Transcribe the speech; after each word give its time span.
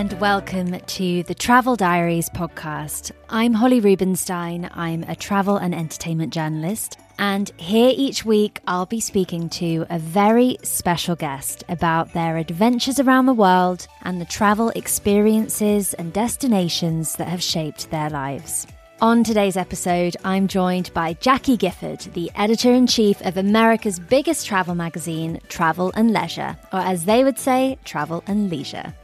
and 0.00 0.18
welcome 0.18 0.80
to 0.80 1.22
the 1.24 1.34
Travel 1.34 1.76
Diaries 1.76 2.30
podcast. 2.30 3.12
I'm 3.28 3.52
Holly 3.52 3.80
Rubenstein. 3.80 4.70
I'm 4.72 5.02
a 5.02 5.14
travel 5.14 5.58
and 5.58 5.74
entertainment 5.74 6.32
journalist. 6.32 6.98
And 7.18 7.50
here 7.58 7.92
each 7.94 8.24
week, 8.24 8.60
I'll 8.66 8.86
be 8.86 9.00
speaking 9.00 9.50
to 9.50 9.84
a 9.90 9.98
very 9.98 10.56
special 10.62 11.16
guest 11.16 11.64
about 11.68 12.14
their 12.14 12.38
adventures 12.38 12.98
around 12.98 13.26
the 13.26 13.34
world 13.34 13.86
and 14.00 14.18
the 14.18 14.24
travel 14.24 14.70
experiences 14.70 15.92
and 15.92 16.14
destinations 16.14 17.16
that 17.16 17.28
have 17.28 17.42
shaped 17.42 17.90
their 17.90 18.08
lives. 18.08 18.66
On 19.02 19.22
today's 19.22 19.58
episode, 19.58 20.16
I'm 20.24 20.48
joined 20.48 20.94
by 20.94 21.12
Jackie 21.14 21.58
Gifford, 21.58 22.00
the 22.14 22.30
editor 22.36 22.72
in 22.72 22.86
chief 22.86 23.20
of 23.20 23.36
America's 23.36 23.98
biggest 23.98 24.46
travel 24.46 24.74
magazine, 24.74 25.40
Travel 25.48 25.92
and 25.94 26.10
Leisure, 26.10 26.56
or 26.72 26.80
as 26.80 27.04
they 27.04 27.22
would 27.22 27.38
say, 27.38 27.78
Travel 27.84 28.24
and 28.26 28.48
Leisure. 28.48 28.94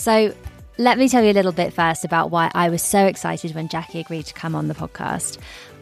So, 0.00 0.34
let 0.78 0.96
me 0.96 1.10
tell 1.10 1.22
you 1.22 1.30
a 1.30 1.34
little 1.34 1.52
bit 1.52 1.74
first 1.74 2.06
about 2.06 2.30
why 2.30 2.50
I 2.54 2.70
was 2.70 2.80
so 2.80 3.04
excited 3.04 3.54
when 3.54 3.68
Jackie 3.68 4.00
agreed 4.00 4.24
to 4.24 4.32
come 4.32 4.54
on 4.54 4.66
the 4.66 4.74
podcast. 4.74 5.36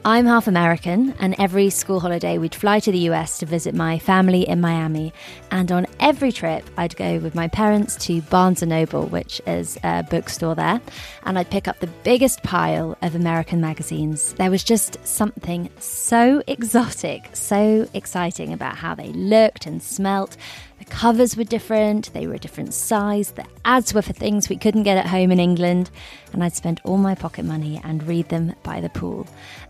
I'm 0.05 0.27
half 0.27 0.49
American, 0.49 1.15
and 1.21 1.37
every 1.39 1.71
school 1.71 2.01
holiday 2.01 2.37
we'd 2.39 2.55
fly 2.55 2.81
to 2.81 2.91
the 2.91 2.99
US 3.11 3.39
to 3.39 3.47
visit 3.47 3.77
my 3.77 4.01
family 4.01 4.49
in 4.49 4.61
Miami. 4.61 5.13
And 5.53 5.71
on 5.71 5.87
every 6.01 6.33
trip, 6.33 6.65
I'd 6.77 6.97
go 6.97 7.19
with 7.19 7.37
my 7.37 7.47
parents 7.47 7.95
to 8.07 8.21
Barnes 8.23 8.63
& 8.63 8.67
Noble, 8.67 9.07
which 9.07 9.41
is 9.47 9.79
a 9.85 10.03
bookstore 10.03 10.57
there, 10.57 10.81
and 11.25 11.39
I'd 11.39 11.51
pick 11.51 11.69
up 11.69 11.79
the 11.79 11.91
biggest 12.03 12.43
pile 12.43 12.99
of 13.03 13.15
American 13.15 13.61
magazines. 13.61 14.33
There 14.35 14.51
was 14.51 14.65
just 14.65 14.99
something 15.07 15.71
so 15.79 16.43
exotic, 16.49 17.29
so 17.35 17.89
exciting 17.95 18.53
about 18.53 18.77
how 18.77 18.97
they 18.97 19.13
looked 19.13 19.67
and 19.67 19.81
smelt, 19.81 20.37
the 20.79 20.85
covers 20.85 21.37
were 21.37 21.45
different, 21.45 22.13
they 22.13 22.27
were 22.27 22.35
a 22.35 22.39
different 22.39 22.73
size, 22.75 23.33
the 23.33 23.45
ads 23.65 23.93
were 23.93 24.03
for 24.03 24.13
things 24.13 24.49
we 24.49 24.57
couldn't 24.57 24.85
get 24.85 24.97
at 24.97 25.07
home 25.07 25.31
in 25.31 25.41
England, 25.41 25.91
and 26.33 26.43
I'd 26.45 26.55
spend 26.55 26.81
all 26.85 26.99
my 26.99 27.15
pocket 27.15 27.45
money 27.45 27.81
and 27.85 28.07
read 28.07 28.29
them 28.29 28.55
by 28.63 28.81
the 28.81 28.89
pool. 28.91 29.27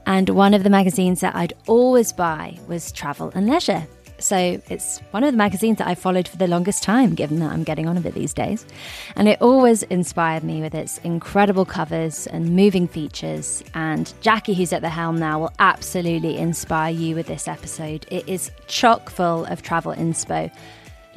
And 0.07 0.29
one 0.31 0.55
of 0.55 0.65
the 0.65 0.71
magazines 0.71 1.21
that 1.21 1.35
I'd 1.35 1.55
always 1.67 2.13
buy 2.13 2.59
was 2.67 2.93
Travel 2.93 3.33
and 3.35 3.47
Leisure. 3.47 3.87
So 4.21 4.61
it's 4.69 4.99
one 5.13 5.23
of 5.23 5.33
the 5.33 5.39
magazines 5.39 5.79
that 5.79 5.87
I 5.87 5.95
followed 5.95 6.27
for 6.27 6.37
the 6.37 6.49
longest 6.49 6.83
time, 6.83 7.15
given 7.15 7.39
that 7.39 7.53
I'm 7.53 7.63
getting 7.63 7.87
on 7.87 7.97
a 7.97 8.01
bit 8.01 8.15
these 8.15 8.35
days. 8.35 8.67
And 9.15 9.29
it 9.29 9.41
always 9.41 9.85
inspired 9.85 10.43
me 10.43 10.61
with 10.61 10.75
its 10.75 10.99
incredible 10.99 11.65
covers 11.65 12.27
and 12.27 12.57
moving 12.57 12.89
features. 12.89 13.63
And 13.75 14.13
Jackie, 14.21 14.55
who's 14.55 14.73
at 14.73 14.83
the 14.83 14.89
helm 14.89 15.19
now, 15.19 15.39
will 15.39 15.53
absolutely 15.61 16.37
inspire 16.37 16.93
you 16.93 17.15
with 17.15 17.29
this 17.29 17.47
episode. 17.47 18.07
It 18.11 18.29
is 18.29 18.51
chock 18.67 19.09
full 19.09 19.45
of 19.45 19.63
travel 19.63 19.95
inspo 19.95 20.51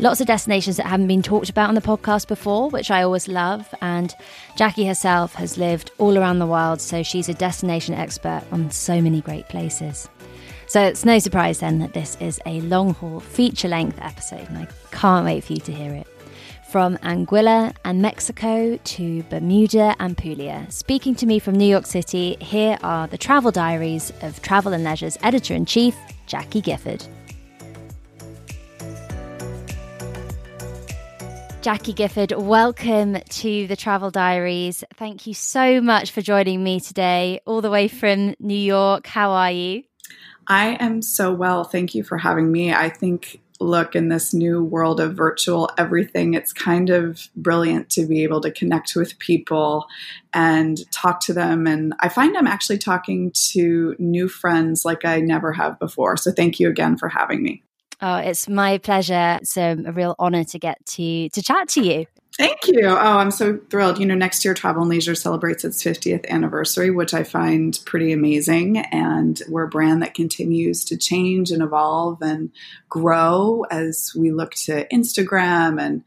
Lots 0.02 0.20
of 0.20 0.26
destinations 0.26 0.78
that 0.78 0.88
haven't 0.88 1.06
been 1.06 1.22
talked 1.22 1.50
about 1.50 1.70
on 1.70 1.76
the 1.76 1.82
podcast 1.82 2.28
before, 2.28 2.72
which 2.72 2.90
I 2.90 3.04
always 3.04 3.28
love. 3.28 3.72
And 3.82 4.12
Jackie 4.56 4.88
herself 4.88 5.36
has 5.36 5.60
lived 5.60 5.92
all 6.00 6.18
around 6.18 6.40
the 6.40 6.48
world, 6.48 6.82
so 6.82 7.04
she's 7.04 7.30
a 7.30 7.36
destination 7.36 7.94
expert 7.94 8.42
on 8.52 8.72
so 8.72 9.00
many 9.00 9.22
great 9.22 9.48
places. 9.48 10.10
So 10.66 10.82
it's 10.82 11.06
no 11.06 11.20
surprise 11.20 11.60
then 11.60 11.78
that 11.80 11.94
this 11.94 12.18
is 12.20 12.42
a 12.48 12.62
long 12.62 12.96
haul 12.96 13.20
feature 13.20 13.68
length 13.68 14.00
episode, 14.02 14.50
and 14.50 14.58
I 14.58 14.68
can't 14.90 15.24
wait 15.24 15.44
for 15.44 15.54
you 15.54 15.60
to 15.60 15.72
hear 15.72 15.94
it. 15.94 16.08
From 16.72 16.98
Anguilla 17.04 17.76
and 17.86 18.02
Mexico 18.02 18.78
to 18.78 19.24
Bermuda 19.24 19.96
and 20.00 20.18
Puglia. 20.18 20.66
Speaking 20.70 21.14
to 21.14 21.28
me 21.28 21.38
from 21.38 21.54
New 21.54 21.66
York 21.66 21.86
City, 21.86 22.38
here 22.40 22.80
are 22.82 23.06
the 23.06 23.20
travel 23.20 23.52
diaries 23.52 24.12
of 24.24 24.42
Travel 24.42 24.74
and 24.74 24.84
Leisure's 24.84 25.20
editor 25.22 25.54
in 25.54 25.68
chief, 25.68 25.96
Jackie 26.26 26.62
Gifford. 26.62 27.06
Jackie 31.62 31.94
Gifford, 31.94 32.32
welcome 32.32 33.18
to 33.22 33.68
the 33.68 33.76
Travel 33.76 34.10
Diaries. 34.10 34.84
Thank 34.96 35.28
you 35.28 35.36
so 35.36 35.80
much 35.80 36.10
for 36.10 36.20
joining 36.20 36.64
me 36.64 36.80
today, 36.80 37.40
all 37.46 37.62
the 37.62 37.70
way 37.70 37.88
from 37.88 38.34
New 38.40 38.56
York. 38.56 39.06
How 39.06 39.30
are 39.30 39.52
you? 39.52 39.84
I 40.48 40.76
am 40.80 41.04
so 41.04 41.32
well. 41.32 41.64
Thank 41.64 41.94
you 41.94 42.04
for 42.04 42.18
having 42.18 42.52
me. 42.52 42.74
I 42.74 42.90
think, 42.90 43.42
look, 43.60 43.96
in 43.96 44.10
this 44.10 44.34
new 44.34 44.64
world 44.64 45.00
of 45.00 45.14
virtual 45.14 45.70
everything, 45.78 46.34
it's 46.34 46.52
kind 46.52 46.90
of 46.90 47.30
brilliant 47.36 47.92
to 47.92 48.08
be 48.08 48.24
able 48.24 48.42
to 48.42 48.50
connect 48.50 48.96
with 48.96 49.20
people 49.20 49.86
and 50.34 50.92
talk 50.92 51.20
to 51.26 51.34
them. 51.34 51.68
And 51.68 51.94
I 52.00 52.10
find 52.10 52.36
I'm 52.36 52.48
actually 52.48 52.80
talking 52.80 53.32
to 53.52 53.96
new 54.00 54.28
friends 54.28 54.84
like 54.84 55.06
I 55.06 55.20
never 55.20 55.54
have 55.54 55.78
before. 55.78 56.18
So 56.18 56.32
thank 56.32 56.60
you 56.60 56.70
again 56.70 56.98
for 56.98 57.08
having 57.08 57.44
me. 57.44 57.62
Oh, 58.02 58.18
it's 58.18 58.50
my 58.50 58.78
pleasure. 58.80 59.38
It's 59.42 59.58
a 59.58 59.76
real 59.76 60.16
honor 60.18 60.44
to 60.46 60.60
get 60.60 60.84
to 60.88 61.30
to 61.30 61.42
chat 61.42 61.70
to 61.70 61.82
you. 61.82 62.08
Thank 62.38 62.66
you. 62.68 62.88
Oh, 62.88 62.96
I'm 62.96 63.30
so 63.30 63.60
thrilled. 63.70 64.00
You 64.00 64.06
know, 64.06 64.16
next 64.16 64.46
year 64.46 64.54
Travel 64.54 64.84
and 64.84 64.90
Leisure 64.90 65.16
celebrates 65.16 65.66
its 65.66 65.84
50th 65.84 66.28
anniversary, 66.30 66.90
which 66.90 67.14
I 67.14 67.24
find 67.24 67.78
pretty 67.86 68.14
amazing. 68.14 68.78
And 68.78 69.42
we're 69.50 69.66
a 69.66 69.70
brand 69.70 70.02
that 70.02 70.14
continues 70.14 70.86
to 70.86 70.98
change 70.98 71.52
and 71.52 71.62
evolve 71.62 72.22
and 72.22 72.50
grow 72.90 73.66
as 73.70 74.14
we 74.18 74.32
look 74.32 74.56
to 74.66 74.88
Instagram 74.88 75.80
and 75.80 76.04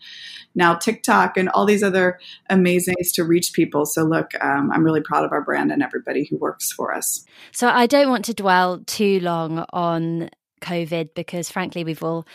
now 0.55 0.75
TikTok 0.75 1.37
and 1.37 1.51
all 1.51 1.67
these 1.67 1.83
other 1.83 2.19
amazing 2.49 2.95
ways 2.99 3.13
to 3.13 3.25
reach 3.25 3.53
people. 3.53 3.85
So, 3.85 4.03
look, 4.05 4.33
um, 4.41 4.71
I'm 4.73 4.83
really 4.83 5.03
proud 5.03 5.25
of 5.25 5.33
our 5.33 5.43
brand 5.43 5.71
and 5.73 5.83
everybody 5.83 6.25
who 6.25 6.37
works 6.39 6.73
for 6.73 6.95
us. 6.95 7.27
So, 7.53 7.69
I 7.69 7.87
don't 7.87 8.09
want 8.09 8.25
to 8.27 8.35
dwell 8.35 8.81
too 8.87 9.21
long 9.21 9.67
on 9.73 10.31
COVID 10.61 11.11
because 11.15 11.51
frankly 11.51 11.85
we've 11.85 12.03
all 12.03 12.27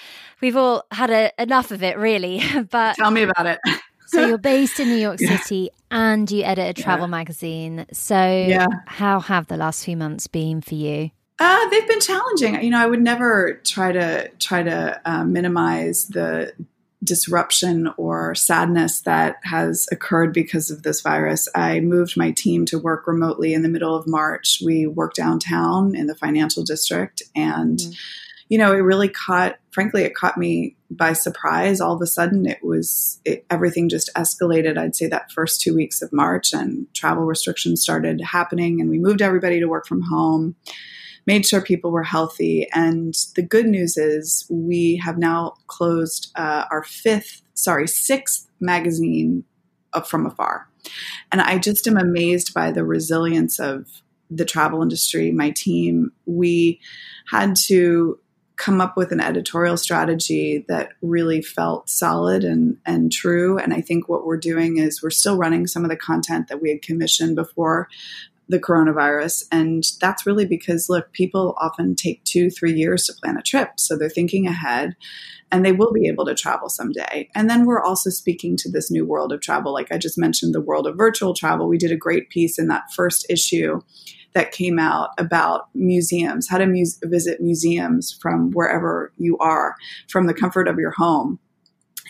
we've 0.42 0.56
all 0.56 0.84
had 0.92 1.10
a, 1.10 1.32
enough 1.42 1.72
of 1.72 1.84
it 1.84 1.98
really. 1.98 2.42
but 2.70 2.96
tell 2.96 3.12
me 3.12 3.24
about 3.24 3.46
it. 3.46 3.60
so 4.08 4.26
you're 4.28 4.38
based 4.38 4.80
in 4.80 4.90
New 4.90 4.98
York 4.98 5.20
City 5.20 5.70
yeah. 5.72 6.14
and 6.14 6.30
you 6.30 6.44
edit 6.44 6.78
a 6.78 6.82
travel 6.82 7.08
yeah. 7.08 7.12
magazine. 7.12 7.86
So 7.92 8.16
yeah. 8.16 8.68
how 8.86 9.20
have 9.20 9.48
the 9.48 9.58
last 9.58 9.86
few 9.86 9.98
months 9.98 10.28
been 10.28 10.62
for 10.62 10.76
you? 10.76 11.12
Uh, 11.40 11.70
they've 11.70 11.88
been 11.88 12.02
challenging. 12.02 12.62
You 12.62 12.72
know, 12.72 12.80
I 12.80 12.86
would 12.86 13.02
never 13.02 13.62
try 13.64 13.94
to 13.94 14.30
try 14.40 14.62
to 14.62 15.02
uh, 15.06 15.24
minimize 15.24 16.08
the 16.08 16.54
disruption 17.04 17.90
or 17.98 18.36
sadness 18.36 19.02
that 19.02 19.38
has 19.44 19.88
occurred 19.92 20.34
because 20.34 20.70
of 20.70 20.84
this 20.84 21.02
virus. 21.02 21.48
I 21.56 21.80
moved 21.80 22.18
my 22.18 22.32
team 22.32 22.66
to 22.66 22.80
work 22.80 23.08
remotely 23.08 23.54
in 23.54 23.62
the 23.62 23.70
middle 23.70 23.96
of 23.96 24.08
March. 24.08 24.62
We 24.64 24.86
work 24.86 25.14
downtown 25.14 25.96
in 25.96 26.08
the 26.08 26.16
financial 26.16 26.64
district 26.64 27.24
and 27.36 27.80
mm-hmm. 27.80 27.92
you 28.50 28.58
know, 28.58 28.74
it 28.74 28.80
really 28.80 29.10
caught 29.10 29.60
frankly 29.72 30.04
it 30.04 30.16
caught 30.16 30.38
me 30.38 30.76
by 30.92 31.14
surprise 31.14 31.80
all 31.80 31.96
of 31.96 32.02
a 32.02 32.08
sudden 32.08 32.46
it 32.46 32.64
was 32.64 33.22
it, 33.24 33.46
everything 33.50 33.88
just 33.88 34.10
escalated 34.16 34.78
i'd 34.78 34.96
say 34.96 35.08
that 35.08 35.32
first 35.32 35.62
two 35.62 35.76
weeks 35.76 36.02
of 36.02 36.12
march 36.12 36.54
and 36.54 36.92
travel 36.94 37.24
restrictions 37.24 37.82
started 37.82 38.20
happening 38.20 38.82
and 38.82 38.90
we 38.90 38.98
moved 38.98 39.22
everybody 39.22 39.60
to 39.60 39.68
work 39.68 39.86
from 39.86 40.02
home 40.02 40.56
made 41.30 41.46
sure 41.46 41.62
people 41.62 41.92
were 41.92 42.02
healthy. 42.02 42.68
And 42.74 43.14
the 43.36 43.44
good 43.44 43.68
news 43.68 43.98
is 43.98 44.48
we 44.50 44.96
have 45.06 45.20
now 45.20 45.54
closed 45.68 46.32
uh, 46.36 46.66
our 46.72 46.84
fifth, 46.84 47.44
sorry, 47.54 47.88
sixth 47.88 48.48
magazine 48.60 49.44
from 50.08 50.26
afar. 50.26 50.68
And 51.32 51.40
I 51.40 51.60
just 51.60 51.88
am 51.88 51.98
amazed 51.98 52.52
by 52.56 52.72
the 52.72 52.84
resilience 52.84 53.60
of 53.60 54.02
the 54.32 54.44
travel 54.44 54.82
industry, 54.82 55.32
my 55.32 55.52
team. 55.52 56.12
We 56.26 56.80
had 57.30 57.56
to 57.68 58.18
come 58.56 58.82
up 58.82 58.98
with 58.98 59.12
an 59.12 59.22
editorial 59.22 59.78
strategy 59.78 60.66
that 60.68 60.94
really 61.04 61.44
felt 61.44 61.90
solid 61.90 62.44
and, 62.44 62.78
and 62.88 63.12
true. 63.12 63.60
And 63.60 63.72
I 63.72 63.82
think 63.82 64.10
what 64.10 64.26
we're 64.26 64.38
doing 64.38 64.78
is 64.78 65.04
we're 65.04 65.12
still 65.12 65.38
running 65.38 65.68
some 65.68 65.84
of 65.84 65.92
the 65.92 65.96
content 65.96 66.48
that 66.48 66.60
we 66.60 66.70
had 66.72 66.82
commissioned 66.82 67.36
before 67.36 67.88
the 68.50 68.60
coronavirus. 68.60 69.46
And 69.52 69.84
that's 70.02 70.26
really 70.26 70.46
because, 70.46 70.90
look, 70.90 71.12
people 71.14 71.56
often 71.60 71.96
take 71.96 72.24
two, 72.24 72.50
three 72.50 72.74
years 72.74 73.06
to 73.06 73.14
plan 73.14 73.38
a 73.38 73.42
trip. 73.42 73.80
So 73.80 73.96
they're 73.96 74.10
thinking 74.10 74.48
ahead 74.48 74.96
and 75.52 75.64
they 75.64 75.72
will 75.72 75.94
be 75.94 76.08
able 76.08 76.26
to 76.26 76.36
travel 76.36 76.68
someday. 76.68 77.30
And 77.36 77.50
then 77.50 77.66
we're 77.66 77.82
also 77.82 78.10
speaking 78.10 78.58
to 78.58 78.72
this 78.72 78.92
new 78.92 79.06
world 79.06 79.32
of 79.32 79.42
travel. 79.42 79.72
Like 79.72 79.92
I 79.92 79.98
just 79.98 80.18
mentioned, 80.18 80.54
the 80.54 80.62
world 80.62 80.88
of 80.88 80.98
virtual 80.98 81.34
travel. 81.34 81.68
We 81.68 81.78
did 81.78 81.92
a 81.92 81.98
great 81.98 82.30
piece 82.30 82.60
in 82.60 82.68
that 82.68 82.92
first 82.96 83.26
issue 83.30 83.82
that 84.34 84.52
came 84.52 84.78
out 84.78 85.10
about 85.18 85.70
museums, 85.74 86.48
how 86.50 86.60
to 86.60 86.86
visit 87.04 87.42
museums 87.42 88.18
from 88.22 88.52
wherever 88.52 89.12
you 89.18 89.38
are, 89.40 89.76
from 90.08 90.28
the 90.28 90.36
comfort 90.36 90.68
of 90.68 90.78
your 90.78 90.92
home. 90.92 91.40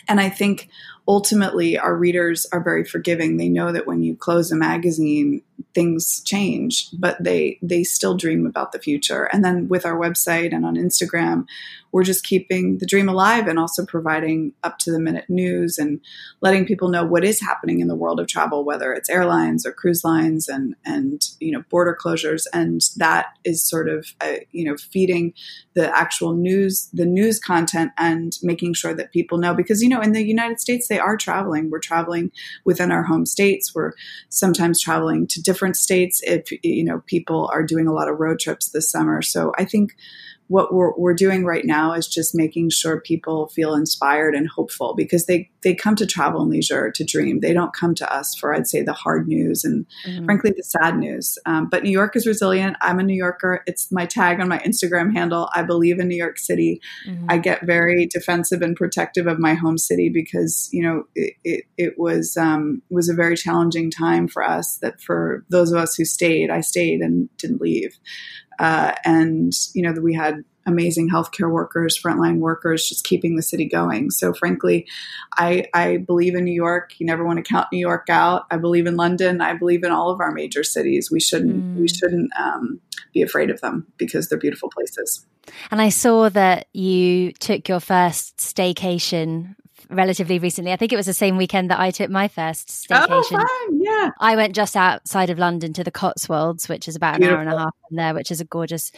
And 0.08 0.20
I 0.20 0.28
think 0.28 0.68
ultimately 1.06 1.78
our 1.78 1.96
readers 1.96 2.46
are 2.52 2.62
very 2.62 2.84
forgiving. 2.84 3.36
They 3.36 3.48
know 3.48 3.72
that 3.72 3.86
when 3.86 4.02
you 4.02 4.16
close 4.16 4.52
a 4.52 4.56
magazine, 4.56 5.42
things 5.74 6.22
change, 6.22 6.88
but 6.98 7.22
they 7.22 7.58
they 7.62 7.84
still 7.84 8.16
dream 8.16 8.46
about 8.46 8.72
the 8.72 8.78
future. 8.78 9.24
And 9.32 9.44
then 9.44 9.68
with 9.68 9.86
our 9.86 9.98
website 9.98 10.54
and 10.54 10.64
on 10.64 10.76
Instagram, 10.76 11.46
we're 11.92 12.04
just 12.04 12.24
keeping 12.24 12.78
the 12.78 12.86
dream 12.86 13.08
alive 13.08 13.48
and 13.48 13.58
also 13.58 13.84
providing 13.84 14.52
up 14.62 14.78
to 14.78 14.92
the 14.92 15.00
minute 15.00 15.24
news 15.28 15.78
and 15.78 16.00
letting 16.40 16.64
people 16.64 16.88
know 16.88 17.04
what 17.04 17.24
is 17.24 17.40
happening 17.40 17.80
in 17.80 17.88
the 17.88 17.96
world 17.96 18.20
of 18.20 18.28
travel, 18.28 18.64
whether 18.64 18.92
it's 18.92 19.10
airlines 19.10 19.66
or 19.66 19.72
cruise 19.72 20.04
lines 20.04 20.48
and 20.48 20.76
and 20.84 21.30
you 21.40 21.50
know 21.50 21.62
border 21.68 21.96
closures. 22.00 22.46
And 22.52 22.80
that 22.96 23.26
is 23.44 23.62
sort 23.62 23.88
of 23.88 24.06
uh, 24.20 24.36
you 24.52 24.64
know 24.64 24.76
feeding 24.76 25.34
the 25.74 25.96
actual 25.96 26.34
news, 26.34 26.88
the 26.92 27.06
news 27.06 27.38
content, 27.38 27.92
and 27.98 28.36
making 28.42 28.74
sure 28.74 28.94
that 28.94 29.12
people 29.12 29.38
know 29.38 29.54
because 29.54 29.82
you 29.82 29.88
know 29.88 30.00
in 30.00 30.12
the 30.12 30.24
United 30.24 30.60
States 30.60 30.88
they 30.88 30.98
are 30.98 31.16
traveling. 31.16 31.70
We're 31.70 31.80
traveling 31.80 32.30
within 32.64 32.92
our 32.92 33.02
home 33.02 33.26
states. 33.26 33.74
We're 33.74 33.92
sometimes 34.28 34.80
traveling 34.80 35.26
to 35.28 35.42
different 35.50 35.76
states 35.76 36.20
if 36.22 36.52
you 36.62 36.84
know 36.84 37.02
people 37.06 37.50
are 37.52 37.64
doing 37.64 37.88
a 37.88 37.92
lot 37.92 38.08
of 38.08 38.20
road 38.20 38.38
trips 38.38 38.68
this 38.68 38.88
summer. 38.88 39.20
So 39.20 39.52
I 39.58 39.64
think 39.64 39.96
what 40.50 40.74
we're, 40.74 40.92
we're 40.96 41.14
doing 41.14 41.44
right 41.44 41.64
now 41.64 41.92
is 41.92 42.08
just 42.08 42.34
making 42.34 42.68
sure 42.70 43.00
people 43.00 43.46
feel 43.54 43.72
inspired 43.72 44.34
and 44.34 44.48
hopeful 44.48 44.94
because 44.96 45.26
they, 45.26 45.48
they 45.62 45.72
come 45.72 45.94
to 45.94 46.04
travel 46.04 46.42
and 46.42 46.50
leisure 46.50 46.90
to 46.90 47.04
dream. 47.04 47.38
They 47.38 47.52
don't 47.52 47.72
come 47.72 47.94
to 47.94 48.12
us 48.12 48.34
for, 48.34 48.52
I'd 48.52 48.66
say, 48.66 48.82
the 48.82 48.92
hard 48.92 49.28
news 49.28 49.62
and 49.62 49.86
mm-hmm. 50.04 50.24
frankly, 50.24 50.50
the 50.50 50.64
sad 50.64 50.98
news. 50.98 51.38
Um, 51.46 51.68
but 51.68 51.84
New 51.84 51.90
York 51.90 52.16
is 52.16 52.26
resilient. 52.26 52.76
I'm 52.80 52.98
a 52.98 53.04
New 53.04 53.14
Yorker. 53.14 53.62
It's 53.68 53.92
my 53.92 54.06
tag 54.06 54.40
on 54.40 54.48
my 54.48 54.58
Instagram 54.58 55.14
handle. 55.14 55.48
I 55.54 55.62
believe 55.62 56.00
in 56.00 56.08
New 56.08 56.16
York 56.16 56.36
City. 56.36 56.80
Mm-hmm. 57.06 57.26
I 57.28 57.38
get 57.38 57.64
very 57.64 58.06
defensive 58.06 58.60
and 58.60 58.74
protective 58.74 59.28
of 59.28 59.38
my 59.38 59.54
home 59.54 59.78
city 59.78 60.08
because, 60.08 60.68
you 60.72 60.82
know, 60.82 61.04
it, 61.14 61.34
it, 61.44 61.64
it 61.78 61.94
was, 61.96 62.36
um, 62.36 62.82
was 62.90 63.08
a 63.08 63.14
very 63.14 63.36
challenging 63.36 63.88
time 63.88 64.26
for 64.26 64.42
us 64.42 64.78
that 64.82 65.00
for 65.00 65.44
those 65.48 65.70
of 65.70 65.78
us 65.78 65.94
who 65.94 66.04
stayed, 66.04 66.50
I 66.50 66.60
stayed 66.60 67.02
and 67.02 67.28
didn't 67.36 67.60
leave. 67.60 67.96
Uh, 68.60 68.92
and, 69.04 69.52
you 69.74 69.82
know, 69.82 69.92
we 70.00 70.14
had 70.14 70.44
amazing 70.66 71.08
healthcare 71.08 71.50
workers, 71.50 72.00
frontline 72.00 72.38
workers, 72.38 72.88
just 72.88 73.04
keeping 73.04 73.34
the 73.34 73.42
city 73.42 73.64
going. 73.64 74.10
So, 74.10 74.34
frankly, 74.34 74.86
I, 75.38 75.64
I 75.72 75.96
believe 75.96 76.34
in 76.34 76.44
New 76.44 76.52
York. 76.52 76.92
You 76.98 77.06
never 77.06 77.24
want 77.24 77.42
to 77.42 77.42
count 77.42 77.68
New 77.72 77.78
York 77.78 78.08
out. 78.10 78.44
I 78.50 78.58
believe 78.58 78.86
in 78.86 78.96
London. 78.96 79.40
I 79.40 79.54
believe 79.54 79.82
in 79.82 79.90
all 79.90 80.10
of 80.10 80.20
our 80.20 80.30
major 80.30 80.62
cities. 80.62 81.10
We 81.10 81.20
shouldn't 81.20 81.64
mm. 81.64 81.80
we 81.80 81.88
shouldn't 81.88 82.30
um, 82.38 82.80
be 83.14 83.22
afraid 83.22 83.50
of 83.50 83.60
them 83.62 83.86
because 83.96 84.28
they're 84.28 84.38
beautiful 84.38 84.68
places. 84.68 85.26
And 85.70 85.80
I 85.80 85.88
saw 85.88 86.28
that 86.28 86.68
you 86.74 87.32
took 87.32 87.68
your 87.68 87.80
first 87.80 88.36
staycation 88.36 89.56
relatively 89.88 90.38
recently. 90.38 90.72
I 90.72 90.76
think 90.76 90.92
it 90.92 90.96
was 90.96 91.06
the 91.06 91.14
same 91.14 91.36
weekend 91.36 91.70
that 91.70 91.80
I 91.80 91.90
took 91.90 92.10
my 92.10 92.28
first 92.28 92.86
oh, 92.90 92.94
staycation. 92.94 93.40
Oh, 93.40 93.68
fun. 93.68 93.80
Yeah. 93.80 94.10
I 94.20 94.36
went 94.36 94.54
just 94.54 94.76
outside 94.76 95.30
of 95.30 95.38
London 95.38 95.72
to 95.74 95.84
the 95.84 95.90
Cotswolds, 95.90 96.68
which 96.68 96.88
is 96.88 96.96
about 96.96 97.18
Beautiful. 97.18 97.40
an 97.40 97.48
hour 97.48 97.52
and 97.52 97.60
a 97.60 97.62
half 97.62 97.74
from 97.88 97.96
there, 97.96 98.14
which 98.14 98.30
is 98.30 98.40
a 98.40 98.44
gorgeous, 98.44 98.92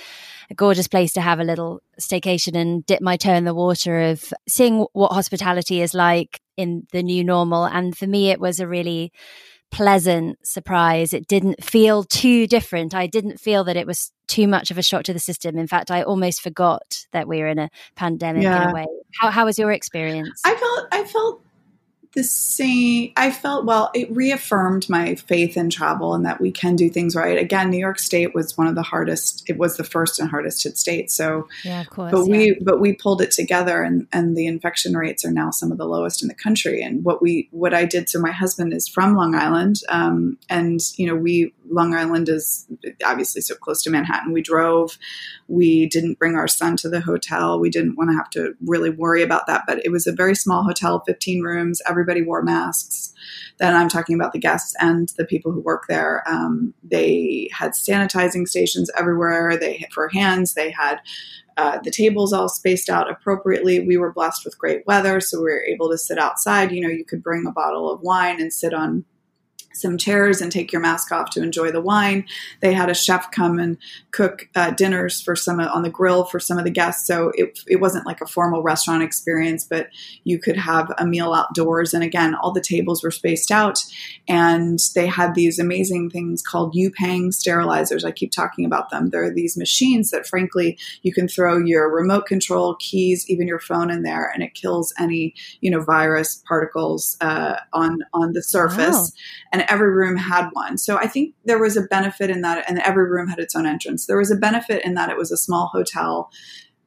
a 0.51 0.55
gorgeous 0.55 0.89
place 0.89 1.13
to 1.15 1.21
have 1.21 1.41
a 1.41 1.45
little 1.45 1.81
staycation 2.01 2.57
and 2.57 2.85
dip 2.87 3.01
my 3.01 3.17
toe 3.17 3.35
in 3.35 3.45
the 3.45 3.55
water 3.55 4.01
of 4.01 4.33
seeing 4.49 4.87
what 4.93 5.13
hospitality 5.13 5.81
is 5.81 5.95
like 5.95 6.41
in 6.57 6.87
the 6.93 7.03
new 7.03 7.25
normal. 7.25 7.65
And 7.65 7.97
for 7.97 8.07
me, 8.07 8.31
it 8.31 8.41
was 8.41 8.61
a 8.61 8.69
really 8.69 9.13
pleasant 9.73 10.39
surprise. 10.47 11.13
It 11.13 11.27
didn't 11.27 11.65
feel 11.65 12.05
too 12.05 12.47
different. 12.47 12.95
I 12.95 13.07
didn't 13.07 13.41
feel 13.41 13.65
that 13.65 13.77
it 13.77 13.87
was 13.87 14.13
too 14.29 14.47
much 14.47 14.71
of 14.71 14.79
a 14.79 14.83
shock 14.83 15.03
to 15.05 15.13
the 15.13 15.19
system. 15.19 15.59
In 15.59 15.67
fact, 15.67 15.91
I 15.91 16.03
almost 16.03 16.43
forgot 16.43 17.07
that 17.13 17.27
we 17.27 17.39
were 17.39 17.49
in 17.49 17.59
a 17.59 17.71
pandemic 17.97 18.45
yeah. 18.45 18.65
in 18.65 18.71
a 18.71 18.75
way. 18.75 18.87
How, 19.21 19.31
how 19.31 19.45
was 19.47 19.59
your 19.59 19.73
experience? 19.73 20.41
I 20.45 20.55
felt 20.55 20.87
I 20.93 21.05
felt 21.05 21.43
the 22.15 22.23
same. 22.25 23.13
I 23.17 23.31
felt, 23.31 23.65
well, 23.65 23.91
it 23.95 24.15
reaffirmed 24.15 24.89
my 24.89 25.15
faith 25.15 25.57
in 25.57 25.71
travel 25.71 26.15
and 26.15 26.27
that 26.27 26.41
we 26.41 26.51
can 26.51 26.77
do 26.77 26.91
things 26.91 27.17
right. 27.17 27.39
Again, 27.39 27.71
New 27.71 27.79
York 27.79 27.99
State 27.99 28.35
was 28.35 28.57
one 28.57 28.67
of 28.67 28.75
the 28.75 28.83
hardest, 28.83 29.49
it 29.49 29.57
was 29.59 29.77
the 29.77 29.85
first 29.85 30.19
and 30.21 30.29
hardest 30.29 30.63
hit 30.63 30.77
state. 30.77 31.11
So, 31.11 31.49
yeah, 31.65 31.81
of 31.81 31.91
course. 31.91 32.13
But 32.13 32.27
yeah. 32.27 32.37
we, 32.37 32.59
but 32.61 32.81
we 32.81 32.93
pulled 32.93 33.23
it 33.23 33.31
together 33.31 33.83
and, 33.83 34.07
and 34.13 34.37
the 34.37 34.47
infection 34.47 34.97
rates 34.97 35.25
are 35.25 35.31
now 35.31 35.51
some 35.51 35.73
of 35.73 35.79
the 35.79 35.87
lowest 35.87 36.23
in 36.23 36.29
the 36.29 36.35
country. 36.35 36.83
And 36.83 37.03
what 37.05 37.23
we, 37.23 37.49
what 37.51 37.73
I 37.73 37.85
did, 37.87 38.09
so 38.09 38.21
my 38.21 38.33
husband 38.33 38.75
is 38.75 38.89
from 38.89 39.17
Long 39.17 39.35
Island. 39.35 39.81
Um, 39.89 40.39
and, 40.51 40.81
you 40.97 41.07
know, 41.07 41.17
we, 41.17 41.55
Long 41.71 41.95
Island 41.95 42.29
is 42.29 42.67
obviously 43.05 43.41
so 43.41 43.55
close 43.55 43.83
to 43.83 43.91
Manhattan. 43.91 44.33
We 44.33 44.43
drove, 44.43 44.99
we 45.49 45.87
didn't 45.87 46.19
bring 46.19 46.35
our 46.35 46.49
son 46.49 46.77
to 46.79 46.89
the 46.89 47.01
hotel. 47.01 47.59
We 47.59 47.71
didn't 47.71 47.97
want 47.97 48.11
to 48.11 48.17
have 48.17 48.31
to 48.31 48.55
really 48.65 48.91
worry 48.91 49.23
about 49.23 49.47
that, 49.47 49.65
but 49.67 49.85
it 49.85 49.91
was 49.91 50.07
a 50.07 50.13
very 50.13 50.35
small 50.35 50.63
hotel, 50.63 51.03
15 51.07 51.43
rooms. 51.43 51.81
Every 51.89 52.02
everybody 52.03 52.23
wore 52.23 52.43
masks. 52.43 53.15
Then 53.59 53.75
I'm 53.77 53.89
talking 53.89 54.17
about 54.17 54.33
the 54.33 54.41
guests 54.41 54.75
and 54.81 55.13
the 55.17 55.25
people 55.25 55.53
who 55.53 55.61
work 55.61 55.85
there. 55.89 56.23
Um, 56.27 56.75
they 56.83 57.49
had 57.53 57.73
sanitizing 57.73 58.49
stations 58.49 58.91
everywhere. 58.99 59.57
They 59.57 59.87
for 59.93 60.09
hands. 60.09 60.55
They 60.55 60.71
had 60.71 61.01
uh, 61.57 61.79
the 61.85 61.91
tables 61.91 62.33
all 62.33 62.49
spaced 62.49 62.89
out 62.89 63.11
appropriately. 63.11 63.81
We 63.81 63.97
were 63.97 64.13
blessed 64.13 64.45
with 64.45 64.59
great 64.59 64.87
weather, 64.87 65.21
so 65.21 65.39
we 65.39 65.45
were 65.45 65.65
able 65.65 65.91
to 65.91 65.99
sit 65.99 66.19
outside. 66.19 66.73
You 66.73 66.81
know, 66.81 66.89
you 66.89 67.05
could 67.05 67.23
bring 67.23 67.47
a 67.47 67.53
bottle 67.53 67.91
of 67.91 68.01
wine 68.01 68.41
and 68.41 68.53
sit 68.53 68.75
on 68.75 69.05
some 69.75 69.99
chairs 69.99 70.41
and 70.41 70.51
take 70.51 70.73
your 70.73 70.81
mask 70.81 71.13
off 71.13 71.31
to 71.31 71.43
enjoy 71.43 71.71
the 71.71 71.81
wine. 71.81 72.25
They 72.61 72.73
had 72.73 72.91
a 72.91 72.95
chef 72.95 73.31
come 73.31 73.59
and 73.59 73.79
cook 74.11 74.49
uh, 74.55 74.71
dinners 74.71 75.21
for 75.21 75.35
some 75.37 75.61
on 75.61 75.83
the 75.83 75.91
grill 75.91 76.25
for 76.25 76.41
some 76.41 76.59
of 76.59 76.65
the 76.65 76.71
guests. 76.71 77.07
So 77.07 77.33
it, 77.35 77.59
it 77.67 77.77
wasn't 77.77 78.07
like 78.07 78.21
a 78.21 78.27
formal 78.27 78.63
restaurant 78.63 79.03
experience, 79.03 79.65
but 79.65 79.89
you 80.25 80.39
could 80.39 80.57
have 80.57 80.93
a 80.99 81.07
meal 81.07 81.33
outdoors. 81.33 81.95
And 81.95 82.03
again, 82.03 82.35
all 82.35 82.53
the 82.53 82.61
tables 82.61 83.03
were 83.03 83.11
spaced 83.11 83.51
out, 83.51 83.85
and 84.29 84.79
they 84.95 85.07
had 85.07 85.35
these 85.35 85.59
amazing 85.59 86.11
things 86.11 86.43
called 86.43 86.75
Yupang 86.75 87.29
sterilizers. 87.29 88.05
I 88.05 88.13
keep 88.13 88.33
talking 88.33 88.65
about 88.65 88.91
them. 88.91 89.11
There 89.11 89.25
are 89.25 89.35
these 89.35 89.57
machines 89.57 90.11
that, 90.11 90.27
frankly, 90.27 90.79
you 91.03 91.13
can 91.13 91.29
throw 91.29 91.59
your 91.59 91.93
remote 91.93 92.27
control 92.27 92.77
keys, 92.77 93.29
even 93.29 93.49
your 93.49 93.61
phone 93.61 93.91
in 93.91 94.03
there, 94.03 94.31
and 94.33 94.43
it 94.43 94.55
kills 94.55 94.93
any 94.99 95.35
you 95.61 95.71
know 95.71 95.81
virus 95.81 96.43
particles 96.47 97.17
uh, 97.21 97.57
on 97.73 98.01
on 98.13 98.33
the 98.33 98.43
surface. 98.43 98.97
Wow. 98.97 99.07
And 99.53 99.62
and 99.63 99.71
every 99.71 99.91
room 99.91 100.17
had 100.17 100.49
one. 100.53 100.77
So 100.77 100.97
I 100.97 101.07
think 101.07 101.35
there 101.45 101.59
was 101.59 101.77
a 101.77 101.83
benefit 101.83 102.31
in 102.31 102.41
that, 102.43 102.69
and 102.69 102.79
every 102.81 103.09
room 103.09 103.29
had 103.29 103.39
its 103.39 103.55
own 103.55 103.67
entrance. 103.67 104.07
There 104.07 104.19
was 104.19 104.31
a 104.31 104.37
benefit 104.37 104.85
in 104.85 104.95
that 104.95 105.11
it 105.11 105.17
was 105.17 105.31
a 105.31 105.37
small 105.37 105.69
hotel. 105.69 106.31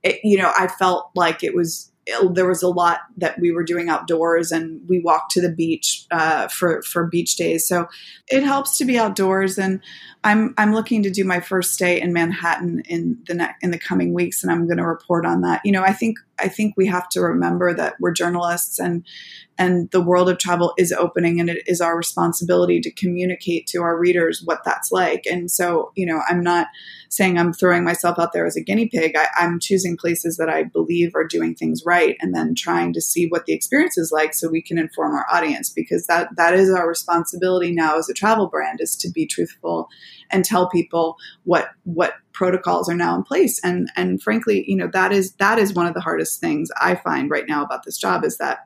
It, 0.03 0.19
you 0.23 0.37
know, 0.37 0.51
I 0.57 0.67
felt 0.67 1.11
like 1.15 1.43
it 1.43 1.55
was 1.55 1.91
there 2.29 2.47
was 2.47 2.61
a 2.61 2.67
lot 2.67 2.99
that 3.17 3.39
we 3.39 3.51
were 3.51 3.63
doing 3.63 3.89
outdoors 3.89 4.51
and 4.51 4.79
we 4.87 4.99
walked 4.99 5.31
to 5.31 5.41
the 5.41 5.51
beach 5.51 6.05
uh, 6.11 6.47
for 6.49 6.83
for 6.83 7.07
beach 7.07 7.35
days 7.35 7.67
so 7.67 7.87
it 8.27 8.43
helps 8.43 8.77
to 8.77 8.85
be 8.85 8.99
outdoors 8.99 9.57
and 9.57 9.81
i'm 10.23 10.53
i'm 10.59 10.71
looking 10.71 11.01
to 11.01 11.09
do 11.09 11.23
my 11.23 11.39
first 11.39 11.73
stay 11.73 11.99
in 11.99 12.13
manhattan 12.13 12.81
in 12.81 13.17
the 13.25 13.33
ne- 13.33 13.55
in 13.63 13.71
the 13.71 13.79
coming 13.79 14.13
weeks 14.13 14.43
and 14.43 14.51
i'm 14.51 14.67
going 14.67 14.77
to 14.77 14.85
report 14.85 15.25
on 15.25 15.41
that 15.41 15.61
you 15.65 15.71
know 15.71 15.81
i 15.81 15.91
think 15.91 16.19
i 16.39 16.47
think 16.47 16.73
we 16.75 16.87
have 16.87 17.07
to 17.09 17.21
remember 17.21 17.73
that 17.73 17.95
we're 17.99 18.11
journalists 18.11 18.79
and 18.79 19.05
and 19.57 19.89
the 19.91 20.01
world 20.01 20.29
of 20.29 20.37
travel 20.37 20.73
is 20.77 20.91
opening 20.91 21.39
and 21.39 21.49
it 21.49 21.63
is 21.65 21.79
our 21.79 21.97
responsibility 21.97 22.81
to 22.81 22.91
communicate 22.91 23.67
to 23.67 23.81
our 23.81 23.97
readers 23.97 24.41
what 24.43 24.63
that's 24.65 24.91
like. 24.91 25.23
And 25.25 25.49
so 25.49 25.91
you 25.95 26.05
know 26.05 26.21
i'm 26.27 26.41
not 26.41 26.67
saying 27.09 27.37
i'm 27.37 27.53
throwing 27.53 27.83
myself 27.83 28.19
out 28.19 28.33
there 28.33 28.45
as 28.45 28.55
a 28.55 28.61
guinea 28.61 28.87
pig. 28.87 29.15
I, 29.15 29.27
i'm 29.37 29.59
choosing 29.59 29.97
places 29.97 30.37
that 30.37 30.49
i 30.49 30.63
believe 30.63 31.15
are 31.15 31.27
doing 31.27 31.55
things 31.55 31.83
right 31.85 32.17
and 32.19 32.33
then 32.35 32.55
trying 32.55 32.93
to 32.93 33.01
see 33.01 33.27
what 33.27 33.45
the 33.45 33.53
experience 33.53 33.97
is 33.97 34.11
like 34.11 34.33
so 34.33 34.49
we 34.49 34.61
can 34.61 34.77
inform 34.77 35.15
our 35.15 35.25
audience 35.31 35.69
because 35.69 36.07
that 36.07 36.29
that 36.35 36.53
is 36.53 36.69
our 36.69 36.87
responsibility 36.87 37.71
now 37.71 37.97
as 37.97 38.09
a 38.09 38.13
travel 38.13 38.47
brand 38.47 38.79
is 38.81 38.95
to 38.97 39.09
be 39.09 39.25
truthful 39.25 39.87
and 40.31 40.43
tell 40.43 40.69
people 40.69 41.15
what 41.43 41.69
what 41.83 42.15
protocols 42.35 42.89
are 42.89 42.95
now 42.95 43.15
in 43.15 43.23
place 43.23 43.59
and 43.63 43.89
and 43.95 44.21
frankly 44.21 44.63
you 44.67 44.75
know 44.75 44.87
that 44.87 45.11
is 45.11 45.33
that 45.35 45.57
is 45.57 45.73
one 45.73 45.87
of 45.87 45.93
the 45.93 46.01
hardest 46.01 46.39
things 46.39 46.69
i 46.79 46.93
find 46.93 47.29
right 47.29 47.47
now 47.47 47.63
about 47.63 47.83
this 47.83 47.97
job 47.97 48.23
is 48.23 48.37
that 48.37 48.59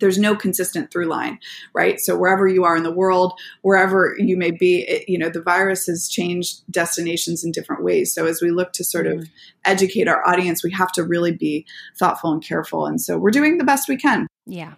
there's 0.00 0.18
no 0.18 0.36
consistent 0.36 0.90
through 0.90 1.06
line, 1.06 1.38
right? 1.74 2.00
So 2.00 2.16
wherever 2.16 2.46
you 2.46 2.64
are 2.64 2.76
in 2.76 2.82
the 2.82 2.92
world, 2.92 3.38
wherever 3.62 4.14
you 4.18 4.36
may 4.36 4.50
be, 4.50 4.82
it, 4.82 5.08
you 5.08 5.18
know, 5.18 5.28
the 5.28 5.42
virus 5.42 5.86
has 5.86 6.08
changed 6.08 6.62
destinations 6.70 7.44
in 7.44 7.52
different 7.52 7.82
ways. 7.82 8.12
So 8.14 8.26
as 8.26 8.40
we 8.40 8.50
look 8.50 8.72
to 8.74 8.84
sort 8.84 9.06
of 9.06 9.18
mm-hmm. 9.18 9.32
educate 9.64 10.08
our 10.08 10.26
audience, 10.26 10.62
we 10.62 10.72
have 10.72 10.92
to 10.92 11.04
really 11.04 11.32
be 11.32 11.66
thoughtful 11.98 12.32
and 12.32 12.42
careful. 12.42 12.86
And 12.86 13.00
so 13.00 13.18
we're 13.18 13.30
doing 13.30 13.58
the 13.58 13.64
best 13.64 13.88
we 13.88 13.96
can. 13.96 14.26
Yeah. 14.46 14.74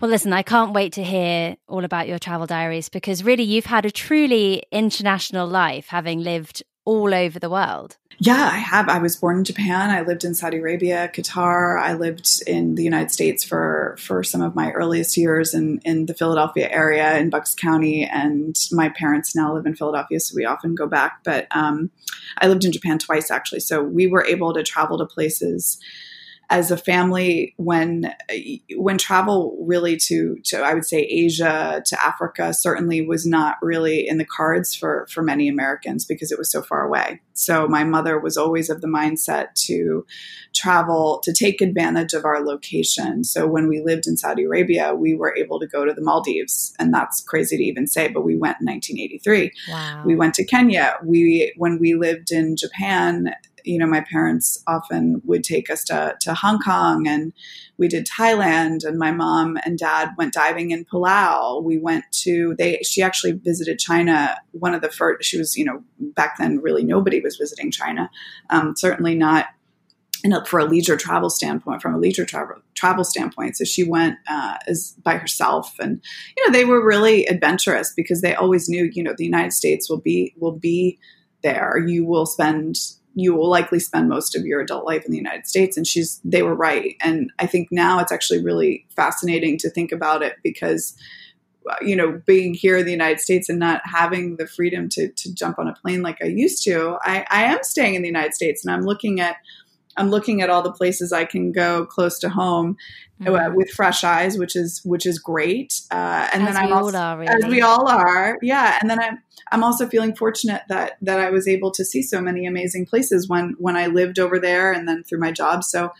Well, 0.00 0.10
listen, 0.10 0.32
I 0.32 0.42
can't 0.42 0.72
wait 0.72 0.92
to 0.94 1.04
hear 1.04 1.56
all 1.68 1.84
about 1.84 2.08
your 2.08 2.18
travel 2.18 2.46
diaries 2.46 2.88
because 2.88 3.24
really 3.24 3.44
you've 3.44 3.66
had 3.66 3.86
a 3.86 3.90
truly 3.90 4.64
international 4.70 5.46
life 5.46 5.86
having 5.88 6.20
lived 6.20 6.62
all 6.84 7.14
over 7.14 7.38
the 7.38 7.50
world. 7.50 7.96
Yeah, 8.18 8.48
I 8.52 8.58
have. 8.58 8.88
I 8.88 8.98
was 8.98 9.16
born 9.16 9.38
in 9.38 9.44
Japan. 9.44 9.90
I 9.90 10.02
lived 10.02 10.24
in 10.24 10.34
Saudi 10.34 10.58
Arabia, 10.58 11.10
Qatar. 11.12 11.80
I 11.80 11.94
lived 11.94 12.42
in 12.46 12.76
the 12.76 12.84
United 12.84 13.10
States 13.10 13.42
for 13.42 13.96
for 13.98 14.22
some 14.22 14.40
of 14.40 14.54
my 14.54 14.70
earliest 14.70 15.16
years 15.16 15.52
in 15.52 15.80
in 15.84 16.06
the 16.06 16.14
Philadelphia 16.14 16.68
area 16.70 17.18
in 17.18 17.30
Bucks 17.30 17.54
County. 17.54 18.04
And 18.04 18.56
my 18.70 18.88
parents 18.90 19.34
now 19.34 19.52
live 19.52 19.66
in 19.66 19.74
Philadelphia, 19.74 20.20
so 20.20 20.34
we 20.36 20.44
often 20.44 20.74
go 20.74 20.86
back. 20.86 21.24
But 21.24 21.48
um, 21.50 21.90
I 22.38 22.46
lived 22.46 22.64
in 22.64 22.72
Japan 22.72 22.98
twice 22.98 23.30
actually, 23.30 23.60
so 23.60 23.82
we 23.82 24.06
were 24.06 24.24
able 24.24 24.54
to 24.54 24.62
travel 24.62 24.98
to 24.98 25.06
places 25.06 25.78
as 26.54 26.70
a 26.70 26.76
family 26.76 27.52
when 27.56 28.14
when 28.76 28.96
travel 28.96 29.58
really 29.66 29.96
to 29.96 30.36
to 30.44 30.58
I 30.58 30.72
would 30.72 30.84
say 30.84 31.00
Asia 31.00 31.82
to 31.84 32.04
Africa 32.04 32.54
certainly 32.54 33.04
was 33.04 33.26
not 33.26 33.56
really 33.60 34.06
in 34.06 34.18
the 34.18 34.24
cards 34.24 34.72
for 34.72 35.08
for 35.10 35.20
many 35.20 35.48
Americans 35.48 36.04
because 36.04 36.30
it 36.30 36.38
was 36.38 36.52
so 36.52 36.62
far 36.62 36.86
away. 36.86 37.20
So 37.32 37.66
my 37.66 37.82
mother 37.82 38.20
was 38.20 38.36
always 38.36 38.70
of 38.70 38.80
the 38.80 38.86
mindset 38.86 39.54
to 39.66 40.06
travel 40.54 41.20
to 41.24 41.32
take 41.32 41.60
advantage 41.60 42.12
of 42.14 42.24
our 42.24 42.40
location. 42.44 43.24
So 43.24 43.48
when 43.48 43.66
we 43.66 43.82
lived 43.84 44.06
in 44.06 44.16
Saudi 44.16 44.44
Arabia, 44.44 44.94
we 44.94 45.16
were 45.16 45.36
able 45.36 45.58
to 45.58 45.66
go 45.66 45.84
to 45.84 45.92
the 45.92 46.02
Maldives, 46.02 46.72
and 46.78 46.94
that's 46.94 47.20
crazy 47.22 47.56
to 47.56 47.64
even 47.64 47.88
say, 47.88 48.06
but 48.06 48.24
we 48.24 48.36
went 48.36 48.58
in 48.60 48.66
1983. 48.66 49.50
Wow. 49.68 50.02
We 50.06 50.14
went 50.14 50.34
to 50.34 50.44
Kenya. 50.44 50.98
We 51.04 51.52
when 51.56 51.80
we 51.80 51.94
lived 51.94 52.30
in 52.30 52.54
Japan 52.56 53.34
you 53.64 53.78
know, 53.78 53.86
my 53.86 54.04
parents 54.10 54.62
often 54.66 55.20
would 55.24 55.42
take 55.42 55.70
us 55.70 55.84
to, 55.84 56.16
to 56.20 56.34
Hong 56.34 56.60
Kong 56.60 57.06
and 57.08 57.32
we 57.76 57.88
did 57.88 58.06
Thailand 58.06 58.84
and 58.84 58.98
my 58.98 59.10
mom 59.10 59.58
and 59.64 59.78
dad 59.78 60.10
went 60.16 60.34
diving 60.34 60.70
in 60.70 60.84
Palau. 60.84 61.62
We 61.62 61.78
went 61.78 62.04
to, 62.22 62.54
they, 62.58 62.78
she 62.82 63.02
actually 63.02 63.32
visited 63.32 63.78
China. 63.78 64.36
One 64.52 64.74
of 64.74 64.82
the 64.82 64.90
first, 64.90 65.28
she 65.28 65.38
was, 65.38 65.56
you 65.56 65.64
know, 65.64 65.82
back 65.98 66.38
then 66.38 66.60
really 66.60 66.84
nobody 66.84 67.20
was 67.20 67.36
visiting 67.36 67.70
China. 67.70 68.10
Um, 68.50 68.74
certainly 68.76 69.14
not 69.14 69.46
and 70.24 70.34
for 70.48 70.58
a 70.58 70.64
leisure 70.64 70.96
travel 70.96 71.28
standpoint, 71.28 71.82
from 71.82 71.94
a 71.94 71.98
leisure 71.98 72.24
travel 72.24 72.56
travel 72.74 73.04
standpoint. 73.04 73.56
So 73.58 73.64
she 73.64 73.84
went 73.84 74.16
uh, 74.26 74.56
as 74.66 74.96
by 75.04 75.18
herself, 75.18 75.74
and 75.78 76.02
you 76.36 76.46
know 76.46 76.52
they 76.52 76.64
were 76.64 76.84
really 76.84 77.26
adventurous 77.26 77.92
because 77.94 78.22
they 78.22 78.34
always 78.34 78.66
knew 78.66 78.90
you 78.92 79.02
know 79.02 79.14
the 79.16 79.26
United 79.26 79.52
States 79.52 79.88
will 79.88 80.00
be 80.00 80.34
will 80.38 80.58
be 80.58 80.98
there. 81.42 81.78
You 81.86 82.06
will 82.06 82.24
spend 82.24 82.76
you 83.14 83.34
will 83.34 83.48
likely 83.48 83.78
spend 83.78 84.08
most 84.08 84.36
of 84.36 84.44
your 84.44 84.60
adult 84.60 84.84
life 84.84 85.04
in 85.04 85.10
the 85.10 85.16
United 85.16 85.46
States, 85.46 85.76
and 85.76 85.86
she's 85.86 86.20
they 86.24 86.42
were 86.42 86.54
right. 86.54 86.96
And 87.00 87.32
I 87.38 87.46
think 87.46 87.68
now 87.70 88.00
it's 88.00 88.12
actually 88.12 88.42
really 88.42 88.86
fascinating 88.94 89.58
to 89.58 89.70
think 89.70 89.92
about 89.92 90.22
it 90.22 90.36
because 90.42 90.96
uh, 91.70 91.76
you 91.80 91.96
know, 91.96 92.20
being 92.26 92.52
here 92.52 92.76
in 92.76 92.84
the 92.84 92.90
United 92.90 93.20
States 93.20 93.48
and 93.48 93.58
not 93.58 93.80
having 93.84 94.36
the 94.36 94.46
freedom 94.46 94.86
to, 94.90 95.08
to 95.08 95.32
jump 95.32 95.58
on 95.58 95.66
a 95.66 95.72
plane 95.72 96.02
like 96.02 96.18
I 96.22 96.26
used 96.26 96.62
to, 96.64 96.98
I, 97.00 97.26
I 97.30 97.44
am 97.44 97.62
staying 97.62 97.94
in 97.94 98.02
the 98.02 98.08
United 98.08 98.34
States 98.34 98.64
and 98.64 98.74
I'm 98.74 98.82
looking 98.82 99.20
at 99.20 99.36
I'm 99.96 100.10
looking 100.10 100.42
at 100.42 100.50
all 100.50 100.60
the 100.60 100.72
places 100.72 101.12
I 101.12 101.24
can 101.24 101.52
go 101.52 101.86
close 101.86 102.18
to 102.18 102.28
home 102.28 102.76
mm-hmm. 103.20 103.54
with 103.54 103.70
fresh 103.70 104.04
eyes, 104.04 104.38
which 104.38 104.56
is 104.56 104.80
which 104.84 105.06
is 105.06 105.18
great. 105.18 105.80
Uh, 105.90 106.28
and 106.32 106.42
as 106.42 106.54
then 106.54 106.64
I'm 106.64 106.72
also, 106.72 106.98
are, 106.98 107.18
really. 107.18 107.32
as 107.32 107.46
we 107.46 107.60
all 107.60 107.88
are, 107.88 108.38
yeah. 108.42 108.78
And 108.80 108.90
then 108.90 109.00
I'm 109.00 109.18
I'm 109.52 109.62
also 109.62 109.86
feeling 109.86 110.14
fortunate 110.14 110.62
that 110.68 110.98
that 111.02 111.20
I 111.20 111.30
was 111.30 111.46
able 111.46 111.70
to 111.72 111.84
see 111.84 112.02
so 112.02 112.20
many 112.20 112.46
amazing 112.46 112.86
places 112.86 113.28
when 113.28 113.54
when 113.58 113.76
I 113.76 113.86
lived 113.86 114.18
over 114.18 114.38
there, 114.38 114.72
and 114.72 114.88
then 114.88 115.04
through 115.04 115.20
my 115.20 115.32
job. 115.32 115.64
So 115.64 115.92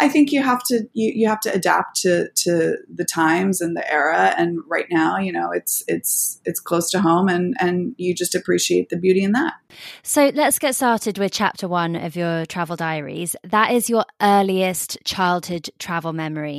I 0.00 0.08
think 0.08 0.32
you 0.32 0.42
have 0.42 0.62
to 0.64 0.88
you, 0.92 1.12
you 1.14 1.28
have 1.28 1.40
to 1.40 1.52
adapt 1.52 2.00
to 2.02 2.28
to 2.28 2.76
the 2.92 3.04
times 3.04 3.60
and 3.60 3.76
the 3.76 3.92
era. 3.92 4.34
And 4.36 4.60
right 4.68 4.86
now, 4.90 5.18
you 5.18 5.32
know, 5.32 5.50
it's 5.50 5.84
it's 5.88 6.40
it's 6.44 6.60
close 6.60 6.90
to 6.90 7.00
home, 7.00 7.28
and 7.28 7.54
and 7.60 7.94
you 7.98 8.14
just 8.14 8.34
appreciate 8.34 8.88
the 8.88 8.96
beauty 8.96 9.22
in 9.22 9.32
that. 9.32 9.54
So 10.02 10.30
let's 10.34 10.58
get 10.58 10.74
started 10.74 11.18
with 11.18 11.32
chapter 11.32 11.68
one 11.68 11.96
of 11.96 12.16
your 12.16 12.46
travel 12.46 12.76
diaries. 12.76 13.36
That 13.44 13.72
is 13.72 13.88
your 13.88 14.04
earliest 14.20 14.98
childhood 15.04 15.70
travel 15.78 16.12
memory. 16.12 16.51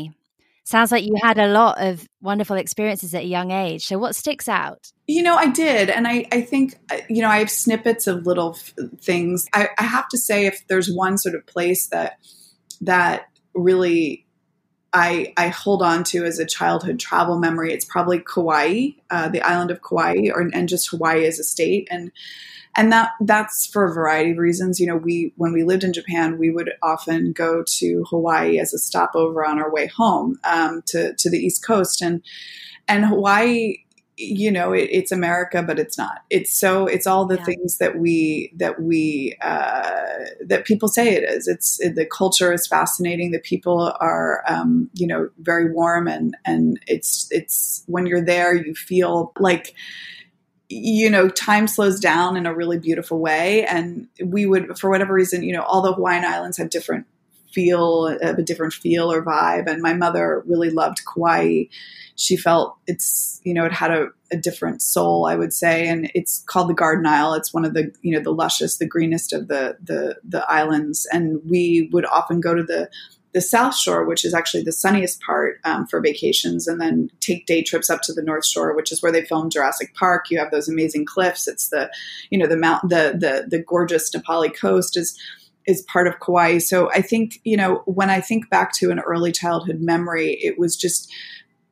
Sounds 0.65 0.91
like 0.91 1.03
you 1.03 1.15
had 1.21 1.37
a 1.37 1.47
lot 1.47 1.81
of 1.81 2.07
wonderful 2.21 2.55
experiences 2.55 3.13
at 3.13 3.23
a 3.23 3.27
young 3.27 3.51
age. 3.51 3.85
So, 3.85 3.99
what 3.99 4.15
sticks 4.15 4.47
out? 4.47 4.91
You 5.07 5.21
know, 5.21 5.35
I 5.35 5.49
did. 5.49 5.89
And 5.89 6.07
I, 6.07 6.25
I 6.31 6.41
think, 6.41 6.75
uh, 6.89 6.99
you 7.09 7.21
know, 7.21 7.29
I 7.29 7.39
have 7.39 7.49
snippets 7.49 8.07
of 8.07 8.25
little 8.25 8.55
f- 8.55 8.73
things. 9.01 9.45
I, 9.53 9.69
I 9.77 9.83
have 9.83 10.07
to 10.09 10.17
say, 10.17 10.45
if 10.45 10.65
there's 10.67 10.89
one 10.89 11.17
sort 11.17 11.35
of 11.35 11.45
place 11.45 11.87
that 11.87 12.17
that 12.81 13.27
really 13.53 14.22
I, 14.93 15.33
I 15.37 15.47
hold 15.47 15.81
on 15.81 16.03
to 16.05 16.23
as 16.23 16.37
a 16.37 16.45
childhood 16.45 16.99
travel 16.99 17.39
memory. 17.39 17.73
It's 17.73 17.85
probably 17.85 18.19
Kauai, 18.19 18.89
uh, 19.09 19.29
the 19.29 19.41
island 19.41 19.71
of 19.71 19.81
Kauai, 19.81 20.29
or 20.33 20.49
and 20.53 20.69
just 20.69 20.89
Hawaii 20.91 21.25
as 21.25 21.39
a 21.39 21.43
state, 21.43 21.87
and 21.89 22.11
and 22.75 22.91
that 22.91 23.11
that's 23.21 23.65
for 23.65 23.85
a 23.85 23.93
variety 23.93 24.31
of 24.31 24.37
reasons. 24.37 24.79
You 24.79 24.87
know, 24.87 24.95
we 24.95 25.33
when 25.35 25.51
we 25.51 25.63
lived 25.63 25.83
in 25.83 25.93
Japan, 25.93 26.37
we 26.37 26.51
would 26.51 26.71
often 26.83 27.31
go 27.31 27.63
to 27.65 28.05
Hawaii 28.09 28.59
as 28.59 28.73
a 28.73 28.79
stopover 28.79 29.45
on 29.45 29.59
our 29.59 29.71
way 29.71 29.87
home 29.87 30.39
um, 30.43 30.83
to 30.87 31.13
to 31.15 31.29
the 31.29 31.39
East 31.39 31.65
Coast, 31.65 32.01
and 32.01 32.21
and 32.87 33.05
Hawaii 33.05 33.77
you 34.23 34.51
know 34.51 34.73
it, 34.73 34.89
it's 34.91 35.11
america 35.11 35.63
but 35.63 35.79
it's 35.79 35.97
not. 35.97 36.23
It's 36.29 36.51
so 36.51 36.85
it's 36.85 37.07
all 37.07 37.25
the 37.25 37.37
yeah. 37.37 37.43
things 37.43 37.77
that 37.77 37.97
we 37.97 38.53
that 38.57 38.81
we 38.81 39.35
uh, 39.41 40.25
that 40.45 40.65
people 40.65 40.87
say 40.87 41.15
it 41.15 41.23
is. 41.23 41.47
It's 41.47 41.79
it, 41.79 41.95
the 41.95 42.05
culture 42.05 42.53
is 42.53 42.67
fascinating. 42.67 43.31
The 43.31 43.39
people 43.39 43.95
are 43.99 44.43
um, 44.47 44.89
you 44.93 45.07
know 45.07 45.29
very 45.39 45.71
warm 45.71 46.07
and 46.07 46.35
and 46.45 46.79
it's 46.87 47.27
it's 47.31 47.83
when 47.87 48.05
you're 48.05 48.23
there 48.23 48.55
you 48.55 48.73
feel 48.75 49.31
like 49.39 49.73
you 50.69 51.09
know 51.09 51.29
time 51.29 51.67
slows 51.67 51.99
down 51.99 52.37
in 52.37 52.45
a 52.45 52.55
really 52.55 52.79
beautiful 52.79 53.19
way. 53.19 53.65
And 53.65 54.07
we 54.23 54.45
would 54.45 54.77
for 54.77 54.89
whatever 54.89 55.13
reason 55.13 55.43
you 55.43 55.53
know 55.53 55.63
all 55.63 55.81
the 55.81 55.93
hawaiian 55.93 56.25
islands 56.25 56.57
have 56.57 56.69
different 56.69 57.05
feel 57.53 58.07
a 58.07 58.41
different 58.41 58.73
feel 58.73 59.11
or 59.11 59.23
vibe. 59.23 59.67
And 59.67 59.81
my 59.81 59.93
mother 59.93 60.43
really 60.45 60.69
loved 60.69 61.01
kauai. 61.05 61.65
She 62.15 62.37
felt 62.37 62.77
it's 62.87 63.41
you 63.43 63.53
know 63.53 63.65
it 63.65 63.71
had 63.71 63.91
a, 63.91 64.07
a, 64.31 64.37
different 64.37 64.81
soul 64.81 65.25
i 65.25 65.35
would 65.35 65.53
say. 65.53 65.87
And 65.87 66.11
it's 66.13 66.43
called 66.47 66.69
the 66.69 66.73
garden 66.73 67.05
isle. 67.05 67.33
It's 67.33 67.53
one 67.53 67.65
of 67.65 67.73
the 67.73 67.91
you 68.01 68.15
know 68.15 68.23
the 68.23 68.33
luscious 68.33 68.77
the 68.77 68.87
greenest 68.87 69.33
of 69.33 69.47
the 69.47 69.77
the 69.83 70.17
the 70.23 70.43
islands. 70.51 71.07
And 71.11 71.39
we 71.47 71.89
would 71.91 72.05
often 72.05 72.41
go 72.41 72.53
to 72.53 72.63
the 72.63 72.89
the 73.33 73.41
south 73.41 73.75
shore 73.75 74.05
which 74.05 74.23
is 74.23 74.33
actually 74.33 74.61
the 74.61 74.71
sunniest 74.71 75.19
part 75.21 75.59
um, 75.63 75.87
for 75.87 75.99
vacations 75.99 76.67
and 76.67 76.79
then 76.79 77.09
take 77.19 77.47
day 77.47 77.63
trips 77.63 77.89
up 77.89 78.01
to 78.03 78.13
the 78.13 78.21
north 78.21 78.45
shore 78.45 78.75
which 78.75 78.91
is 78.91 79.01
where 79.01 79.11
they 79.11 79.25
filmed 79.25 79.51
jurassic 79.51 79.93
park. 79.95 80.29
You 80.29 80.37
have 80.39 80.51
those 80.51 80.69
amazing 80.69 81.05
cliffs. 81.05 81.47
It's 81.47 81.69
the 81.69 81.91
you 82.29 82.37
know 82.37 82.47
the 82.47 82.57
mount 82.57 82.89
the 82.89 83.15
the, 83.17 83.45
the 83.49 83.63
gorgeous 83.63 84.13
Na 84.13 84.21
Pali 84.23 84.49
coast 84.49 84.95
is 84.97 85.19
is 85.67 85.81
part 85.83 86.07
of 86.07 86.19
Kauai. 86.19 86.57
So 86.57 86.89
I 86.91 87.01
think, 87.01 87.39
you 87.43 87.57
know, 87.57 87.81
when 87.85 88.09
I 88.09 88.21
think 88.21 88.49
back 88.49 88.73
to 88.73 88.91
an 88.91 88.99
early 88.99 89.31
childhood 89.31 89.79
memory, 89.81 90.33
it 90.41 90.59
was 90.59 90.75
just 90.75 91.11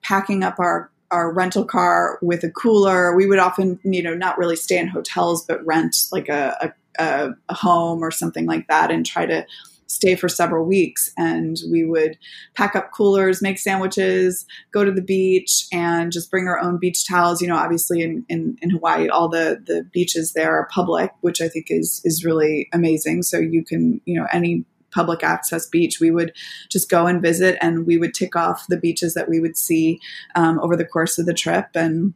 packing 0.02 0.44
up 0.44 0.60
our 0.60 0.90
our 1.12 1.34
rental 1.34 1.66
car 1.66 2.18
with 2.22 2.44
a 2.44 2.50
cooler. 2.50 3.14
We 3.14 3.28
would 3.28 3.38
often, 3.40 3.80
you 3.84 4.02
know, 4.02 4.16
not 4.16 4.38
really 4.38 4.56
stay 4.56 4.78
in 4.78 4.88
hotels, 4.88 5.46
but 5.46 5.66
rent 5.66 5.96
like 6.12 6.30
a, 6.30 6.74
a, 6.98 7.32
a 7.50 7.54
home 7.54 8.02
or 8.02 8.12
something 8.12 8.46
like 8.46 8.68
that 8.68 8.92
and 8.92 9.06
try 9.06 9.26
to 9.26 9.46
stay 9.92 10.16
for 10.16 10.30
several 10.30 10.66
weeks. 10.66 11.12
And 11.18 11.58
we 11.72 11.84
would 11.86 12.18
pack 12.56 12.76
up 12.76 12.92
coolers, 12.92 13.42
make 13.42 13.60
sandwiches, 13.60 14.46
go 14.72 14.84
to 14.84 14.92
the 14.92 15.02
beach, 15.02 15.68
and 15.72 16.12
just 16.12 16.32
bring 16.32 16.48
our 16.48 16.60
own 16.60 16.78
beach 16.78 17.08
towels. 17.08 17.42
You 17.42 17.48
know, 17.48 17.58
obviously 17.58 18.02
in, 18.02 18.26
in, 18.30 18.58
in 18.62 18.70
Hawaii, 18.70 19.10
all 19.10 19.30
the, 19.30 19.62
the 19.66 19.84
beaches 19.92 20.34
there 20.34 20.56
are 20.58 20.68
public, 20.72 21.12
which 21.22 21.42
I 21.42 21.48
think 21.48 21.68
is 21.70 22.02
is 22.04 22.26
really 22.26 22.70
amazing. 22.74 23.24
So 23.24 23.38
you 23.38 23.64
can, 23.64 24.02
you 24.06 24.20
know, 24.20 24.28
any 24.32 24.66
public 24.92 25.24
access 25.24 25.68
beach, 25.68 26.00
we 26.00 26.12
would 26.12 26.34
just 26.70 26.90
go 26.90 27.08
and 27.08 27.22
visit 27.22 27.58
and 27.62 27.88
we 27.88 27.98
would 27.98 28.14
tick 28.14 28.36
off 28.36 28.66
the 28.68 28.78
beaches 28.78 29.14
that 29.14 29.30
we 29.30 29.40
would 29.40 29.58
see 29.58 30.00
um, 30.36 30.60
over 30.60 30.76
the 30.76 30.86
course 30.86 31.18
of 31.18 31.26
the 31.26 31.34
trip 31.34 31.68
and 31.76 32.14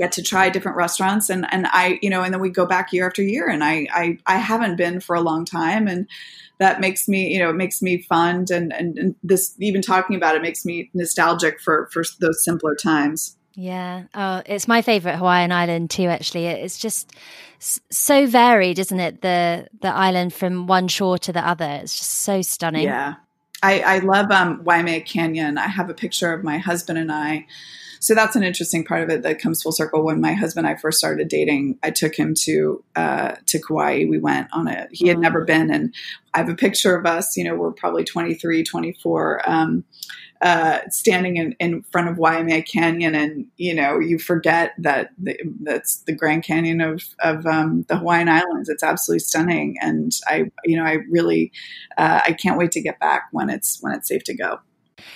get 0.00 0.12
to 0.12 0.22
try 0.22 0.48
different 0.48 0.78
restaurants 0.78 1.28
and 1.28 1.46
and 1.52 1.66
I 1.68 1.98
you 2.00 2.08
know 2.08 2.22
and 2.22 2.32
then 2.32 2.40
we 2.40 2.48
go 2.48 2.64
back 2.64 2.90
year 2.90 3.06
after 3.06 3.22
year 3.22 3.48
and 3.48 3.62
I 3.62 3.86
I, 3.92 4.18
I 4.26 4.36
haven't 4.38 4.76
been 4.76 4.98
for 4.98 5.14
a 5.14 5.20
long 5.20 5.44
time 5.44 5.86
and 5.86 6.08
that 6.58 6.80
makes 6.80 7.06
me 7.06 7.30
you 7.30 7.38
know 7.38 7.50
it 7.50 7.56
makes 7.56 7.82
me 7.82 8.00
fond 8.02 8.50
and, 8.50 8.72
and 8.72 8.98
and 8.98 9.14
this 9.22 9.54
even 9.58 9.82
talking 9.82 10.16
about 10.16 10.36
it 10.36 10.42
makes 10.42 10.64
me 10.64 10.90
nostalgic 10.94 11.60
for 11.60 11.90
for 11.92 12.02
those 12.18 12.42
simpler 12.42 12.74
times 12.74 13.36
yeah. 13.54 14.04
Oh, 14.14 14.42
it's 14.46 14.68
my 14.68 14.80
favorite 14.80 15.16
Hawaiian 15.16 15.52
island 15.52 15.90
too. 15.90 16.04
Actually, 16.04 16.46
it's 16.46 16.78
just 16.78 17.12
so 17.58 18.26
varied, 18.26 18.78
isn't 18.78 19.00
it? 19.00 19.20
The 19.20 19.66
the 19.82 19.88
island 19.88 20.32
from 20.32 20.66
one 20.66 20.88
shore 20.88 21.18
to 21.18 21.32
the 21.32 21.46
other. 21.46 21.80
It's 21.82 21.98
just 21.98 22.12
so 22.12 22.40
stunning. 22.42 22.84
Yeah. 22.84 23.16
I, 23.62 23.80
I 23.80 23.98
love 23.98 24.30
um, 24.30 24.64
Waimea 24.64 25.02
Canyon. 25.02 25.58
I 25.58 25.68
have 25.68 25.90
a 25.90 25.94
picture 25.94 26.32
of 26.32 26.42
my 26.42 26.56
husband 26.56 26.98
and 26.98 27.12
I. 27.12 27.46
So 28.00 28.14
that's 28.14 28.34
an 28.34 28.42
interesting 28.42 28.82
part 28.82 29.02
of 29.02 29.10
it 29.10 29.22
that 29.22 29.40
comes 29.40 29.62
full 29.62 29.72
circle. 29.72 30.02
When 30.02 30.22
my 30.22 30.32
husband 30.32 30.66
and 30.66 30.74
I 30.74 30.80
first 30.80 30.98
started 30.98 31.28
dating, 31.28 31.78
I 31.82 31.90
took 31.90 32.14
him 32.14 32.34
to 32.44 32.82
uh, 32.96 33.34
to 33.46 33.58
Kauai. 33.58 34.06
We 34.08 34.18
went 34.18 34.48
on 34.52 34.68
a 34.68 34.88
he 34.90 35.08
had 35.08 35.18
never 35.18 35.44
been, 35.44 35.70
and 35.70 35.94
I 36.32 36.38
have 36.38 36.48
a 36.48 36.54
picture 36.54 36.96
of 36.96 37.04
us. 37.04 37.36
You 37.36 37.44
know, 37.44 37.54
we're 37.54 37.72
probably 37.72 38.04
23, 38.04 38.64
24. 38.64 39.48
Um, 39.48 39.84
uh, 40.42 40.80
standing 40.88 41.36
in, 41.36 41.54
in 41.60 41.82
front 41.92 42.08
of 42.08 42.16
Waimea 42.16 42.62
Canyon, 42.62 43.14
and 43.14 43.44
you 43.58 43.74
know 43.74 43.98
you 43.98 44.18
forget 44.18 44.72
that 44.78 45.10
the, 45.18 45.36
that's 45.60 45.98
the 46.04 46.14
Grand 46.14 46.44
Canyon 46.44 46.80
of 46.80 47.02
of 47.18 47.44
um, 47.44 47.84
the 47.88 47.98
Hawaiian 47.98 48.30
Islands. 48.30 48.70
It's 48.70 48.82
absolutely 48.82 49.20
stunning, 49.20 49.76
and 49.82 50.10
I 50.26 50.44
you 50.64 50.78
know 50.78 50.84
I 50.84 50.98
really 51.10 51.52
uh, 51.98 52.22
I 52.26 52.32
can't 52.32 52.56
wait 52.56 52.72
to 52.72 52.80
get 52.80 52.98
back 52.98 53.24
when 53.32 53.50
it's 53.50 53.76
when 53.82 53.92
it's 53.92 54.08
safe 54.08 54.24
to 54.24 54.34
go. 54.34 54.60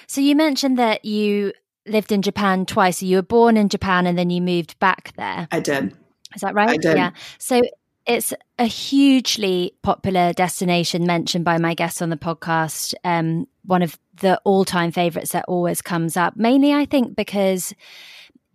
So 0.06 0.20
you 0.20 0.36
mentioned 0.36 0.78
that 0.78 1.06
you 1.06 1.54
lived 1.86 2.12
in 2.12 2.22
Japan 2.22 2.66
twice. 2.66 2.98
So 2.98 3.06
you 3.06 3.16
were 3.16 3.22
born 3.22 3.56
in 3.56 3.68
Japan 3.68 4.06
and 4.06 4.18
then 4.18 4.30
you 4.30 4.40
moved 4.40 4.78
back 4.78 5.12
there. 5.16 5.48
I 5.50 5.60
did. 5.60 5.94
Is 6.34 6.42
that 6.42 6.54
right? 6.54 6.70
I 6.70 6.76
did. 6.76 6.96
Yeah. 6.96 7.10
So 7.38 7.62
it's 8.06 8.34
a 8.58 8.66
hugely 8.66 9.74
popular 9.82 10.32
destination 10.32 11.06
mentioned 11.06 11.44
by 11.44 11.58
my 11.58 11.74
guests 11.74 12.02
on 12.02 12.10
the 12.10 12.16
podcast. 12.16 12.94
Um, 13.04 13.46
one 13.64 13.82
of 13.82 13.98
the 14.20 14.40
all 14.44 14.64
time 14.64 14.92
favorites 14.92 15.32
that 15.32 15.44
always 15.48 15.80
comes 15.80 16.16
up, 16.16 16.36
mainly, 16.36 16.72
I 16.72 16.84
think, 16.84 17.16
because 17.16 17.74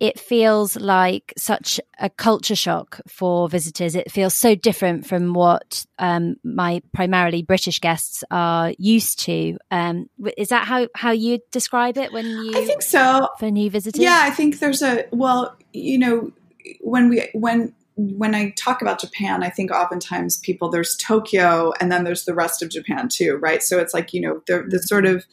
it 0.00 0.18
feels 0.18 0.76
like 0.76 1.34
such 1.36 1.78
a 1.98 2.08
culture 2.08 2.56
shock 2.56 3.00
for 3.06 3.50
visitors. 3.50 3.94
It 3.94 4.10
feels 4.10 4.34
so 4.34 4.54
different 4.54 5.06
from 5.06 5.34
what 5.34 5.84
um, 5.98 6.36
my 6.42 6.82
primarily 6.94 7.42
British 7.42 7.80
guests 7.80 8.24
are 8.30 8.72
used 8.78 9.20
to. 9.20 9.58
Um, 9.70 10.08
is 10.38 10.48
that 10.48 10.66
how, 10.66 10.88
how 10.94 11.10
you 11.10 11.40
describe 11.52 11.98
it 11.98 12.12
when 12.12 12.24
you? 12.24 12.52
I 12.54 12.64
think 12.64 12.80
so 12.80 13.28
for 13.38 13.50
new 13.50 13.68
visitors. 13.68 14.00
Yeah, 14.00 14.20
I 14.22 14.30
think 14.30 14.58
there's 14.58 14.82
a 14.82 15.04
well, 15.12 15.54
you 15.74 15.98
know, 15.98 16.32
when 16.80 17.10
we 17.10 17.28
when 17.34 17.74
when 17.96 18.34
I 18.34 18.54
talk 18.56 18.80
about 18.80 19.00
Japan, 19.00 19.42
I 19.42 19.50
think 19.50 19.70
oftentimes 19.70 20.38
people 20.38 20.70
there's 20.70 20.96
Tokyo 20.96 21.72
and 21.78 21.92
then 21.92 22.04
there's 22.04 22.24
the 22.24 22.34
rest 22.34 22.62
of 22.62 22.70
Japan 22.70 23.08
too, 23.10 23.36
right? 23.36 23.62
So 23.62 23.78
it's 23.78 23.92
like 23.92 24.14
you 24.14 24.22
know 24.22 24.42
the 24.46 24.64
the 24.66 24.78
sort 24.78 25.04
of 25.04 25.26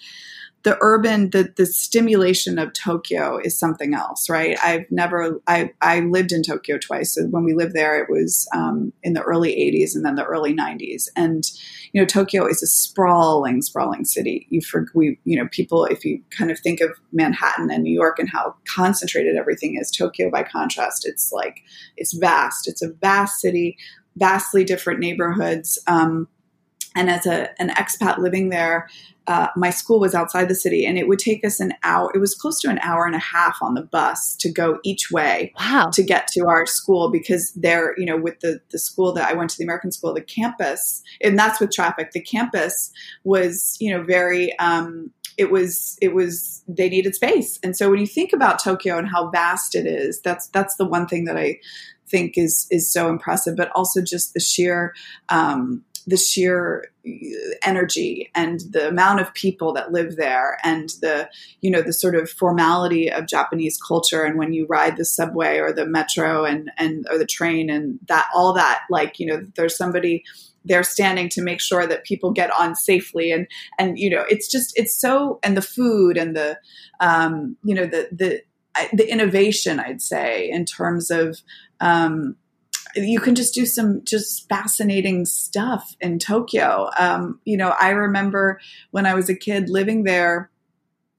the 0.67 0.77
urban 0.81 1.29
the 1.29 1.53
the 1.55 1.65
stimulation 1.65 2.59
of 2.59 2.73
Tokyo 2.73 3.39
is 3.41 3.57
something 3.57 3.93
else, 3.93 4.29
right? 4.29 4.57
I've 4.61 4.85
never 4.91 5.39
I 5.47 5.71
I 5.81 6.01
lived 6.01 6.33
in 6.33 6.43
Tokyo 6.43 6.77
twice. 6.77 7.15
So 7.15 7.23
when 7.27 7.45
we 7.45 7.53
lived 7.53 7.73
there, 7.73 7.97
it 8.03 8.09
was 8.09 8.49
um, 8.53 8.91
in 9.01 9.13
the 9.13 9.21
early 9.21 9.53
'80s 9.55 9.95
and 9.95 10.03
then 10.03 10.15
the 10.15 10.25
early 10.25 10.53
'90s, 10.53 11.07
and 11.15 11.49
you 11.93 12.01
know 12.01 12.05
Tokyo 12.05 12.45
is 12.45 12.61
a 12.61 12.67
sprawling, 12.67 13.61
sprawling 13.61 14.03
city. 14.03 14.45
You 14.49 14.59
for 14.59 14.87
we 14.93 15.17
you 15.23 15.37
know 15.41 15.47
people 15.53 15.85
if 15.85 16.03
you 16.03 16.21
kind 16.37 16.51
of 16.51 16.59
think 16.59 16.81
of 16.81 16.89
Manhattan 17.13 17.71
and 17.71 17.81
New 17.81 17.93
York 17.93 18.19
and 18.19 18.29
how 18.29 18.53
concentrated 18.67 19.37
everything 19.37 19.77
is, 19.79 19.89
Tokyo 19.89 20.29
by 20.29 20.43
contrast, 20.43 21.07
it's 21.07 21.31
like 21.31 21.61
it's 21.95 22.11
vast. 22.11 22.67
It's 22.67 22.81
a 22.81 22.91
vast 22.91 23.39
city, 23.39 23.77
vastly 24.17 24.65
different 24.65 24.99
neighborhoods. 24.99 25.79
Um, 25.87 26.27
and 26.97 27.09
as 27.09 27.25
a, 27.25 27.49
an 27.61 27.69
expat 27.69 28.17
living 28.17 28.49
there, 28.49 28.87
uh, 29.27 29.47
my 29.55 29.69
school 29.69 29.99
was 29.99 30.15
outside 30.15 30.47
the 30.47 30.55
city 30.55 30.85
and 30.85 30.97
it 30.97 31.07
would 31.07 31.19
take 31.19 31.43
us 31.43 31.59
an 31.59 31.73
hour 31.83 32.09
it 32.15 32.19
was 32.19 32.33
close 32.33 32.59
to 32.61 32.69
an 32.69 32.79
hour 32.79 33.05
and 33.05 33.15
a 33.15 33.19
half 33.19 33.57
on 33.61 33.73
the 33.73 33.81
bus 33.81 34.35
to 34.37 34.49
go 34.49 34.79
each 34.83 35.11
way 35.11 35.53
wow. 35.59 35.89
to 35.91 36.01
get 36.01 36.27
to 36.27 36.47
our 36.47 36.65
school 36.65 37.11
because 37.11 37.51
there 37.53 37.93
you 37.97 38.05
know 38.05 38.17
with 38.17 38.39
the 38.39 38.61
the 38.71 38.79
school 38.79 39.11
that 39.11 39.29
i 39.29 39.33
went 39.33 39.49
to 39.49 39.57
the 39.57 39.63
american 39.63 39.91
school 39.91 40.13
the 40.13 40.21
campus 40.21 41.03
and 41.21 41.37
that's 41.37 41.59
with 41.59 41.71
traffic 41.71 42.11
the 42.11 42.21
campus 42.21 42.91
was 43.25 43.75
you 43.79 43.91
know 43.91 44.01
very 44.01 44.57
um, 44.59 45.11
it 45.37 45.51
was 45.51 45.97
it 46.01 46.13
was 46.13 46.63
they 46.67 46.89
needed 46.89 47.13
space 47.13 47.59
and 47.63 47.75
so 47.75 47.89
when 47.89 47.99
you 47.99 48.07
think 48.07 48.31
about 48.31 48.59
tokyo 48.59 48.97
and 48.97 49.09
how 49.09 49.29
vast 49.29 49.75
it 49.75 49.85
is 49.85 50.21
that's 50.21 50.47
that's 50.49 50.75
the 50.77 50.85
one 50.85 51.05
thing 51.05 51.25
that 51.25 51.37
i 51.37 51.57
think 52.09 52.37
is 52.37 52.65
is 52.71 52.91
so 52.91 53.09
impressive 53.09 53.57
but 53.57 53.69
also 53.75 54.01
just 54.01 54.33
the 54.33 54.39
sheer 54.39 54.93
um, 55.27 55.83
the 56.07 56.17
sheer 56.17 56.89
uh, 57.05 57.11
energy 57.63 58.31
and 58.33 58.61
the 58.71 58.87
amount 58.87 59.19
of 59.19 59.33
people 59.33 59.73
that 59.73 59.91
live 59.91 60.15
there 60.15 60.57
and 60.63 60.89
the 61.01 61.29
you 61.61 61.69
know 61.69 61.81
the 61.81 61.93
sort 61.93 62.15
of 62.15 62.29
formality 62.29 63.11
of 63.11 63.27
Japanese 63.27 63.77
culture 63.85 64.23
and 64.23 64.37
when 64.37 64.53
you 64.53 64.65
ride 64.67 64.97
the 64.97 65.05
subway 65.05 65.59
or 65.59 65.71
the 65.71 65.85
metro 65.85 66.45
and 66.45 66.71
and 66.77 67.05
or 67.11 67.17
the 67.17 67.25
train 67.25 67.69
and 67.69 67.99
that 68.07 68.27
all 68.33 68.53
that 68.53 68.81
like 68.89 69.19
you 69.19 69.25
know 69.25 69.45
there's 69.55 69.77
somebody 69.77 70.23
there 70.63 70.83
standing 70.83 71.29
to 71.29 71.41
make 71.41 71.61
sure 71.61 71.85
that 71.85 72.03
people 72.03 72.31
get 72.31 72.51
on 72.57 72.75
safely 72.75 73.31
and 73.31 73.47
and 73.77 73.99
you 73.99 74.09
know 74.09 74.25
it's 74.29 74.49
just 74.49 74.77
it's 74.77 74.99
so 74.99 75.39
and 75.43 75.55
the 75.55 75.61
food 75.61 76.17
and 76.17 76.35
the 76.35 76.57
um 77.01 77.57
you 77.63 77.75
know 77.75 77.85
the 77.85 78.07
the 78.11 78.41
the 78.93 79.09
innovation 79.09 79.79
I'd 79.79 80.01
say 80.01 80.49
in 80.49 80.63
terms 80.65 81.11
of 81.11 81.41
um 81.81 82.35
you 82.95 83.19
can 83.19 83.35
just 83.35 83.53
do 83.53 83.65
some 83.65 84.03
just 84.03 84.47
fascinating 84.49 85.25
stuff 85.25 85.95
in 86.01 86.19
Tokyo. 86.19 86.89
Um, 86.97 87.39
you 87.45 87.57
know, 87.57 87.73
I 87.79 87.89
remember 87.91 88.59
when 88.91 89.05
I 89.05 89.13
was 89.13 89.29
a 89.29 89.35
kid 89.35 89.69
living 89.69 90.03
there, 90.03 90.49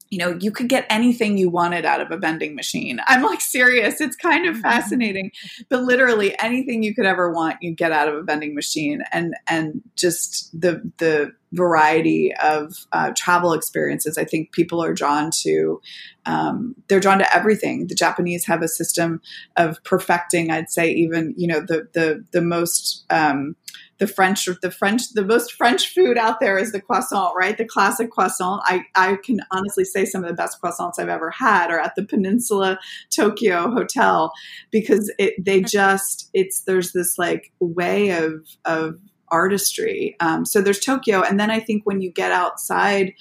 you 0.09 0.17
know, 0.17 0.37
you 0.39 0.51
could 0.51 0.69
get 0.69 0.87
anything 0.89 1.37
you 1.37 1.49
wanted 1.49 1.85
out 1.85 2.01
of 2.01 2.11
a 2.11 2.17
vending 2.17 2.55
machine. 2.55 2.99
I'm 3.07 3.21
like 3.21 3.41
serious. 3.41 4.01
It's 4.01 4.15
kind 4.15 4.47
of 4.47 4.55
mm-hmm. 4.55 4.63
fascinating. 4.63 5.31
But 5.69 5.83
literally 5.83 6.37
anything 6.39 6.81
you 6.81 6.95
could 6.95 7.05
ever 7.05 7.31
want, 7.31 7.57
you 7.61 7.73
get 7.75 7.91
out 7.91 8.07
of 8.07 8.15
a 8.15 8.23
vending 8.23 8.55
machine 8.55 9.03
and 9.11 9.35
and 9.47 9.81
just 9.95 10.49
the 10.59 10.91
the 10.97 11.31
variety 11.51 12.33
of 12.43 12.87
uh, 12.91 13.11
travel 13.15 13.53
experiences. 13.53 14.17
I 14.17 14.23
think 14.23 14.51
people 14.51 14.83
are 14.83 14.93
drawn 14.93 15.31
to 15.41 15.81
um, 16.25 16.75
they're 16.87 16.99
drawn 16.99 17.19
to 17.19 17.35
everything. 17.35 17.87
The 17.87 17.95
Japanese 17.95 18.45
have 18.45 18.61
a 18.61 18.67
system 18.67 19.21
of 19.57 19.83
perfecting, 19.83 20.51
I'd 20.51 20.69
say, 20.69 20.91
even, 20.91 21.33
you 21.37 21.47
know, 21.47 21.59
the 21.59 21.87
the 21.93 22.25
the 22.31 22.41
most 22.41 23.05
um, 23.09 23.55
the 23.99 24.07
French, 24.07 24.47
the 24.61 24.71
French, 24.71 25.13
the 25.13 25.25
most 25.25 25.53
French 25.53 25.93
food 25.93 26.17
out 26.17 26.39
there 26.39 26.57
is 26.57 26.71
the 26.71 26.81
croissant, 26.81 27.35
right? 27.37 27.57
The 27.57 27.65
classic 27.65 28.09
croissant. 28.09 28.61
I, 28.65 28.83
I 28.95 29.17
can 29.17 29.41
honestly 29.51 29.83
say 29.83 30.05
some 30.05 30.23
of 30.23 30.29
the 30.29 30.35
best 30.35 30.61
croissants 30.61 30.93
I've 30.97 31.09
ever 31.09 31.29
had 31.29 31.69
are 31.69 31.79
at 31.79 31.95
the 31.95 32.05
Peninsula 32.05 32.79
Tokyo 33.09 33.69
Hotel 33.69 34.31
because 34.71 35.11
it, 35.19 35.33
they 35.37 35.61
just, 35.61 36.29
it's, 36.33 36.61
there's 36.61 36.93
this 36.93 37.17
like 37.17 37.51
way 37.59 38.11
of, 38.11 38.47
of 38.65 38.95
artistry. 39.27 40.15
Um, 40.19 40.45
so 40.45 40.61
there's 40.61 40.79
Tokyo. 40.79 41.21
And 41.21 41.39
then 41.39 41.51
I 41.51 41.59
think 41.59 41.85
when 41.85 42.01
you 42.01 42.11
get 42.11 42.31
outside, 42.31 43.13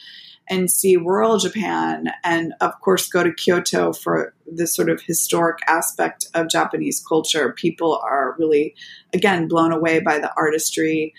and 0.49 0.71
see 0.71 0.97
rural 0.97 1.39
Japan, 1.39 2.11
and 2.25 2.55
of 2.61 2.73
course, 2.81 3.09
go 3.09 3.23
to 3.23 3.33
Kyoto 3.33 3.93
for 3.93 4.35
the 4.47 4.67
sort 4.67 4.89
of 4.89 5.03
historic 5.03 5.59
aspect 5.69 6.27
of 6.35 6.49
Japanese 6.49 7.05
culture. 7.07 7.53
People 7.53 8.01
are 8.03 8.35
really, 8.39 8.75
again, 9.13 9.49
blown 9.49 9.73
away 9.73 10.01
by 10.01 10.19
the 10.19 10.33
artistry, 10.37 11.15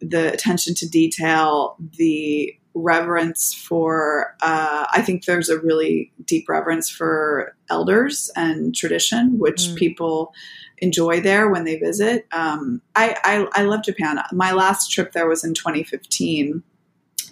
the 0.00 0.32
attention 0.32 0.74
to 0.74 0.88
detail, 0.88 1.76
the 1.96 2.54
reverence 2.74 3.54
for, 3.54 4.36
uh, 4.42 4.86
I 4.92 5.00
think 5.00 5.24
there's 5.24 5.48
a 5.48 5.58
really 5.58 6.12
deep 6.24 6.46
reverence 6.48 6.90
for 6.90 7.56
elders 7.70 8.30
and 8.36 8.74
tradition, 8.74 9.38
which 9.38 9.62
mm. 9.62 9.76
people 9.76 10.34
enjoy 10.78 11.20
there 11.20 11.48
when 11.48 11.64
they 11.64 11.78
visit. 11.78 12.26
Um, 12.32 12.82
I, 12.94 13.16
I, 13.24 13.60
I 13.60 13.64
love 13.64 13.82
Japan. 13.82 14.20
My 14.32 14.52
last 14.52 14.92
trip 14.92 15.12
there 15.12 15.26
was 15.26 15.42
in 15.42 15.54
2015 15.54 16.62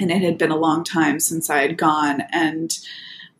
and 0.00 0.10
it 0.10 0.22
had 0.22 0.38
been 0.38 0.50
a 0.50 0.56
long 0.56 0.84
time 0.84 1.20
since 1.20 1.50
I 1.50 1.62
had 1.62 1.78
gone. 1.78 2.22
And 2.32 2.76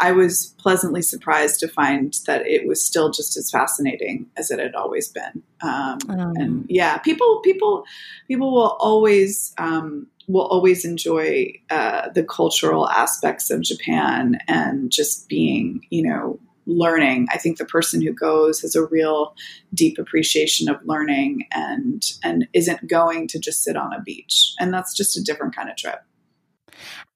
I 0.01 0.13
was 0.13 0.55
pleasantly 0.59 1.03
surprised 1.03 1.61
to 1.61 1.69
find 1.69 2.15
that 2.27 2.47
it 2.47 2.67
was 2.67 2.85
still 2.85 3.11
just 3.11 3.37
as 3.37 3.51
fascinating 3.51 4.27
as 4.37 4.51
it 4.51 4.59
had 4.59 4.75
always 4.75 5.09
been. 5.09 5.43
Um, 5.63 5.99
um. 6.09 6.33
And 6.37 6.67
yeah, 6.69 6.99
people, 6.99 7.41
people, 7.41 7.85
people 8.29 8.53
will 8.53 8.77
always 8.81 9.55
um, 9.59 10.09
will 10.27 10.47
always 10.47 10.85
enjoy 10.85 11.53
uh, 11.71 12.09
the 12.11 12.25
cultural 12.25 12.89
aspects 12.89 13.51
of 13.51 13.63
Japan 13.63 14.39
and 14.49 14.91
just 14.91 15.29
being, 15.29 15.85
you 15.91 16.03
know, 16.03 16.39
learning. 16.67 17.27
I 17.31 17.39
think 17.39 17.59
the 17.59 17.65
person 17.65 18.01
who 18.01 18.13
goes 18.13 18.61
has 18.63 18.75
a 18.75 18.87
real 18.87 19.35
deep 19.75 19.99
appreciation 19.99 20.69
of 20.69 20.77
learning 20.85 21.47
and 21.53 22.03
and 22.23 22.49
isn't 22.53 22.89
going 22.89 23.29
to 23.29 23.39
just 23.39 23.63
sit 23.63 23.77
on 23.77 23.93
a 23.93 24.01
beach. 24.01 24.55
And 24.59 24.73
that's 24.73 24.97
just 24.97 25.17
a 25.17 25.23
different 25.23 25.55
kind 25.55 25.69
of 25.69 25.77
trip. 25.77 26.03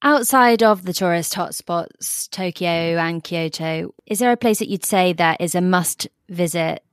Outside 0.03 0.63
of 0.63 0.85
the 0.85 0.93
tourist 0.93 1.35
hotspots, 1.35 2.31
Tokyo 2.31 2.69
and 2.69 3.23
Kyoto, 3.23 3.95
is 4.07 4.21
there 4.21 4.31
a 4.31 4.37
place 4.37 4.61
that 4.61 4.69
you'd 4.69 4.85
say 4.85 5.13
that 5.15 5.41
is 5.41 5.57
a 5.57 5.61
must 5.61 6.07
visit 6.29 6.85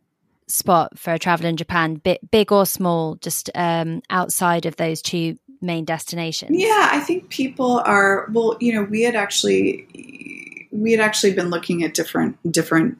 spot 0.47 0.97
for 0.97 1.13
a 1.13 1.19
traveler 1.19 1.49
in 1.49 1.57
Japan, 1.57 2.01
big 2.31 2.51
or 2.51 2.65
small, 2.65 3.15
just 3.17 3.51
um, 3.53 4.01
outside 4.09 4.65
of 4.65 4.77
those 4.77 5.03
two 5.03 5.37
main 5.61 5.85
destinations? 5.85 6.51
Yeah, 6.59 6.89
I 6.91 6.99
think 6.99 7.29
people 7.29 7.79
are, 7.85 8.27
well, 8.31 8.57
you 8.59 8.73
know, 8.73 8.83
we 8.83 9.03
had 9.03 9.15
actually, 9.15 10.67
we 10.71 10.91
had 10.91 10.99
actually 10.99 11.33
been 11.33 11.51
looking 11.51 11.83
at 11.83 11.93
different, 11.93 12.37
different, 12.51 12.97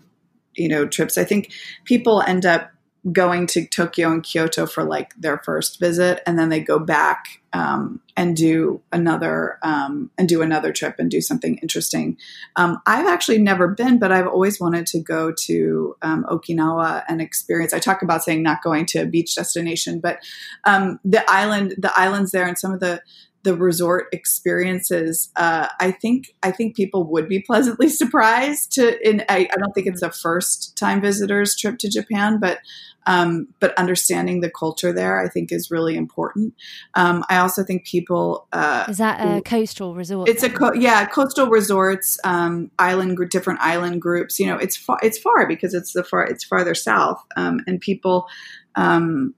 you 0.53 0.69
know, 0.69 0.85
trips. 0.85 1.17
I 1.17 1.23
think 1.23 1.51
people 1.83 2.21
end 2.21 2.45
up 2.45 2.71
going 3.11 3.45
to 3.47 3.67
Tokyo 3.67 4.11
and 4.11 4.23
Kyoto 4.23 4.65
for 4.65 4.83
like 4.83 5.13
their 5.15 5.37
first 5.39 5.79
visit, 5.79 6.21
and 6.25 6.39
then 6.39 6.49
they 6.49 6.59
go 6.59 6.79
back 6.79 7.41
um, 7.53 8.01
and 8.17 8.35
do 8.35 8.81
another 8.91 9.59
um, 9.61 10.09
and 10.17 10.27
do 10.27 10.41
another 10.41 10.73
trip 10.73 10.95
and 10.97 11.09
do 11.09 11.21
something 11.21 11.57
interesting. 11.61 12.17
Um, 12.55 12.81
I've 12.85 13.07
actually 13.07 13.37
never 13.37 13.67
been, 13.67 13.99
but 13.99 14.11
I've 14.11 14.27
always 14.27 14.59
wanted 14.59 14.87
to 14.87 14.99
go 14.99 15.31
to 15.31 15.95
um, 16.01 16.25
Okinawa 16.29 17.03
and 17.07 17.21
experience. 17.21 17.73
I 17.73 17.79
talk 17.79 18.01
about 18.01 18.23
saying 18.23 18.43
not 18.43 18.63
going 18.63 18.85
to 18.87 18.99
a 18.99 19.05
beach 19.05 19.35
destination, 19.35 19.99
but 19.99 20.19
um, 20.65 20.99
the 21.05 21.23
island, 21.29 21.75
the 21.77 21.97
islands 21.97 22.31
there, 22.31 22.47
and 22.47 22.57
some 22.57 22.73
of 22.73 22.79
the 22.79 23.01
the 23.45 23.55
resort 23.55 24.07
experiences, 24.11 25.29
uh, 25.35 25.67
I 25.79 25.91
think 25.91 26.35
I 26.43 26.51
think 26.51 26.75
people 26.75 27.05
would 27.11 27.29
be 27.29 27.39
pleasantly 27.39 27.87
surprised 28.01 28.73
to. 28.73 29.07
In 29.07 29.23
I, 29.29 29.47
I, 29.49 29.55
don't 29.57 29.71
think 29.73 29.87
it's 29.87 30.01
a 30.01 30.11
first 30.11 30.75
time 30.75 30.99
visitors 30.99 31.55
trip 31.55 31.77
to 31.77 31.89
Japan, 31.89 32.39
but 32.39 32.57
um, 33.05 33.47
but 33.59 33.77
understanding 33.77 34.41
the 34.41 34.49
culture 34.49 34.91
there, 34.91 35.23
I 35.23 35.29
think, 35.29 35.51
is 35.51 35.69
really 35.69 35.95
important. 35.95 36.55
Um, 36.95 37.23
I 37.29 37.37
also 37.37 37.63
think 37.63 37.85
people 37.85 38.47
uh, 38.51 38.85
is 38.89 38.97
that 38.97 39.19
a 39.21 39.41
coastal 39.43 39.93
resort? 39.93 40.27
It's 40.27 40.41
a 40.41 40.49
co- 40.49 40.73
yeah, 40.73 41.05
coastal 41.05 41.47
resorts, 41.47 42.19
um, 42.23 42.71
island 42.79 43.19
different 43.29 43.59
island 43.61 44.01
groups. 44.01 44.39
You 44.39 44.47
know, 44.47 44.57
it's 44.57 44.75
far 44.75 44.97
it's 45.03 45.19
far 45.19 45.47
because 45.47 45.75
it's 45.75 45.93
the 45.93 46.03
far 46.03 46.25
it's 46.25 46.43
farther 46.43 46.73
south, 46.73 47.23
um, 47.37 47.59
and 47.67 47.79
people 47.79 48.27
um, 48.75 49.35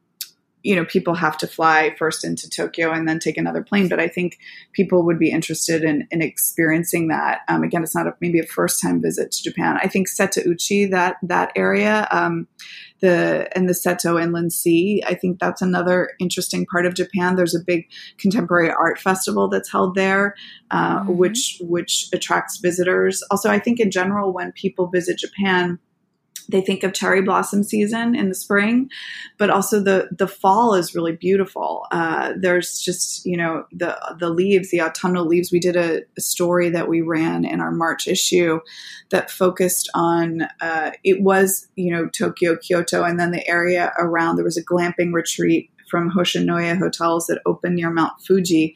you 0.68 0.76
know 0.76 0.84
people 0.84 1.14
have 1.14 1.38
to 1.38 1.48
fly 1.48 1.96
first 1.98 2.26
into 2.26 2.50
Tokyo 2.50 2.92
and 2.92 3.08
then 3.08 3.20
take 3.20 3.38
another 3.38 3.64
plane. 3.64 3.88
But 3.88 4.02
I 4.02 4.10
think 4.10 4.38
people 4.74 5.02
would 5.06 5.18
be 5.18 5.32
interested 5.32 5.82
in, 5.82 6.06
in 6.12 6.22
experiencing 6.22 7.08
that. 7.08 7.40
Um, 7.48 7.64
again, 7.64 7.84
it's 7.84 7.96
not 7.96 8.06
a, 8.06 8.14
maybe 8.20 8.40
a 8.40 8.46
first 8.46 8.82
time 8.82 9.02
visit 9.02 9.32
to 9.32 9.44
Japan. 9.44 9.80
I 9.82 9.88
think 9.88 10.10
Setouchi 10.10 10.92
that 10.92 11.16
that 11.24 11.54
area. 11.56 12.06
Um, 12.12 12.50
the 13.00 13.48
and 13.56 13.70
the 13.70 13.74
Seto 13.74 14.22
Inland 14.22 14.52
Sea. 14.52 15.02
I 15.08 15.14
think 15.14 15.40
that's 15.40 15.62
another 15.62 16.12
interesting 16.20 16.66
part 16.66 16.86
of 16.86 16.96
Japan. 16.96 17.36
There's 17.36 17.56
a 17.56 17.64
big 17.64 17.88
contemporary 18.18 18.72
art 18.72 19.00
festival 19.00 19.48
that's 19.48 19.72
held 19.72 19.96
there, 19.96 20.36
uh, 20.72 21.00
mm-hmm. 21.00 21.16
which 21.16 21.62
which 21.62 22.10
attracts 22.14 22.58
visitors. 22.58 23.24
Also, 23.32 23.50
I 23.50 23.60
think 23.60 23.80
in 23.80 23.92
general, 23.92 24.34
when 24.34 24.52
people 24.52 24.88
visit 24.88 25.20
Japan, 25.20 25.80
they 26.50 26.62
think 26.62 26.84
of 26.84 26.94
cherry 26.94 27.22
blossom 27.22 27.64
season 27.64 28.16
in 28.16 28.30
the 28.30 28.36
spring, 28.36 28.90
but 29.38 29.50
also 29.50 29.80
the 29.80 30.10
the 30.12 30.28
fall 30.28 30.74
is 30.74 30.96
really 30.96 31.12
beautiful. 31.12 31.86
Uh, 31.92 32.34
there's 32.40 32.80
just 32.80 33.26
you 33.26 33.36
know 33.36 33.66
the 33.72 33.98
the 34.20 34.30
leaves, 34.30 34.72
the 34.72 34.82
autumnal 34.82 35.26
leaves. 35.26 35.52
We 35.52 35.60
did 35.60 35.76
a, 35.76 36.02
a 36.18 36.22
story 36.22 36.70
that 36.70 36.88
we 36.88 37.02
ran 37.02 37.46
in 37.46 37.60
our 37.60 37.72
March 37.72 38.08
issue 38.08 38.60
that 39.10 39.32
focused 39.32 39.90
on 39.94 40.48
uh, 40.62 40.92
it 41.04 41.22
was 41.22 41.68
you 41.76 41.92
know 41.92 42.08
Tokyo, 42.08 42.56
Kyoto, 42.58 43.04
and 43.04 43.20
then 43.20 43.32
the 43.32 43.48
area 43.48 43.94
around. 43.98 44.36
There 44.36 44.46
was 44.46 44.58
a 44.58 44.66
glamping 44.66 45.14
retreat 45.14 45.70
from 45.90 46.12
Hoshinoya 46.12 46.78
Hotels 46.78 47.28
that 47.28 47.42
opened 47.46 47.76
near 47.76 47.92
Mount 47.92 48.14
Fuji. 48.26 48.76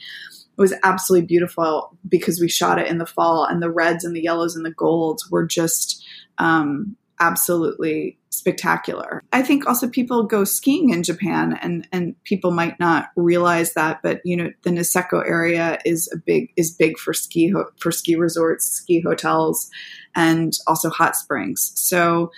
It 0.58 0.62
was 0.62 0.74
absolutely 0.84 1.26
beautiful 1.26 1.98
because 2.08 2.40
we 2.40 2.50
shot 2.50 2.80
it 2.80 2.88
in 2.88 2.98
the 2.98 3.06
fall, 3.06 3.46
and 3.46 3.62
the 3.62 3.72
reds 3.72 4.04
and 4.04 4.16
the 4.16 4.22
yellows 4.22 4.56
and 4.56 4.66
the 4.66 4.72
golds 4.72 5.30
were 5.32 5.46
just 5.46 6.06
um, 6.38 6.98
absolutely 7.22 8.18
spectacular. 8.32 9.24
I 9.32 9.44
think 9.44 9.68
also 9.68 9.88
people 9.88 10.24
go 10.24 10.44
skiing 10.44 10.90
in 10.90 11.04
Japan 11.04 11.58
and 11.62 11.88
and 11.92 12.22
people 12.24 12.52
might 12.52 12.80
not 12.80 13.10
realize 13.16 13.74
that 13.76 14.02
but 14.02 14.20
you 14.26 14.36
know 14.36 14.50
the 14.64 14.72
Niseko 14.72 15.26
area 15.26 15.80
is 15.86 16.12
a 16.14 16.18
big 16.18 16.52
is 16.58 16.72
big 16.72 16.98
for 16.98 17.14
ski 17.14 17.50
ho- 17.50 17.70
for 17.80 17.92
ski 17.92 18.16
resorts, 18.16 18.66
ski 18.66 19.02
hotels 19.02 19.70
and 20.16 20.54
also 20.68 20.90
hot 20.90 21.16
springs. 21.16 21.72
So 21.76 22.32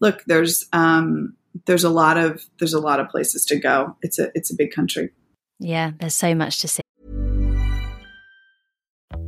look, 0.00 0.24
there's 0.26 0.66
um 0.72 1.34
there's 1.66 1.84
a 1.84 1.90
lot 1.90 2.18
of 2.18 2.42
there's 2.58 2.74
a 2.74 2.80
lot 2.80 3.00
of 3.00 3.08
places 3.08 3.44
to 3.46 3.56
go. 3.58 3.96
It's 4.02 4.18
a 4.18 4.30
it's 4.34 4.52
a 4.52 4.56
big 4.56 4.72
country. 4.72 5.10
Yeah, 5.60 5.92
there's 5.98 6.16
so 6.16 6.34
much 6.34 6.60
to 6.60 6.68
see. 6.68 6.83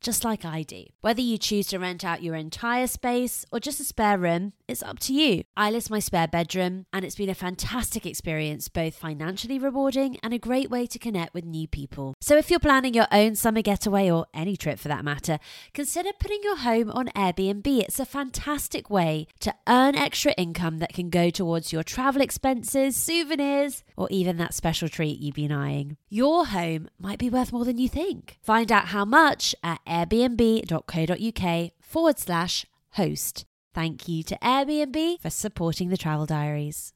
Just 0.00 0.24
like 0.24 0.44
I 0.44 0.62
do. 0.62 0.84
Whether 1.00 1.20
you 1.20 1.38
choose 1.38 1.66
to 1.68 1.78
rent 1.78 2.04
out 2.04 2.22
your 2.22 2.34
entire 2.34 2.86
space 2.86 3.44
or 3.50 3.60
just 3.60 3.80
a 3.80 3.84
spare 3.84 4.18
room, 4.18 4.52
it's 4.68 4.82
up 4.82 4.98
to 5.00 5.14
you. 5.14 5.44
I 5.56 5.70
list 5.70 5.90
my 5.90 5.98
spare 5.98 6.28
bedroom, 6.28 6.86
and 6.92 7.04
it's 7.04 7.14
been 7.16 7.30
a 7.30 7.34
fantastic 7.34 8.04
experience, 8.04 8.68
both 8.68 8.94
financially 8.94 9.58
rewarding 9.58 10.18
and 10.22 10.34
a 10.34 10.38
great 10.38 10.70
way 10.70 10.86
to 10.86 10.98
connect 10.98 11.34
with 11.34 11.44
new 11.44 11.66
people. 11.68 12.14
So, 12.20 12.36
if 12.36 12.50
you're 12.50 12.58
planning 12.58 12.94
your 12.94 13.06
own 13.12 13.34
summer 13.34 13.62
getaway 13.62 14.10
or 14.10 14.26
any 14.34 14.56
trip 14.56 14.78
for 14.78 14.88
that 14.88 15.04
matter, 15.04 15.38
consider 15.72 16.10
putting 16.18 16.40
your 16.42 16.56
home 16.56 16.90
on 16.90 17.08
Airbnb. 17.08 17.66
It's 17.66 18.00
a 18.00 18.04
fantastic 18.04 18.90
way 18.90 19.26
to 19.40 19.54
earn 19.68 19.94
extra 19.94 20.32
income 20.32 20.78
that 20.78 20.92
can 20.92 21.10
go 21.10 21.30
towards 21.30 21.72
your 21.72 21.82
travel 21.82 22.22
expenses, 22.22 22.96
souvenirs, 22.96 23.84
or 23.96 24.08
even 24.10 24.36
that 24.36 24.54
special 24.54 24.88
treat 24.88 25.18
you've 25.18 25.34
been 25.34 25.52
eyeing. 25.52 25.96
Your 26.08 26.46
home 26.46 26.88
might 26.98 27.18
be 27.18 27.30
worth 27.30 27.52
more 27.52 27.64
than 27.64 27.78
you 27.78 27.88
think. 27.88 28.38
Find 28.42 28.70
out 28.70 28.88
how 28.88 29.04
much 29.04 29.54
at 29.62 29.84
airbnb.co.uk 29.86 31.70
forward 31.80 32.18
slash 32.18 32.66
host. 32.90 33.44
Thank 33.74 34.08
you 34.08 34.22
to 34.24 34.38
Airbnb 34.42 35.20
for 35.20 35.30
supporting 35.30 35.90
the 35.90 35.98
travel 35.98 36.24
diaries. 36.24 36.94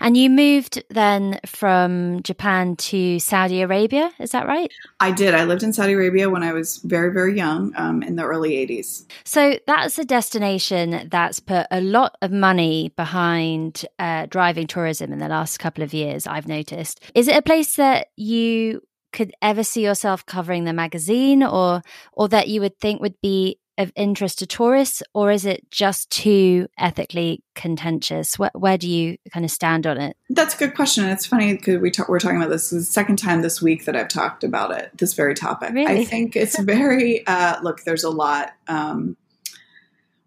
And 0.00 0.16
you 0.16 0.30
moved 0.30 0.82
then 0.90 1.40
from 1.46 2.22
Japan 2.22 2.76
to 2.76 3.18
Saudi 3.18 3.62
Arabia, 3.62 4.10
is 4.18 4.30
that 4.32 4.46
right? 4.46 4.70
I 5.00 5.12
did. 5.12 5.34
I 5.34 5.44
lived 5.44 5.62
in 5.62 5.72
Saudi 5.72 5.92
Arabia 5.92 6.28
when 6.28 6.42
I 6.42 6.52
was 6.52 6.78
very, 6.78 7.12
very 7.12 7.36
young 7.36 7.72
um, 7.76 8.02
in 8.02 8.16
the 8.16 8.24
early 8.24 8.52
80s. 8.66 9.06
So 9.24 9.58
that's 9.66 9.98
a 9.98 10.04
destination 10.04 11.08
that's 11.10 11.40
put 11.40 11.66
a 11.70 11.80
lot 11.80 12.16
of 12.22 12.32
money 12.32 12.92
behind 12.96 13.84
uh, 13.98 14.26
driving 14.26 14.66
tourism 14.66 15.12
in 15.12 15.18
the 15.18 15.28
last 15.28 15.58
couple 15.58 15.84
of 15.84 15.94
years, 15.94 16.26
I've 16.26 16.48
noticed. 16.48 17.00
Is 17.14 17.28
it 17.28 17.36
a 17.36 17.42
place 17.42 17.76
that 17.76 18.08
you 18.16 18.82
could 19.12 19.32
ever 19.40 19.64
see 19.64 19.84
yourself 19.84 20.26
covering 20.26 20.64
the 20.64 20.72
magazine 20.72 21.42
or 21.42 21.82
or 22.12 22.28
that 22.28 22.48
you 22.48 22.60
would 22.60 22.78
think 22.78 23.00
would 23.00 23.20
be 23.22 23.58
of 23.78 23.92
interest 23.96 24.40
to 24.40 24.46
tourists 24.46 25.02
or 25.14 25.30
is 25.30 25.46
it 25.46 25.70
just 25.70 26.10
too 26.10 26.66
ethically 26.78 27.42
contentious 27.54 28.38
where, 28.38 28.50
where 28.54 28.76
do 28.76 28.88
you 28.88 29.16
kind 29.32 29.44
of 29.44 29.50
stand 29.50 29.86
on 29.86 29.98
it 29.98 30.16
that's 30.30 30.54
a 30.54 30.58
good 30.58 30.74
question 30.74 31.06
it's 31.06 31.26
funny 31.26 31.54
because 31.54 31.78
we 31.78 31.90
talk, 31.90 32.08
we're 32.08 32.18
talking 32.18 32.36
about 32.36 32.50
this, 32.50 32.70
this 32.70 32.86
the 32.86 32.92
second 32.92 33.16
time 33.16 33.40
this 33.42 33.62
week 33.62 33.84
that 33.86 33.96
i've 33.96 34.08
talked 34.08 34.44
about 34.44 34.70
it 34.70 34.90
this 34.98 35.14
very 35.14 35.34
topic 35.34 35.72
really? 35.72 36.00
i 36.00 36.04
think 36.04 36.36
it's 36.36 36.58
very 36.62 37.26
uh, 37.26 37.60
look 37.62 37.82
there's 37.84 38.04
a 38.04 38.10
lot 38.10 38.52
um, 38.66 39.16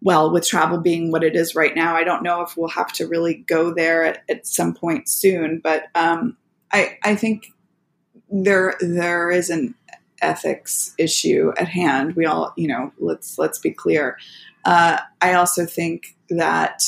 well, 0.04 0.32
with 0.32 0.46
travel 0.46 0.78
being 0.78 1.12
what 1.12 1.22
it 1.22 1.36
is 1.36 1.54
right 1.54 1.76
now, 1.76 1.94
I 1.94 2.02
don't 2.02 2.24
know 2.24 2.42
if 2.42 2.56
we'll 2.56 2.68
have 2.70 2.92
to 2.94 3.06
really 3.06 3.34
go 3.34 3.72
there 3.72 4.04
at, 4.04 4.24
at 4.28 4.48
some 4.48 4.74
point 4.74 5.08
soon. 5.08 5.60
But 5.62 5.84
um, 5.94 6.36
I, 6.72 6.98
I 7.04 7.14
think 7.14 7.46
there 8.28 8.74
there 8.80 9.30
is 9.30 9.48
an 9.48 9.74
ethics 10.22 10.94
issue 10.98 11.52
at 11.58 11.68
hand. 11.68 12.16
We 12.16 12.24
all, 12.26 12.52
you 12.56 12.68
know, 12.68 12.92
let's 12.98 13.38
let's 13.38 13.58
be 13.58 13.70
clear. 13.70 14.18
Uh, 14.64 14.98
I 15.20 15.34
also 15.34 15.66
think 15.66 16.16
that 16.30 16.82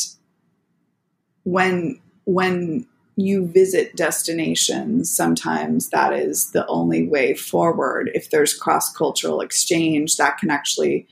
when 1.44 2.00
when 2.24 2.86
you 3.16 3.46
visit 3.46 3.94
destinations, 3.96 5.14
sometimes 5.14 5.90
that 5.90 6.12
is 6.12 6.50
the 6.50 6.66
only 6.66 7.06
way 7.06 7.34
forward. 7.34 8.10
If 8.14 8.30
there's 8.30 8.54
cross 8.54 8.92
cultural 8.92 9.40
exchange, 9.40 10.16
that 10.16 10.38
can 10.38 10.50
actually 10.50 11.06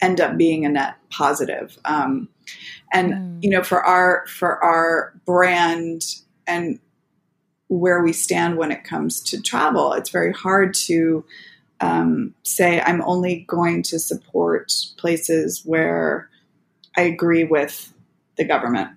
end 0.00 0.20
up 0.20 0.36
being 0.36 0.64
a 0.64 0.68
net 0.68 0.96
positive. 1.10 1.78
Um, 1.84 2.28
and 2.92 3.12
mm. 3.12 3.42
you 3.42 3.50
know, 3.50 3.62
for 3.62 3.82
our 3.82 4.26
for 4.26 4.62
our 4.62 5.14
brand 5.24 6.02
and 6.46 6.78
where 7.68 8.02
we 8.02 8.12
stand 8.12 8.56
when 8.56 8.70
it 8.70 8.84
comes 8.84 9.20
to 9.20 9.40
travel. 9.40 9.92
It's 9.92 10.10
very 10.10 10.32
hard 10.32 10.74
to 10.74 11.24
um, 11.80 12.34
say, 12.42 12.80
I'm 12.80 13.02
only 13.02 13.44
going 13.48 13.82
to 13.84 13.98
support 13.98 14.72
places 14.96 15.62
where 15.64 16.30
I 16.96 17.02
agree 17.02 17.44
with 17.44 17.92
the 18.36 18.44
government. 18.44 18.90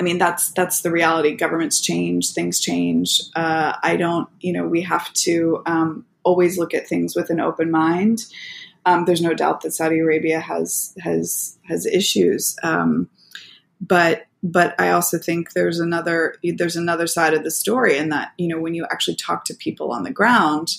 I 0.00 0.04
mean, 0.04 0.18
that's 0.18 0.50
that's 0.52 0.82
the 0.82 0.92
reality. 0.92 1.34
Governments 1.34 1.80
change, 1.80 2.32
things 2.32 2.60
change. 2.60 3.20
Uh, 3.34 3.74
I 3.82 3.96
don't, 3.96 4.28
you 4.40 4.52
know, 4.52 4.66
we 4.66 4.82
have 4.82 5.12
to 5.14 5.62
um, 5.66 6.06
always 6.22 6.56
look 6.58 6.72
at 6.72 6.86
things 6.86 7.16
with 7.16 7.30
an 7.30 7.40
open 7.40 7.70
mind. 7.70 8.26
Um, 8.86 9.04
there's 9.04 9.22
no 9.22 9.34
doubt 9.34 9.62
that 9.62 9.72
Saudi 9.72 9.98
Arabia 9.98 10.40
has 10.40 10.94
has 11.00 11.58
has 11.68 11.84
issues, 11.84 12.56
um, 12.62 13.08
but 13.80 14.24
but 14.42 14.80
I 14.80 14.90
also 14.90 15.18
think 15.18 15.52
there's 15.52 15.80
another 15.80 16.36
there's 16.42 16.76
another 16.76 17.06
side 17.06 17.34
of 17.34 17.44
the 17.44 17.50
story 17.50 17.96
in 17.96 18.08
that 18.10 18.32
you 18.38 18.48
know 18.48 18.60
when 18.60 18.74
you 18.74 18.86
actually 18.90 19.16
talk 19.16 19.44
to 19.46 19.54
people 19.54 19.92
on 19.92 20.04
the 20.04 20.10
ground, 20.10 20.76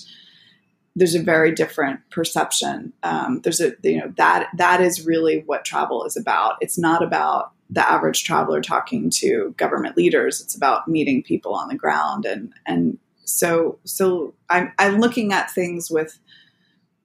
there's 0.96 1.14
a 1.14 1.22
very 1.22 1.52
different 1.52 2.00
perception. 2.10 2.92
Um, 3.02 3.40
there's 3.42 3.60
a 3.60 3.72
you 3.82 3.98
know 3.98 4.12
that 4.16 4.48
that 4.56 4.80
is 4.80 5.06
really 5.06 5.42
what 5.46 5.64
travel 5.64 6.04
is 6.04 6.16
about. 6.16 6.56
It's 6.60 6.78
not 6.78 7.02
about 7.02 7.52
the 7.68 7.88
average 7.88 8.24
traveler 8.24 8.60
talking 8.60 9.10
to 9.10 9.54
government 9.56 9.96
leaders. 9.96 10.40
It's 10.40 10.56
about 10.56 10.88
meeting 10.88 11.22
people 11.22 11.54
on 11.54 11.68
the 11.68 11.76
ground 11.76 12.24
and 12.24 12.52
and 12.66 12.98
so 13.24 13.78
so 13.84 14.34
I'm 14.48 14.72
I'm 14.78 15.00
looking 15.00 15.32
at 15.32 15.50
things 15.50 15.90
with 15.90 16.18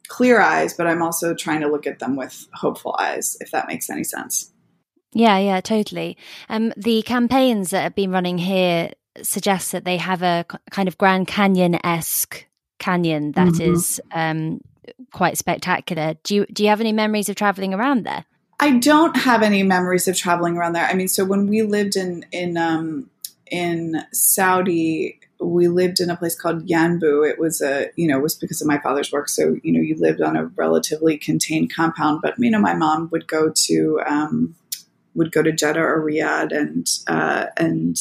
clear 0.07 0.39
eyes, 0.39 0.73
but 0.73 0.87
I'm 0.87 1.01
also 1.01 1.33
trying 1.33 1.61
to 1.61 1.67
look 1.67 1.87
at 1.87 1.99
them 1.99 2.15
with 2.15 2.47
hopeful 2.53 2.95
eyes, 2.99 3.37
if 3.41 3.51
that 3.51 3.67
makes 3.67 3.89
any 3.89 4.03
sense. 4.03 4.51
Yeah, 5.15 5.37
yeah, 5.37 5.61
totally. 5.61 6.17
Um, 6.49 6.73
the 6.75 7.01
campaigns 7.03 7.69
that 7.69 7.83
have 7.83 7.95
been 7.95 8.11
running 8.11 8.37
here 8.37 8.91
suggest 9.21 9.71
that 9.71 9.85
they 9.85 9.95
have 9.95 10.21
a 10.21 10.45
kind 10.71 10.89
of 10.89 10.97
Grand 10.97 11.25
Canyon 11.25 11.79
esque 11.85 12.45
canyon 12.79 13.31
that 13.31 13.47
mm-hmm. 13.47 13.73
is 13.73 14.01
um, 14.11 14.59
quite 15.13 15.37
spectacular. 15.37 16.15
Do 16.23 16.35
you 16.35 16.45
do 16.47 16.63
you 16.63 16.69
have 16.69 16.81
any 16.81 16.91
memories 16.91 17.29
of 17.29 17.37
traveling 17.37 17.73
around 17.73 18.03
there? 18.03 18.25
I 18.59 18.77
don't 18.77 19.15
have 19.15 19.41
any 19.41 19.63
memories 19.63 20.09
of 20.09 20.17
traveling 20.17 20.57
around 20.57 20.73
there. 20.73 20.85
I 20.85 20.93
mean, 20.93 21.07
so 21.07 21.23
when 21.23 21.47
we 21.47 21.61
lived 21.61 21.95
in 21.95 22.25
in 22.33 22.57
um, 22.57 23.09
in 23.49 24.03
Saudi, 24.11 25.17
we 25.39 25.69
lived 25.69 25.99
in 25.99 26.09
a 26.09 26.17
place 26.17 26.35
called 26.35 26.67
Yanbu. 26.67 27.29
It 27.29 27.39
was 27.39 27.61
a, 27.61 27.89
you 27.95 28.07
know, 28.07 28.17
it 28.17 28.23
was 28.23 28.35
because 28.35 28.61
of 28.61 28.67
my 28.67 28.79
father's 28.79 29.11
work. 29.11 29.29
So, 29.29 29.57
you 29.63 29.71
know, 29.71 29.79
you 29.79 29.95
lived 29.95 30.21
on 30.21 30.35
a 30.35 30.45
relatively 30.45 31.17
contained 31.17 31.73
compound. 31.73 32.21
But, 32.21 32.35
you 32.37 32.51
know, 32.51 32.59
my 32.59 32.73
mom 32.73 33.09
would 33.11 33.27
go 33.27 33.51
to, 33.53 34.01
um, 34.05 34.55
would 35.15 35.31
go 35.31 35.41
to 35.41 35.51
Jeddah 35.51 35.79
or 35.79 36.01
Riyadh 36.01 36.55
and, 36.55 36.87
uh, 37.07 37.47
and 37.57 37.97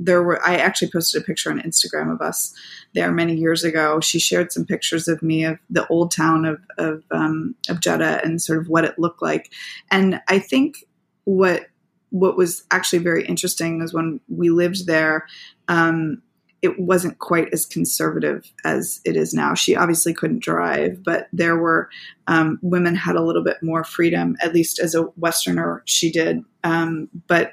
there 0.00 0.22
were, 0.22 0.44
I 0.44 0.56
actually 0.56 0.90
posted 0.90 1.22
a 1.22 1.24
picture 1.24 1.50
on 1.50 1.60
Instagram 1.60 2.12
of 2.12 2.20
us 2.20 2.54
there 2.94 3.12
many 3.12 3.34
years 3.34 3.62
ago. 3.64 4.00
She 4.00 4.18
shared 4.18 4.52
some 4.52 4.64
pictures 4.64 5.06
of 5.08 5.22
me 5.22 5.44
of 5.44 5.58
the 5.70 5.86
old 5.88 6.10
town 6.10 6.44
of, 6.44 6.60
of, 6.78 7.04
um, 7.10 7.54
of 7.68 7.80
Jeddah 7.80 8.20
and 8.24 8.42
sort 8.42 8.58
of 8.58 8.68
what 8.68 8.84
it 8.84 8.98
looked 8.98 9.22
like. 9.22 9.52
And 9.90 10.20
I 10.28 10.38
think 10.38 10.84
what, 11.24 11.66
what 12.10 12.36
was 12.36 12.64
actually 12.70 13.00
very 13.00 13.24
interesting 13.26 13.80
was 13.80 13.92
when 13.92 14.20
we 14.28 14.50
lived 14.50 14.86
there, 14.86 15.26
um, 15.68 16.22
it 16.64 16.80
wasn't 16.80 17.18
quite 17.18 17.52
as 17.52 17.66
conservative 17.66 18.50
as 18.64 19.02
it 19.04 19.16
is 19.16 19.34
now. 19.34 19.52
She 19.52 19.76
obviously 19.76 20.14
couldn't 20.14 20.42
drive, 20.42 21.04
but 21.04 21.28
there 21.30 21.58
were 21.58 21.90
um, 22.26 22.58
women 22.62 22.94
had 22.94 23.16
a 23.16 23.22
little 23.22 23.44
bit 23.44 23.62
more 23.62 23.84
freedom, 23.84 24.34
at 24.40 24.54
least 24.54 24.78
as 24.78 24.94
a 24.94 25.02
Westerner, 25.18 25.82
she 25.84 26.10
did. 26.10 26.42
Um, 26.64 27.10
but 27.26 27.52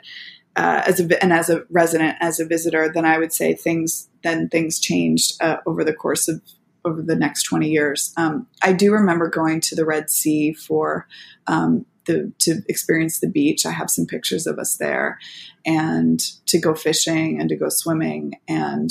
uh, 0.56 0.84
as 0.88 1.02
a 1.02 1.22
and 1.22 1.34
as 1.34 1.50
a 1.50 1.66
resident, 1.70 2.16
as 2.22 2.40
a 2.40 2.46
visitor, 2.46 2.90
then 2.90 3.04
I 3.04 3.18
would 3.18 3.34
say 3.34 3.54
things 3.54 4.08
then 4.24 4.48
things 4.48 4.80
changed 4.80 5.42
uh, 5.44 5.58
over 5.66 5.84
the 5.84 5.94
course 5.94 6.30
of 6.30 6.42
over 6.86 7.02
the 7.02 7.16
next 7.16 7.44
20 7.44 7.70
years. 7.70 8.14
Um, 8.16 8.48
I 8.62 8.72
do 8.72 8.94
remember 8.94 9.28
going 9.28 9.60
to 9.62 9.76
the 9.76 9.86
Red 9.86 10.10
Sea 10.10 10.54
for 10.54 11.06
um, 11.48 11.86
the, 12.12 12.32
to 12.40 12.62
experience 12.68 13.20
the 13.20 13.30
beach. 13.30 13.66
I 13.66 13.72
have 13.72 13.90
some 13.90 14.06
pictures 14.06 14.48
of 14.48 14.60
us 14.60 14.78
there, 14.78 15.20
and 15.66 16.20
to 16.48 16.60
go 16.60 16.76
fishing 16.76 17.40
and 17.40 17.50
to 17.50 17.56
go 17.56 17.70
swimming. 17.70 18.36
And 18.48 18.90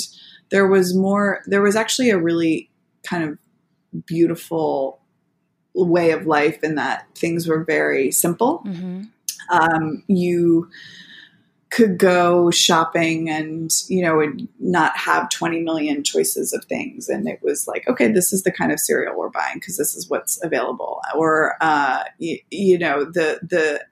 there 0.49 0.67
was 0.67 0.95
more. 0.95 1.41
There 1.45 1.61
was 1.61 1.75
actually 1.75 2.09
a 2.09 2.17
really 2.17 2.69
kind 3.03 3.23
of 3.23 3.37
beautiful 4.05 5.01
way 5.73 6.11
of 6.11 6.25
life 6.25 6.63
in 6.63 6.75
that 6.75 7.07
things 7.15 7.47
were 7.47 7.63
very 7.63 8.11
simple. 8.11 8.63
Mm-hmm. 8.65 9.03
Um, 9.49 10.03
you 10.07 10.69
could 11.71 11.97
go 11.97 12.51
shopping 12.51 13.29
and 13.29 13.71
you 13.87 14.01
know 14.01 14.19
and 14.19 14.47
not 14.59 14.95
have 14.97 15.29
20 15.29 15.61
million 15.61 16.03
choices 16.03 16.53
of 16.53 16.65
things. 16.65 17.09
And 17.09 17.27
it 17.27 17.39
was 17.41 17.67
like 17.67 17.87
okay 17.87 18.09
this 18.09 18.31
is 18.31 18.43
the 18.43 18.51
kind 18.51 18.71
of 18.71 18.79
cereal 18.79 19.17
we're 19.17 19.29
buying 19.29 19.55
because 19.55 19.77
this 19.77 19.95
is 19.95 20.09
what's 20.09 20.43
available. 20.43 21.01
Or 21.15 21.55
uh, 21.61 22.03
you, 22.19 22.37
you, 22.51 22.77
know 22.77 23.05
the 23.05 23.39
the 23.41 23.83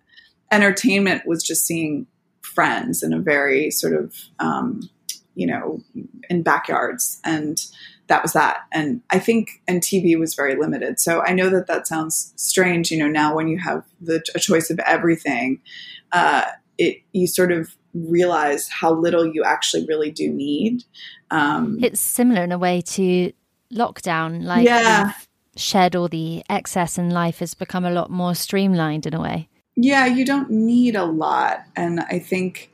entertainment 0.52 1.26
was 1.26 1.42
just 1.42 1.66
seeing 1.66 2.06
friends 2.42 3.02
in 3.02 3.14
a 3.14 3.20
very 3.20 3.72
sort 3.72 3.94
of 3.94 4.14
um, 4.40 4.90
you 5.36 5.48
know 5.48 5.82
in 6.30 6.44
backyards. 6.44 7.20
And 7.24 7.60
that 8.08 8.24
was 8.24 8.34
that. 8.34 8.62
And 8.74 9.02
i 9.10 9.20
think 9.20 9.62
and 9.68 9.82
tv 9.82 10.20
was 10.20 10.36
very 10.36 10.58
limited. 10.58 11.00
So 11.00 11.22
i 11.22 11.32
know 11.32 11.50
that 11.50 11.68
that 11.68 11.88
sounds 11.88 12.34
strange 12.36 12.92
you 12.92 13.00
know 13.00 13.08
now 13.08 13.34
when 13.34 13.48
you 13.48 13.58
have 13.60 13.86
the 14.02 14.22
a 14.36 14.40
choice 14.40 14.70
of 14.70 14.80
everything 14.80 15.62
uh, 16.12 16.46
it 16.80 17.04
you 17.12 17.28
sort 17.28 17.52
of 17.52 17.76
realize 17.94 18.68
how 18.70 18.94
little 18.94 19.26
you 19.26 19.44
actually 19.44 19.86
really 19.86 20.10
do 20.10 20.32
need. 20.32 20.84
Um, 21.30 21.78
it's 21.84 22.00
similar 22.00 22.44
in 22.44 22.52
a 22.52 22.58
way 22.58 22.82
to 22.82 23.32
lockdown, 23.72 24.44
like 24.44 24.66
yeah. 24.66 25.12
shed 25.56 25.96
all 25.96 26.08
the 26.08 26.44
excess, 26.50 26.98
and 26.98 27.14
life 27.14 27.40
has 27.40 27.54
become 27.54 27.86
a 27.86 27.92
lot 27.92 28.10
more 28.10 28.34
streamlined 28.34 29.06
in 29.06 29.14
a 29.14 29.22
way. 29.22 29.50
Yeah, 29.76 30.08
you 30.08 30.26
don't 30.26 30.50
need 30.50 30.96
a 30.96 31.06
lot, 31.06 31.64
and 31.76 32.00
I 32.00 32.20
think 32.20 32.72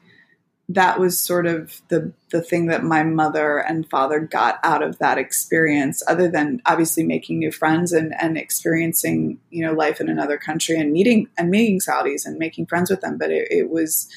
that 0.68 1.00
was 1.00 1.20
sort 1.20 1.46
of 1.46 1.82
the 1.90 2.12
the 2.32 2.42
thing 2.42 2.66
that 2.68 2.84
my 2.84 3.04
mother 3.04 3.60
and 3.60 3.90
father 3.90 4.20
got 4.20 4.60
out 4.64 4.82
of 4.82 4.98
that 4.98 5.18
experience 5.18 6.02
other 6.08 6.28
than 6.28 6.62
obviously 6.66 7.04
making 7.04 7.38
new 7.38 7.52
friends 7.52 7.94
and 7.94 8.14
and 8.20 8.38
experiencing 8.38 9.40
you 9.52 9.64
know 9.64 9.74
life 9.74 10.02
in 10.02 10.10
another 10.10 10.38
country 10.38 10.76
and 10.76 10.92
meeting 10.92 11.28
and 11.38 11.50
meeting 11.50 11.80
saudis 11.80 12.26
and 12.26 12.40
making 12.40 12.66
friends 12.66 12.90
with 12.90 13.02
them. 13.02 13.18
But 13.18 13.32
it, 13.32 13.48
it 13.52 13.70
was 13.70 14.10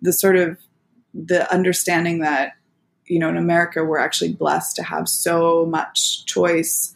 the 0.00 0.12
sort 0.12 0.36
of 0.36 0.56
the 1.12 1.52
understanding 1.52 2.20
that 2.20 2.52
you 3.06 3.18
know 3.18 3.28
in 3.28 3.36
america 3.36 3.84
we're 3.84 3.98
actually 3.98 4.32
blessed 4.32 4.76
to 4.76 4.82
have 4.84 5.08
so 5.08 5.66
much 5.66 6.24
choice 6.24 6.94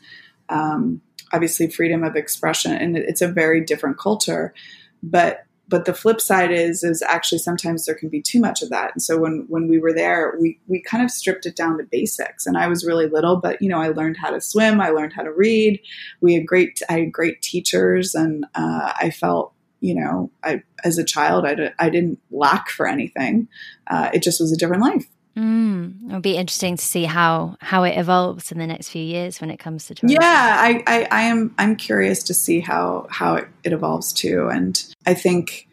um, 0.49 1.03
obviously 1.35 1.69
freedom 1.69 2.05
of 2.05 2.17
expression 2.17 2.73
and 2.73 2.97
it's 2.97 3.23
a 3.23 3.29
very 3.29 3.61
different 3.61 3.99
culture. 3.99 4.55
But 5.03 5.45
but 5.69 5.85
the 5.85 5.95
flip 5.95 6.21
side 6.21 6.51
is 6.53 6.85
is 6.85 7.03
actually 7.03 7.39
sometimes 7.39 7.85
there 7.85 7.95
can 7.95 8.09
be 8.09 8.21
too 8.21 8.41
much 8.41 8.63
of 8.63 8.71
that. 8.71 8.93
And 8.93 9.03
so 9.03 9.19
when 9.19 9.47
when 9.49 9.69
we 9.69 9.79
were 9.79 9.93
there 9.93 10.35
we 10.41 10.59
we 10.67 10.81
kind 10.81 11.03
of 11.03 11.11
stripped 11.11 11.47
it 11.47 11.57
down 11.57 11.79
to 11.79 11.85
basics. 11.85 12.47
And 12.47 12.57
i 12.57 12.67
was 12.69 12.85
really 12.85 13.07
little 13.07 13.37
but 13.37 13.61
you 13.63 13.69
know 13.69 13.81
i 13.81 13.89
learned 13.89 14.17
how 14.17 14.31
to 14.31 14.41
swim 14.41 14.81
i 14.81 14.91
learned 14.91 15.13
how 15.15 15.23
to 15.23 15.33
read. 15.33 15.81
We 16.21 16.35
had 16.35 16.47
great 16.47 16.83
i 16.89 17.01
had 17.01 17.13
great 17.13 17.43
teachers 17.43 18.15
and 18.15 18.45
uh, 18.55 18.93
i 18.97 19.11
felt 19.11 19.53
you 19.81 19.95
know 19.95 20.31
i 20.43 20.63
as 20.85 20.99
a 20.99 21.05
child 21.05 21.47
I 21.47 21.55
d- 21.55 21.69
I 21.79 21.91
didn't 21.91 22.21
lack 22.31 22.69
for 22.69 22.87
anything. 22.87 23.49
Uh, 23.87 24.11
it 24.13 24.23
just 24.23 24.41
was 24.41 24.53
a 24.53 24.57
different 24.57 24.83
life 24.83 25.07
Mm, 25.37 26.07
it'll 26.07 26.21
be 26.21 26.37
interesting 26.37 26.77
to 26.77 26.85
see 26.85 27.05
how 27.05 27.57
how 27.61 27.83
it 27.83 27.99
evolves 27.99 28.53
in 28.53 28.59
the 28.59 28.67
next 28.67 28.91
few 28.91 29.03
years 29.03 29.41
when 29.41 29.51
it 29.51 29.59
comes 29.59 29.87
to 29.87 29.95
tourism. 29.95 30.23
Yeah, 30.23 30.57
I, 30.61 30.85
I, 30.87 31.09
I 31.11 31.23
am 31.23 31.55
I'm 31.59 31.75
curious 31.75 32.23
to 32.25 32.35
see 32.35 32.61
how 32.61 33.09
how 33.11 33.37
it, 33.37 33.49
it 33.65 33.73
evolves 33.73 34.13
too, 34.13 34.49
and 34.49 34.81
I 35.07 35.15
think 35.15 35.69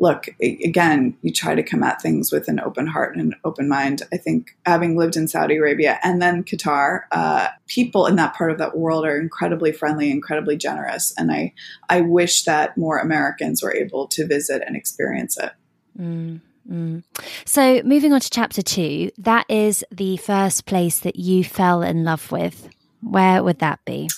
look 0.00 0.26
again 0.42 1.16
you 1.22 1.32
try 1.32 1.54
to 1.54 1.62
come 1.62 1.82
at 1.82 2.02
things 2.02 2.32
with 2.32 2.48
an 2.48 2.60
open 2.60 2.86
heart 2.86 3.14
and 3.14 3.32
an 3.32 3.40
open 3.44 3.68
mind 3.68 4.02
i 4.12 4.16
think 4.16 4.56
having 4.66 4.96
lived 4.96 5.16
in 5.16 5.28
saudi 5.28 5.56
arabia 5.56 6.00
and 6.02 6.20
then 6.20 6.42
qatar 6.42 7.02
uh, 7.12 7.48
people 7.68 8.06
in 8.06 8.16
that 8.16 8.34
part 8.34 8.50
of 8.50 8.58
that 8.58 8.76
world 8.76 9.06
are 9.06 9.16
incredibly 9.16 9.70
friendly 9.70 10.10
incredibly 10.10 10.56
generous 10.56 11.14
and 11.16 11.30
i 11.30 11.52
i 11.88 12.00
wish 12.00 12.42
that 12.42 12.76
more 12.76 12.98
americans 12.98 13.62
were 13.62 13.74
able 13.74 14.08
to 14.08 14.26
visit 14.26 14.62
and 14.66 14.74
experience 14.74 15.38
it 15.38 15.52
mm. 15.98 16.40
Mm. 16.70 17.04
So, 17.44 17.82
moving 17.82 18.12
on 18.12 18.20
to 18.20 18.30
chapter 18.30 18.62
two, 18.62 19.10
that 19.18 19.46
is 19.48 19.84
the 19.90 20.16
first 20.16 20.66
place 20.66 21.00
that 21.00 21.16
you 21.16 21.44
fell 21.44 21.82
in 21.82 22.04
love 22.04 22.32
with. 22.32 22.68
Where 23.02 23.42
would 23.42 23.58
that 23.58 23.80
be? 23.84 24.08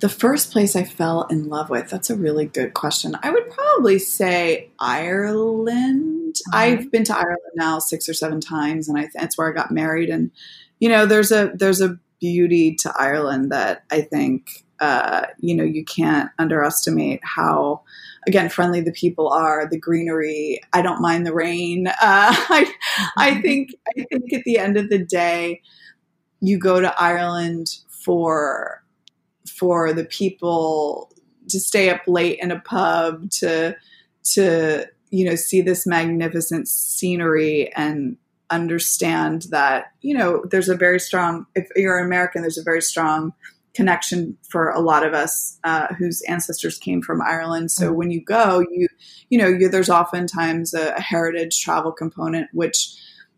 The 0.00 0.08
first 0.10 0.52
place 0.52 0.76
I 0.76 0.84
fell 0.84 1.22
in 1.30 1.48
love 1.48 1.70
with, 1.70 1.88
that's 1.88 2.10
a 2.10 2.16
really 2.16 2.44
good 2.44 2.74
question. 2.74 3.16
I 3.22 3.30
would 3.30 3.48
probably 3.48 3.98
say 3.98 4.68
Ireland. 4.78 6.34
Mm-hmm. 6.34 6.54
I've 6.54 6.90
been 6.90 7.04
to 7.04 7.16
Ireland 7.16 7.38
now 7.54 7.78
six 7.78 8.06
or 8.06 8.12
seven 8.12 8.40
times, 8.40 8.88
and 8.88 8.98
I, 8.98 9.08
that's 9.14 9.38
where 9.38 9.48
I 9.48 9.54
got 9.54 9.70
married. 9.70 10.10
And, 10.10 10.30
you 10.80 10.90
know, 10.90 11.06
there's 11.06 11.32
a, 11.32 11.50
there's 11.54 11.80
a 11.80 11.98
beauty 12.20 12.74
to 12.76 12.92
Ireland 12.98 13.50
that 13.52 13.84
I 13.90 14.02
think, 14.02 14.66
uh, 14.80 15.28
you 15.38 15.54
know, 15.54 15.64
you 15.64 15.82
can't 15.82 16.30
underestimate 16.38 17.20
how 17.22 17.80
again 18.26 18.48
friendly 18.48 18.80
the 18.80 18.92
people 18.92 19.28
are 19.28 19.68
the 19.68 19.78
greenery 19.78 20.60
i 20.72 20.82
don't 20.82 21.00
mind 21.00 21.26
the 21.26 21.34
rain 21.34 21.86
uh, 21.88 21.92
I, 22.00 22.72
I 23.16 23.30
mm-hmm. 23.30 23.40
think 23.40 23.70
i 23.88 24.04
think 24.10 24.32
at 24.32 24.44
the 24.44 24.58
end 24.58 24.76
of 24.76 24.88
the 24.88 24.98
day 24.98 25.62
you 26.40 26.58
go 26.58 26.80
to 26.80 26.94
ireland 27.00 27.68
for 27.88 28.82
for 29.48 29.92
the 29.92 30.04
people 30.04 31.12
to 31.48 31.60
stay 31.60 31.90
up 31.90 32.02
late 32.06 32.38
in 32.40 32.50
a 32.50 32.60
pub 32.60 33.30
to 33.30 33.76
to 34.24 34.86
you 35.10 35.24
know 35.24 35.34
see 35.34 35.60
this 35.60 35.86
magnificent 35.86 36.68
scenery 36.68 37.72
and 37.74 38.16
understand 38.50 39.46
that 39.50 39.86
you 40.02 40.16
know 40.16 40.44
there's 40.50 40.68
a 40.68 40.76
very 40.76 41.00
strong 41.00 41.46
if 41.54 41.68
you're 41.74 41.98
american 41.98 42.42
there's 42.42 42.58
a 42.58 42.62
very 42.62 42.82
strong 42.82 43.32
connection 43.76 44.36
for 44.48 44.70
a 44.70 44.80
lot 44.80 45.06
of 45.06 45.12
us 45.12 45.58
uh, 45.62 45.88
whose 45.94 46.22
ancestors 46.22 46.78
came 46.78 47.02
from 47.02 47.20
Ireland. 47.20 47.70
So 47.70 47.88
mm-hmm. 47.88 47.96
when 47.96 48.10
you 48.10 48.24
go, 48.24 48.64
you 48.70 48.88
you 49.28 49.38
know 49.38 49.46
you, 49.46 49.68
there's 49.68 49.90
oftentimes 49.90 50.72
a, 50.74 50.94
a, 50.94 51.00
heritage 51.00 51.60
travel 51.60 51.92
component, 51.92 52.48
which 52.52 52.96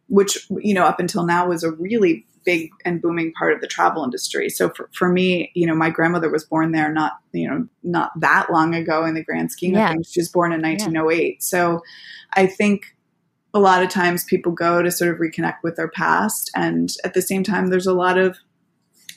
which 0.08 0.46
you 0.50 0.72
know 0.72 0.84
up 0.84 1.00
until 1.00 1.26
now 1.26 1.48
was 1.48 1.64
a 1.64 1.72
really 1.72 2.24
big 2.44 2.70
and 2.84 3.02
booming 3.02 3.32
part 3.32 3.52
of 3.52 3.60
the 3.60 3.66
travel 3.66 4.04
industry. 4.04 4.48
So 4.48 4.70
for, 4.70 4.88
for 4.94 5.08
me, 5.08 5.50
you 5.54 5.66
know, 5.66 5.74
my 5.74 5.90
grandmother 5.90 6.30
was 6.30 6.44
born 6.44 6.72
there 6.72 6.92
not 6.92 7.14
you 7.32 7.48
know 7.48 7.66
not 7.82 8.12
that 8.20 8.50
long 8.50 8.74
ago 8.74 9.04
in 9.04 9.14
the 9.14 9.24
grand 9.24 9.50
scheme 9.50 9.74
yeah. 9.74 9.88
of 9.88 9.90
things. 9.90 10.12
She 10.12 10.20
was 10.20 10.28
born 10.28 10.52
in 10.52 10.62
1908. 10.62 11.26
Yeah. 11.26 11.36
So 11.40 11.82
I 12.34 12.46
think 12.46 12.94
a 13.54 13.58
lot 13.58 13.82
of 13.82 13.88
times 13.88 14.24
people 14.24 14.52
go 14.52 14.82
to 14.82 14.90
sort 14.90 15.12
of 15.12 15.18
reconnect 15.18 15.58
with 15.64 15.74
their 15.76 15.88
past 15.88 16.50
and 16.54 16.90
at 17.02 17.14
the 17.14 17.22
same 17.22 17.42
time 17.42 17.68
there's 17.68 17.86
a 17.86 17.94
lot 17.94 18.18
of 18.18 18.36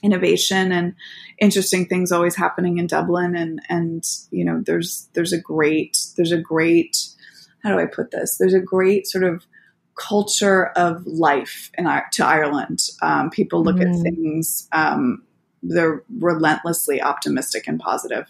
innovation 0.03 0.71
and 0.71 0.95
interesting 1.39 1.85
things 1.85 2.11
always 2.11 2.35
happening 2.35 2.77
in 2.77 2.87
Dublin 2.87 3.35
and 3.35 3.61
and 3.69 4.03
you 4.31 4.43
know 4.43 4.61
there's 4.65 5.07
there's 5.13 5.33
a 5.33 5.39
great 5.39 5.97
there's 6.17 6.31
a 6.31 6.41
great 6.41 6.97
how 7.63 7.69
do 7.69 7.79
I 7.79 7.85
put 7.85 8.11
this? 8.11 8.37
There's 8.37 8.53
a 8.53 8.59
great 8.59 9.07
sort 9.07 9.23
of 9.23 9.45
culture 9.95 10.67
of 10.75 11.05
life 11.05 11.69
in 11.77 11.85
to 11.85 12.25
Ireland. 12.25 12.81
Um, 13.01 13.29
people 13.29 13.63
look 13.63 13.77
mm. 13.77 13.89
at 13.89 14.01
things; 14.01 14.67
um, 14.71 15.23
they're 15.61 16.03
relentlessly 16.19 17.01
optimistic 17.01 17.67
and 17.67 17.79
positive. 17.79 18.25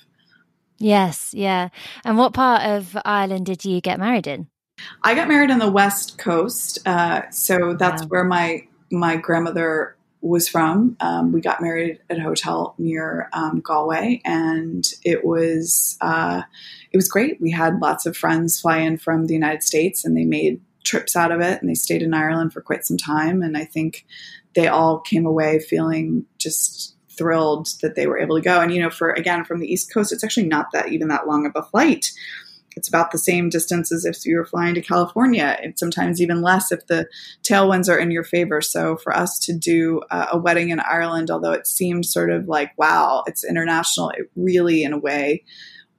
Yes, 0.78 1.34
yeah. 1.34 1.70
And 2.04 2.18
what 2.18 2.34
part 2.34 2.64
of 2.64 2.98
Ireland 3.06 3.46
did 3.46 3.64
you 3.64 3.82
get 3.82 4.00
married 4.00 4.28
in? 4.28 4.48
I 5.04 5.14
got 5.14 5.28
married 5.28 5.52
on 5.52 5.60
the 5.60 5.72
west 5.72 6.18
coast, 6.18 6.80
uh, 6.88 7.30
so 7.30 7.76
that's 7.76 8.02
wow. 8.04 8.08
where 8.10 8.24
my 8.24 8.68
my 8.92 9.16
grandmother 9.16 9.96
was 10.22 10.48
from. 10.48 10.96
Um, 11.00 11.32
we 11.32 11.42
got 11.42 11.62
married 11.62 12.00
at 12.10 12.18
a 12.18 12.22
hotel 12.22 12.76
near 12.78 13.30
um, 13.34 13.60
Galway, 13.60 14.22
and 14.24 14.86
it 15.04 15.26
was 15.26 15.98
uh, 16.02 16.44
it 16.92 16.98
was 16.98 17.10
great. 17.10 17.42
We 17.42 17.52
had 17.52 17.80
lots 17.80 18.06
of 18.06 18.16
friends 18.16 18.60
fly 18.60 18.78
in 18.78 18.98
from 18.98 19.28
the 19.28 19.34
United 19.34 19.64
States, 19.64 20.06
and 20.06 20.16
they 20.16 20.26
made 20.26 20.62
trips 20.84 21.16
out 21.16 21.32
of 21.32 21.42
it, 21.42 21.62
and 21.62 21.70
they 21.70 21.76
stayed 21.76 22.04
in 22.04 22.14
Ireland 22.14 22.54
for 22.54 22.62
quite 22.62 22.86
some 22.86 22.98
time. 22.98 23.42
And 23.42 23.58
I 23.58 23.66
think 23.66 24.06
they 24.54 24.68
all 24.68 25.00
came 25.00 25.26
away 25.26 25.60
feeling 25.60 26.26
just 26.38 26.96
thrilled 27.10 27.68
that 27.82 27.96
they 27.96 28.08
were 28.08 28.20
able 28.20 28.36
to 28.36 28.42
go. 28.42 28.62
And 28.62 28.74
you 28.74 28.82
know, 28.82 28.90
for 28.90 29.12
again 29.12 29.44
from 29.44 29.60
the 29.60 29.72
East 29.72 29.94
Coast, 29.94 30.12
it's 30.12 30.24
actually 30.24 30.48
not 30.48 30.72
that 30.74 30.90
even 30.90 31.08
that 31.08 31.28
long 31.28 31.46
of 31.46 31.54
a 31.56 31.64
flight 31.64 32.12
it's 32.76 32.88
about 32.88 33.12
the 33.12 33.18
same 33.18 33.50
distance 33.50 33.92
as 33.92 34.06
if 34.06 34.26
you 34.26 34.38
were 34.38 34.46
flying 34.46 34.76
to 34.76 34.82
California, 34.82 35.58
and 35.62 35.78
sometimes 35.78 36.22
even 36.22 36.42
less 36.42 36.72
if 36.72 36.88
the 36.88 37.08
tailwinds 37.44 37.90
are 37.90 37.98
in 37.98 38.12
your 38.12 38.24
favor. 38.24 38.62
So 38.62 38.98
for 38.98 39.16
us 39.16 39.40
to 39.40 39.54
do 39.54 40.02
uh, 40.10 40.28
a 40.32 40.38
wedding 40.38 40.70
in 40.70 40.80
Ireland, 40.80 41.30
although 41.30 41.52
it 41.52 41.68
seemed 41.68 42.06
sort 42.06 42.32
of 42.32 42.48
like 42.48 42.72
wow, 42.78 43.24
it's 43.28 43.44
international, 43.44 44.10
it 44.10 44.30
really, 44.36 44.84
in 44.84 44.94
a 44.94 45.00
way, 45.00 45.44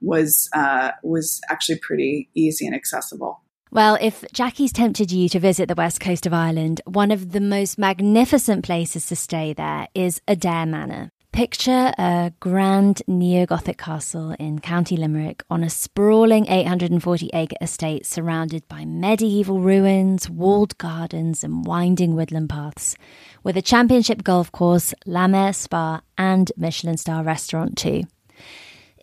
was 0.01 0.49
uh, 0.53 0.91
was 1.03 1.41
actually 1.49 1.79
pretty 1.79 2.29
easy 2.33 2.65
and 2.65 2.75
accessible. 2.75 3.41
Well, 3.71 3.97
if 3.99 4.23
Jackie's 4.31 4.71
tempted 4.71 5.11
you 5.11 5.27
to 5.29 5.39
visit 5.39 5.67
the 5.67 5.73
west 5.73 5.99
coast 5.99 6.27
of 6.27 6.33
Ireland, 6.33 6.81
one 6.85 7.09
of 7.09 7.31
the 7.31 7.41
most 7.41 7.79
magnificent 7.79 8.63
places 8.63 9.07
to 9.07 9.15
stay 9.15 9.53
there 9.53 9.87
is 9.95 10.21
Adare 10.27 10.69
Manor. 10.69 11.09
Picture 11.33 11.91
a 11.97 12.31
grand 12.39 13.01
neo 13.07 13.47
Gothic 13.47 13.79
castle 13.79 14.35
in 14.37 14.59
County 14.59 14.95
Limerick 14.95 15.43
on 15.49 15.63
a 15.63 15.69
sprawling 15.69 16.45
840 16.45 17.31
acre 17.33 17.55
estate 17.59 18.05
surrounded 18.05 18.67
by 18.67 18.85
medieval 18.85 19.59
ruins, 19.59 20.29
walled 20.29 20.77
gardens, 20.77 21.43
and 21.43 21.65
winding 21.65 22.15
woodland 22.15 22.49
paths, 22.49 22.95
with 23.41 23.57
a 23.57 23.63
championship 23.63 24.23
golf 24.23 24.51
course, 24.51 24.93
La 25.07 25.27
Mer 25.27 25.53
Spa, 25.53 26.01
and 26.19 26.51
Michelin 26.55 26.97
star 26.97 27.23
restaurant 27.23 27.77
too. 27.77 28.03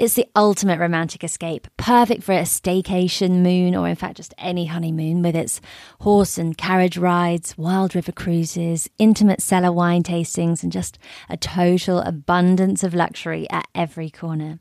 It's 0.01 0.15
the 0.15 0.27
ultimate 0.35 0.81
romantic 0.81 1.23
escape, 1.23 1.69
perfect 1.77 2.23
for 2.23 2.33
a 2.33 2.45
staycation 2.45 3.43
moon 3.43 3.75
or, 3.77 3.87
in 3.87 3.97
fact, 3.97 4.17
just 4.17 4.33
any 4.39 4.65
honeymoon 4.65 5.21
with 5.21 5.37
its 5.37 5.61
horse 6.01 6.39
and 6.39 6.57
carriage 6.57 6.97
rides, 6.97 7.59
wild 7.59 7.95
river 7.95 8.11
cruises, 8.11 8.89
intimate 8.97 9.43
cellar 9.43 9.71
wine 9.71 10.03
tastings, 10.03 10.63
and 10.63 10.73
just 10.73 10.99
a 11.29 11.37
total 11.37 11.99
abundance 11.99 12.83
of 12.83 12.95
luxury 12.95 13.47
at 13.51 13.69
every 13.75 14.09
corner. 14.09 14.59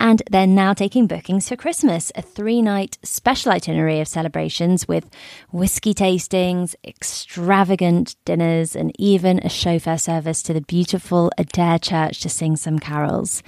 And 0.00 0.24
they're 0.28 0.44
now 0.44 0.74
taking 0.74 1.06
bookings 1.06 1.48
for 1.48 1.54
Christmas, 1.54 2.10
a 2.16 2.22
three 2.22 2.60
night 2.60 2.98
special 3.04 3.52
itinerary 3.52 4.00
of 4.00 4.08
celebrations 4.08 4.88
with 4.88 5.08
whiskey 5.52 5.94
tastings, 5.94 6.74
extravagant 6.84 8.16
dinners, 8.24 8.74
and 8.74 8.90
even 8.98 9.38
a 9.38 9.48
chauffeur 9.48 9.98
service 9.98 10.42
to 10.42 10.52
the 10.52 10.62
beautiful 10.62 11.30
Adare 11.38 11.80
Church 11.80 12.18
to 12.22 12.28
sing 12.28 12.56
some 12.56 12.80
carols. 12.80 13.40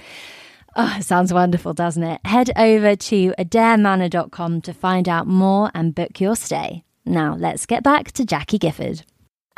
Oh, 0.79 0.99
sounds 1.01 1.33
wonderful, 1.33 1.73
doesn't 1.73 2.03
it? 2.03 2.21
Head 2.23 2.51
over 2.55 2.95
to 2.95 3.33
adaremanor.com 3.39 4.61
to 4.61 4.73
find 4.73 5.09
out 5.09 5.25
more 5.25 5.71
and 5.73 5.95
book 5.95 6.21
your 6.21 6.35
stay. 6.35 6.83
Now, 7.03 7.35
let's 7.35 7.65
get 7.65 7.81
back 7.81 8.11
to 8.11 8.25
Jackie 8.25 8.59
Gifford. 8.59 9.01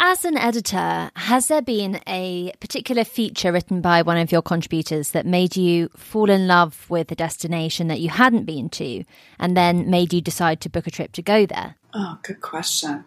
As 0.02 0.24
an 0.24 0.38
editor, 0.38 1.12
has 1.18 1.50
there 1.50 1.62
been 1.62 2.00
a 2.08 2.54
particular 2.62 3.04
feature 3.04 3.52
written 3.52 3.82
by 3.82 4.02
one 4.02 4.16
of 4.18 4.32
your 4.32 4.42
contributors 4.42 5.12
that 5.12 5.26
made 5.26 5.58
you 5.58 5.90
fall 5.90 6.30
in 6.30 6.48
love 6.48 6.90
with 6.90 7.12
a 7.12 7.16
destination 7.16 7.90
that 7.90 8.00
you 8.00 8.08
hadn't 8.08 8.46
been 8.46 8.70
to 8.70 9.04
and 9.40 9.58
then 9.58 9.90
made 9.90 10.14
you 10.14 10.22
decide 10.22 10.62
to 10.62 10.70
book 10.70 10.88
a 10.88 10.92
trip 10.92 11.12
to 11.12 11.22
go 11.22 11.46
there? 11.46 11.76
Oh, 11.94 12.18
good 12.24 12.40
question. 12.40 13.04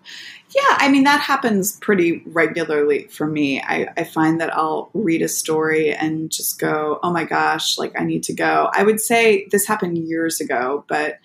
Yeah, 0.54 0.76
I 0.76 0.90
mean, 0.90 1.04
that 1.04 1.20
happens 1.20 1.78
pretty 1.78 2.22
regularly 2.26 3.04
for 3.04 3.26
me. 3.26 3.62
I, 3.62 3.88
I, 3.96 4.04
find 4.04 4.38
that 4.42 4.54
I'll 4.54 4.90
read 4.92 5.22
a 5.22 5.28
story 5.28 5.94
and 5.94 6.30
just 6.30 6.60
go, 6.60 7.00
oh 7.02 7.10
my 7.10 7.24
gosh, 7.24 7.78
like 7.78 7.98
I 7.98 8.04
need 8.04 8.24
to 8.24 8.34
go. 8.34 8.68
I 8.74 8.82
would 8.82 9.00
say 9.00 9.48
this 9.50 9.66
happened 9.66 9.96
years 9.96 10.42
ago, 10.42 10.84
but 10.88 11.20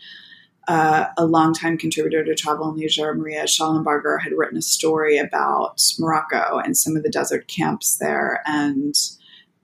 uh, 0.68 1.08
a 1.18 1.26
longtime 1.26 1.78
contributor 1.78 2.24
to 2.26 2.36
Travel 2.36 2.70
and 2.70 2.78
Leisure, 2.78 3.14
Maria 3.14 3.44
Shollenbarger, 3.44 4.22
had 4.22 4.34
written 4.34 4.58
a 4.58 4.62
story 4.62 5.18
about 5.18 5.82
Morocco 5.98 6.58
and 6.58 6.78
some 6.78 6.96
of 6.96 7.04
the 7.04 7.10
desert 7.10 7.48
camps 7.48 7.98
there. 7.98 8.42
And 8.46 8.96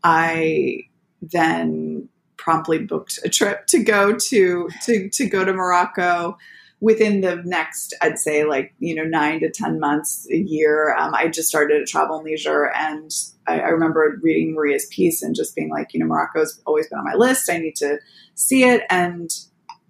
I 0.04 0.88
then 1.22 2.10
promptly 2.38 2.80
booked 2.80 3.20
a 3.24 3.30
trip 3.30 3.68
to 3.68 3.84
go 3.84 4.14
to 4.14 4.70
to, 4.84 5.10
to 5.10 5.26
go 5.26 5.46
to 5.46 5.54
Morocco 5.54 6.38
within 6.80 7.22
the 7.22 7.42
next, 7.46 7.96
I'd 8.02 8.20
say, 8.20 8.44
like 8.44 8.74
you 8.80 8.94
know, 8.94 9.06
nine 9.06 9.40
to 9.40 9.50
ten 9.50 9.80
months, 9.80 10.28
a 10.32 10.38
year. 10.38 10.94
Um, 10.96 11.14
I 11.16 11.30
just 11.30 11.48
started 11.48 11.82
at 11.82 11.88
Travel 11.88 12.18
and 12.18 12.26
Leisure, 12.26 12.70
and 12.76 13.10
I, 13.48 13.60
I, 13.62 13.68
remember 13.70 14.20
reading 14.22 14.54
Maria's 14.54 14.86
piece 14.88 15.22
and 15.22 15.34
just 15.34 15.56
being 15.56 15.70
like, 15.70 15.94
you 15.94 16.02
know, 16.02 16.06
Morocco's 16.06 16.62
always 16.66 16.88
been 16.88 17.00
on 17.00 17.06
my 17.06 17.14
list. 17.14 17.50
I 17.50 17.58
need 17.58 17.78
to 17.78 18.00
see 18.36 18.66
it, 18.66 18.84
and 18.90 19.30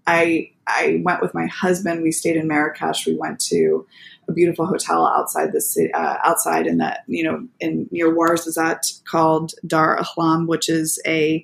I 0.07 0.51
I 0.67 1.01
went 1.03 1.21
with 1.21 1.33
my 1.33 1.47
husband. 1.47 2.01
We 2.01 2.11
stayed 2.11 2.37
in 2.37 2.47
Marrakesh. 2.47 3.05
We 3.05 3.15
went 3.15 3.39
to 3.41 3.85
a 4.27 4.33
beautiful 4.33 4.65
hotel 4.65 5.05
outside 5.05 5.51
the 5.51 5.61
city, 5.61 5.93
uh, 5.93 6.17
outside 6.23 6.67
in 6.67 6.77
that 6.77 7.01
you 7.07 7.23
know 7.23 7.47
in 7.59 7.87
near 7.91 8.13
Ouarzazate 8.13 9.03
called 9.05 9.53
Dar 9.65 9.97
Ahlam, 9.97 10.47
which 10.47 10.69
is 10.69 11.01
a 11.05 11.43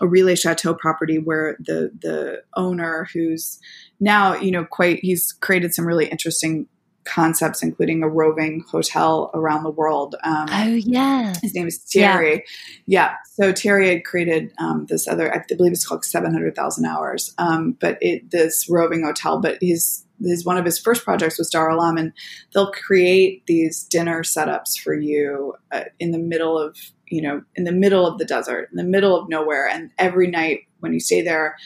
a 0.00 0.04
Relais 0.04 0.40
Chateau 0.40 0.74
property 0.74 1.18
where 1.18 1.56
the 1.58 1.90
the 2.00 2.42
owner 2.54 3.08
who's 3.12 3.58
now 4.00 4.34
you 4.34 4.50
know 4.50 4.64
quite 4.64 5.00
he's 5.00 5.32
created 5.32 5.74
some 5.74 5.86
really 5.86 6.06
interesting 6.06 6.66
concepts 7.06 7.62
including 7.62 8.02
a 8.02 8.08
roving 8.08 8.64
hotel 8.70 9.30
around 9.34 9.62
the 9.62 9.70
world 9.70 10.14
um, 10.24 10.48
oh 10.50 10.74
yeah 10.74 11.34
his 11.42 11.54
name 11.54 11.66
is 11.66 11.78
thierry 11.78 12.44
yeah, 12.86 13.10
yeah. 13.10 13.14
so 13.34 13.52
thierry 13.52 13.88
had 13.88 14.04
created 14.04 14.52
um, 14.58 14.86
this 14.88 15.06
other 15.08 15.34
i 15.34 15.42
believe 15.56 15.72
it's 15.72 15.86
called 15.86 16.04
700000 16.04 16.84
hours 16.84 17.34
um, 17.38 17.76
but 17.80 17.98
it 18.00 18.30
this 18.30 18.68
roving 18.68 19.04
hotel 19.04 19.40
but 19.40 19.58
his 19.60 20.04
his 20.22 20.44
one 20.44 20.56
of 20.56 20.64
his 20.64 20.78
first 20.78 21.04
projects 21.04 21.36
was 21.36 21.50
Dar 21.50 21.68
Ahlam, 21.68 22.00
and 22.00 22.10
they'll 22.54 22.72
create 22.72 23.44
these 23.46 23.84
dinner 23.84 24.22
setups 24.22 24.78
for 24.78 24.94
you 24.94 25.54
uh, 25.72 25.84
in 25.98 26.10
the 26.10 26.18
middle 26.18 26.58
of 26.58 26.74
you 27.08 27.22
know, 27.22 27.42
in 27.54 27.64
the 27.64 27.72
middle 27.72 28.06
of 28.06 28.18
the 28.18 28.24
desert, 28.24 28.68
in 28.70 28.76
the 28.76 28.84
middle 28.84 29.16
of 29.16 29.28
nowhere. 29.28 29.68
And 29.68 29.90
every 29.98 30.26
night 30.26 30.60
when 30.80 30.92
you 30.92 31.00
stay 31.00 31.22
there, 31.22 31.56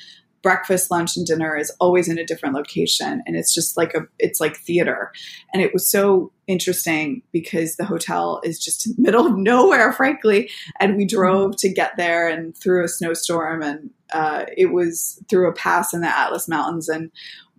breakfast, 0.43 0.91
lunch, 0.91 1.17
and 1.17 1.27
dinner 1.27 1.57
is 1.57 1.71
always 1.81 2.09
in 2.09 2.19
a 2.19 2.25
different 2.25 2.55
location. 2.55 3.23
And 3.27 3.37
it's 3.37 3.55
just 3.55 3.77
like 3.77 3.95
a, 3.95 4.07
it's 4.19 4.41
like 4.41 4.57
theater. 4.57 5.13
And 5.53 5.63
it 5.63 5.73
was 5.73 5.91
so 5.91 6.33
interesting 6.47 7.23
because 7.33 7.77
the 7.77 7.85
hotel 7.85 8.41
is 8.43 8.59
just 8.59 8.87
in 8.87 8.95
the 8.97 9.03
middle 9.03 9.27
of 9.27 9.37
nowhere, 9.37 9.93
frankly. 9.93 10.51
And 10.79 10.97
we 10.97 11.05
drove 11.05 11.57
to 11.59 11.73
get 11.73 11.97
there 11.97 12.29
and 12.29 12.57
through 12.57 12.85
a 12.85 12.89
snowstorm. 12.89 13.63
And 13.63 13.91
uh, 14.13 14.47
it 14.57 14.73
was 14.73 15.23
through 15.29 15.49
a 15.49 15.55
pass 15.55 15.93
in 15.93 16.01
the 16.01 16.09
Atlas 16.09 16.49
Mountains. 16.49 16.89
And 16.89 17.11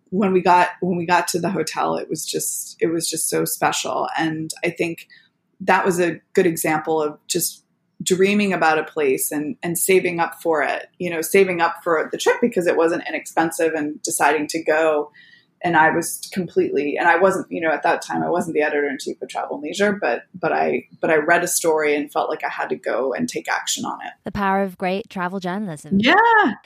when 0.09 0.33
we 0.33 0.41
got 0.41 0.69
when 0.81 0.97
we 0.97 1.05
got 1.05 1.27
to 1.29 1.39
the 1.39 1.49
hotel, 1.49 1.95
it 1.95 2.09
was 2.09 2.25
just 2.25 2.75
it 2.79 2.87
was 2.87 3.09
just 3.09 3.29
so 3.29 3.45
special. 3.45 4.09
And 4.17 4.51
I 4.63 4.69
think 4.69 5.07
that 5.61 5.85
was 5.85 5.99
a 5.99 6.19
good 6.33 6.45
example 6.45 7.01
of 7.01 7.17
just 7.27 7.63
dreaming 8.01 8.53
about 8.53 8.79
a 8.79 8.83
place 8.83 9.31
and 9.31 9.55
and 9.61 9.77
saving 9.77 10.19
up 10.19 10.41
for 10.41 10.61
it 10.61 10.87
you 10.97 11.09
know 11.09 11.21
saving 11.21 11.61
up 11.61 11.75
for 11.83 12.09
the 12.11 12.17
trip 12.17 12.37
because 12.41 12.67
it 12.67 12.77
wasn't 12.77 13.03
inexpensive 13.07 13.73
and 13.73 14.01
deciding 14.01 14.47
to 14.47 14.63
go 14.63 15.11
and 15.63 15.77
I 15.77 15.91
was 15.91 16.27
completely 16.33 16.97
and 16.97 17.07
I 17.07 17.17
wasn't 17.17 17.47
you 17.51 17.61
know 17.61 17.71
at 17.71 17.83
that 17.83 18.01
time 18.01 18.23
I 18.23 18.29
wasn't 18.29 18.55
the 18.55 18.61
editor 18.61 18.87
in 18.87 18.97
chief 18.99 19.21
of 19.21 19.29
Travel 19.29 19.57
and 19.57 19.63
Leisure 19.63 19.93
but 19.93 20.23
but 20.33 20.51
I 20.51 20.87
but 20.99 21.09
I 21.09 21.17
read 21.17 21.43
a 21.43 21.47
story 21.47 21.95
and 21.95 22.11
felt 22.11 22.29
like 22.29 22.43
I 22.43 22.49
had 22.49 22.69
to 22.69 22.76
go 22.76 23.13
and 23.13 23.28
take 23.28 23.49
action 23.49 23.86
on 23.86 23.99
it. 24.01 24.13
The 24.23 24.32
power 24.32 24.63
of 24.63 24.78
great 24.78 25.09
travel 25.09 25.39
journalism. 25.39 25.99
Yeah. 25.99 26.15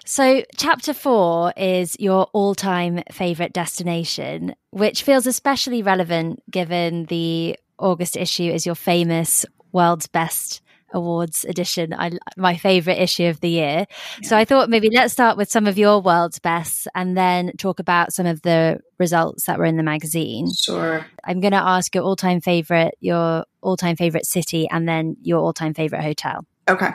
So 0.05 0.43
chapter 0.55 0.93
4 0.93 1.53
is 1.57 1.95
your 1.99 2.27
all-time 2.33 3.03
favorite 3.11 3.53
destination 3.53 4.55
which 4.71 5.03
feels 5.03 5.27
especially 5.27 5.81
relevant 5.81 6.43
given 6.49 7.05
the 7.05 7.57
August 7.77 8.15
issue 8.15 8.51
is 8.51 8.65
your 8.65 8.75
famous 8.75 9.45
world's 9.71 10.07
best 10.07 10.61
Awards 10.93 11.45
edition. 11.45 11.93
I 11.93 12.11
my 12.37 12.55
favorite 12.55 12.99
issue 12.99 13.25
of 13.25 13.39
the 13.41 13.49
year. 13.49 13.85
Yeah. 14.21 14.27
So 14.27 14.37
I 14.37 14.45
thought 14.45 14.69
maybe 14.69 14.89
let's 14.89 15.11
start 15.11 15.35
with 15.35 15.49
some 15.49 15.67
of 15.67 15.77
your 15.77 15.99
world's 15.99 16.39
best 16.39 16.87
and 16.95 17.17
then 17.17 17.51
talk 17.57 17.79
about 17.79 18.13
some 18.13 18.25
of 18.25 18.41
the 18.43 18.79
results 18.97 19.45
that 19.45 19.57
were 19.57 19.65
in 19.65 19.77
the 19.77 19.83
magazine. 19.83 20.53
Sure. 20.53 21.05
I'm 21.23 21.41
going 21.41 21.51
to 21.51 21.57
ask 21.57 21.93
your 21.95 22.03
all-time 22.03 22.39
favorite, 22.39 22.95
your 23.01 23.45
all-time 23.61 23.95
favorite 23.95 24.25
city 24.25 24.69
and 24.69 24.87
then 24.87 25.17
your 25.21 25.39
all-time 25.39 25.73
favorite 25.73 26.01
hotel. 26.01 26.45
Okay. 26.69 26.91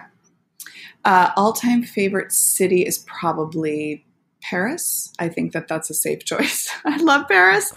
Uh, 1.05 1.31
all-time 1.37 1.83
favorite 1.83 2.33
city 2.33 2.83
is 2.83 2.99
probably 2.99 4.07
Paris. 4.43 5.13
I 5.19 5.29
think 5.29 5.53
that 5.53 5.69
that's 5.69 5.91
a 5.91 5.95
safe 5.95 6.25
choice. 6.25 6.71
I 6.85 6.97
love 6.99 7.29
Paris. 7.29 7.73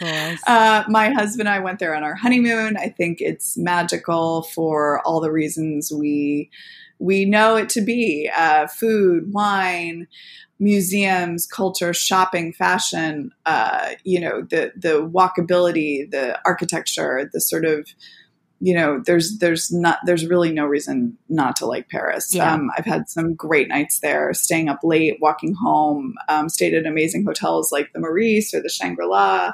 Uh, 0.47 0.83
my 0.87 1.09
husband 1.09 1.47
and 1.47 1.55
I 1.55 1.59
went 1.59 1.79
there 1.79 1.95
on 1.95 2.03
our 2.03 2.15
honeymoon. 2.15 2.77
I 2.77 2.89
think 2.89 3.19
it's 3.21 3.57
magical 3.57 4.43
for 4.43 5.01
all 5.05 5.19
the 5.19 5.31
reasons 5.31 5.91
we 5.91 6.49
we 6.99 7.25
know 7.25 7.55
it 7.55 7.69
to 7.69 7.81
be: 7.81 8.29
uh, 8.35 8.67
food, 8.67 9.33
wine, 9.33 10.07
museums, 10.59 11.45
culture, 11.45 11.93
shopping, 11.93 12.53
fashion. 12.53 13.31
Uh, 13.45 13.91
you 14.03 14.19
know, 14.19 14.41
the 14.41 14.71
the 14.75 15.07
walkability, 15.07 16.09
the 16.09 16.39
architecture, 16.45 17.29
the 17.31 17.41
sort 17.41 17.65
of 17.65 17.87
you 18.59 18.73
know 18.73 19.01
there's 19.05 19.37
there's 19.39 19.71
not 19.71 19.99
there's 20.05 20.25
really 20.25 20.51
no 20.51 20.65
reason 20.65 21.17
not 21.29 21.55
to 21.55 21.65
like 21.65 21.89
paris 21.89 22.33
yeah. 22.33 22.53
um, 22.53 22.69
i've 22.77 22.85
had 22.85 23.09
some 23.09 23.33
great 23.33 23.67
nights 23.67 23.99
there 23.99 24.33
staying 24.33 24.69
up 24.69 24.79
late 24.83 25.17
walking 25.21 25.53
home 25.53 26.15
um, 26.29 26.49
stayed 26.49 26.73
at 26.73 26.85
amazing 26.85 27.25
hotels 27.25 27.71
like 27.71 27.91
the 27.93 27.99
Meurice 27.99 28.53
or 28.53 28.61
the 28.61 28.69
shangri-la 28.69 29.51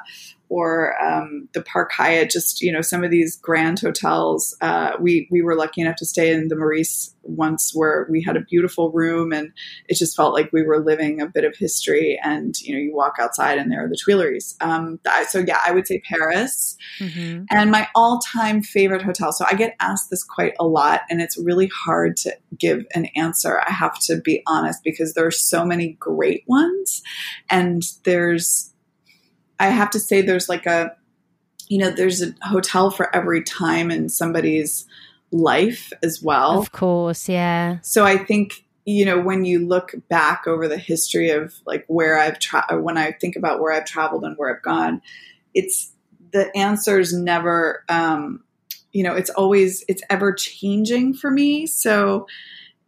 or 0.49 0.99
um, 1.01 1.47
the 1.53 1.61
Park 1.61 1.91
Hyatt, 1.91 2.31
just 2.31 2.61
you 2.61 2.71
know 2.71 2.81
some 2.81 3.03
of 3.03 3.11
these 3.11 3.37
grand 3.37 3.79
hotels. 3.79 4.55
Uh, 4.61 4.93
we 4.99 5.27
we 5.31 5.41
were 5.41 5.55
lucky 5.55 5.81
enough 5.81 5.95
to 5.97 6.05
stay 6.05 6.33
in 6.33 6.47
the 6.47 6.55
Meurice 6.55 7.13
once, 7.21 7.71
where 7.73 8.07
we 8.09 8.23
had 8.23 8.35
a 8.35 8.41
beautiful 8.41 8.91
room, 8.91 9.31
and 9.31 9.51
it 9.87 9.95
just 9.97 10.15
felt 10.15 10.33
like 10.33 10.51
we 10.51 10.63
were 10.63 10.83
living 10.83 11.21
a 11.21 11.27
bit 11.27 11.45
of 11.45 11.55
history. 11.55 12.19
And 12.23 12.59
you 12.61 12.73
know, 12.73 12.79
you 12.79 12.93
walk 12.93 13.15
outside, 13.19 13.59
and 13.59 13.71
there 13.71 13.85
are 13.85 13.87
the 13.87 13.97
Tuileries. 14.03 14.55
Um, 14.59 14.99
so 15.27 15.39
yeah, 15.39 15.59
I 15.65 15.71
would 15.71 15.87
say 15.87 16.01
Paris. 16.01 16.75
Mm-hmm. 16.99 17.43
And 17.51 17.71
my 17.71 17.87
all-time 17.93 18.63
favorite 18.63 19.03
hotel. 19.03 19.31
So 19.31 19.45
I 19.49 19.53
get 19.53 19.75
asked 19.79 20.09
this 20.09 20.23
quite 20.23 20.53
a 20.59 20.65
lot, 20.65 21.01
and 21.09 21.21
it's 21.21 21.37
really 21.37 21.69
hard 21.85 22.17
to 22.17 22.35
give 22.57 22.85
an 22.95 23.05
answer. 23.15 23.61
I 23.67 23.71
have 23.71 23.99
to 24.01 24.19
be 24.19 24.41
honest 24.47 24.83
because 24.83 25.13
there 25.13 25.27
are 25.27 25.31
so 25.31 25.63
many 25.63 25.93
great 25.99 26.43
ones, 26.47 27.03
and 27.49 27.83
there's 28.03 28.73
I 29.59 29.69
have 29.69 29.89
to 29.91 29.99
say 29.99 30.21
there's 30.21 30.49
like 30.49 30.65
a 30.65 30.95
you 31.67 31.77
know 31.77 31.91
there's 31.91 32.21
a 32.21 32.33
hotel 32.41 32.91
for 32.91 33.13
every 33.15 33.43
time 33.43 33.91
in 33.91 34.09
somebody's 34.09 34.85
life 35.31 35.91
as 36.01 36.21
well. 36.21 36.59
Of 36.59 36.71
course, 36.71 37.29
yeah. 37.29 37.79
So 37.81 38.05
I 38.05 38.17
think 38.17 38.65
you 38.85 39.05
know 39.05 39.19
when 39.19 39.45
you 39.45 39.67
look 39.67 39.93
back 40.09 40.47
over 40.47 40.67
the 40.67 40.77
history 40.77 41.29
of 41.29 41.55
like 41.65 41.85
where 41.87 42.17
I've 42.17 42.39
tra- 42.39 42.81
when 42.81 42.97
I 42.97 43.11
think 43.11 43.35
about 43.35 43.59
where 43.59 43.71
I've 43.71 43.85
traveled 43.85 44.23
and 44.23 44.35
where 44.37 44.55
I've 44.55 44.63
gone, 44.63 45.01
it's 45.53 45.91
the 46.31 46.55
answer's 46.55 47.13
never 47.13 47.83
um 47.89 48.43
you 48.91 49.03
know 49.03 49.15
it's 49.15 49.29
always 49.31 49.83
it's 49.87 50.03
ever 50.09 50.33
changing 50.33 51.13
for 51.13 51.29
me. 51.29 51.67
So 51.67 52.27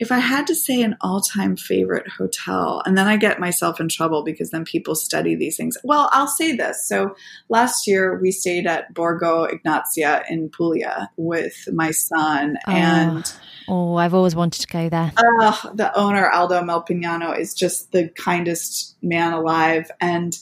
if 0.02 0.12
I 0.12 0.18
had 0.18 0.48
to 0.48 0.56
say 0.56 0.82
an 0.82 0.98
all 1.00 1.22
time 1.22 1.56
favorite 1.56 2.08
hotel, 2.10 2.82
and 2.88 2.98
then 2.98 3.08
I 3.08 3.18
get 3.18 3.40
myself 3.40 3.80
in 3.80 3.88
trouble 3.88 4.24
because 4.24 4.50
then 4.50 4.66
people 4.66 4.96
study 4.96 5.36
these 5.36 5.56
things. 5.56 5.78
Well, 5.84 6.10
I'll 6.12 6.28
say 6.28 6.56
this. 6.56 6.88
So 6.88 7.16
last 7.50 7.86
year 7.86 8.20
we 8.20 8.32
stayed 8.32 8.66
at 8.66 8.96
Borgo 8.96 9.46
Egnazia 9.46 10.24
in 10.28 10.50
Puglia 10.50 11.12
with 11.18 11.70
my 11.72 11.92
son. 11.92 12.58
Oh. 12.68 12.72
And 12.72 13.34
oh, 13.68 13.96
I've 13.96 14.16
always 14.16 14.36
wanted 14.36 14.62
to 14.62 14.68
go 14.68 14.90
there. 14.90 15.14
Uh, 15.16 15.72
the 15.76 15.96
owner, 15.96 16.32
Aldo 16.32 16.62
Melpignano, 16.64 17.38
is 17.38 17.54
just 17.54 17.92
the 17.92 18.10
kindest 18.10 18.98
man 19.04 19.34
alive. 19.34 19.92
And 20.02 20.36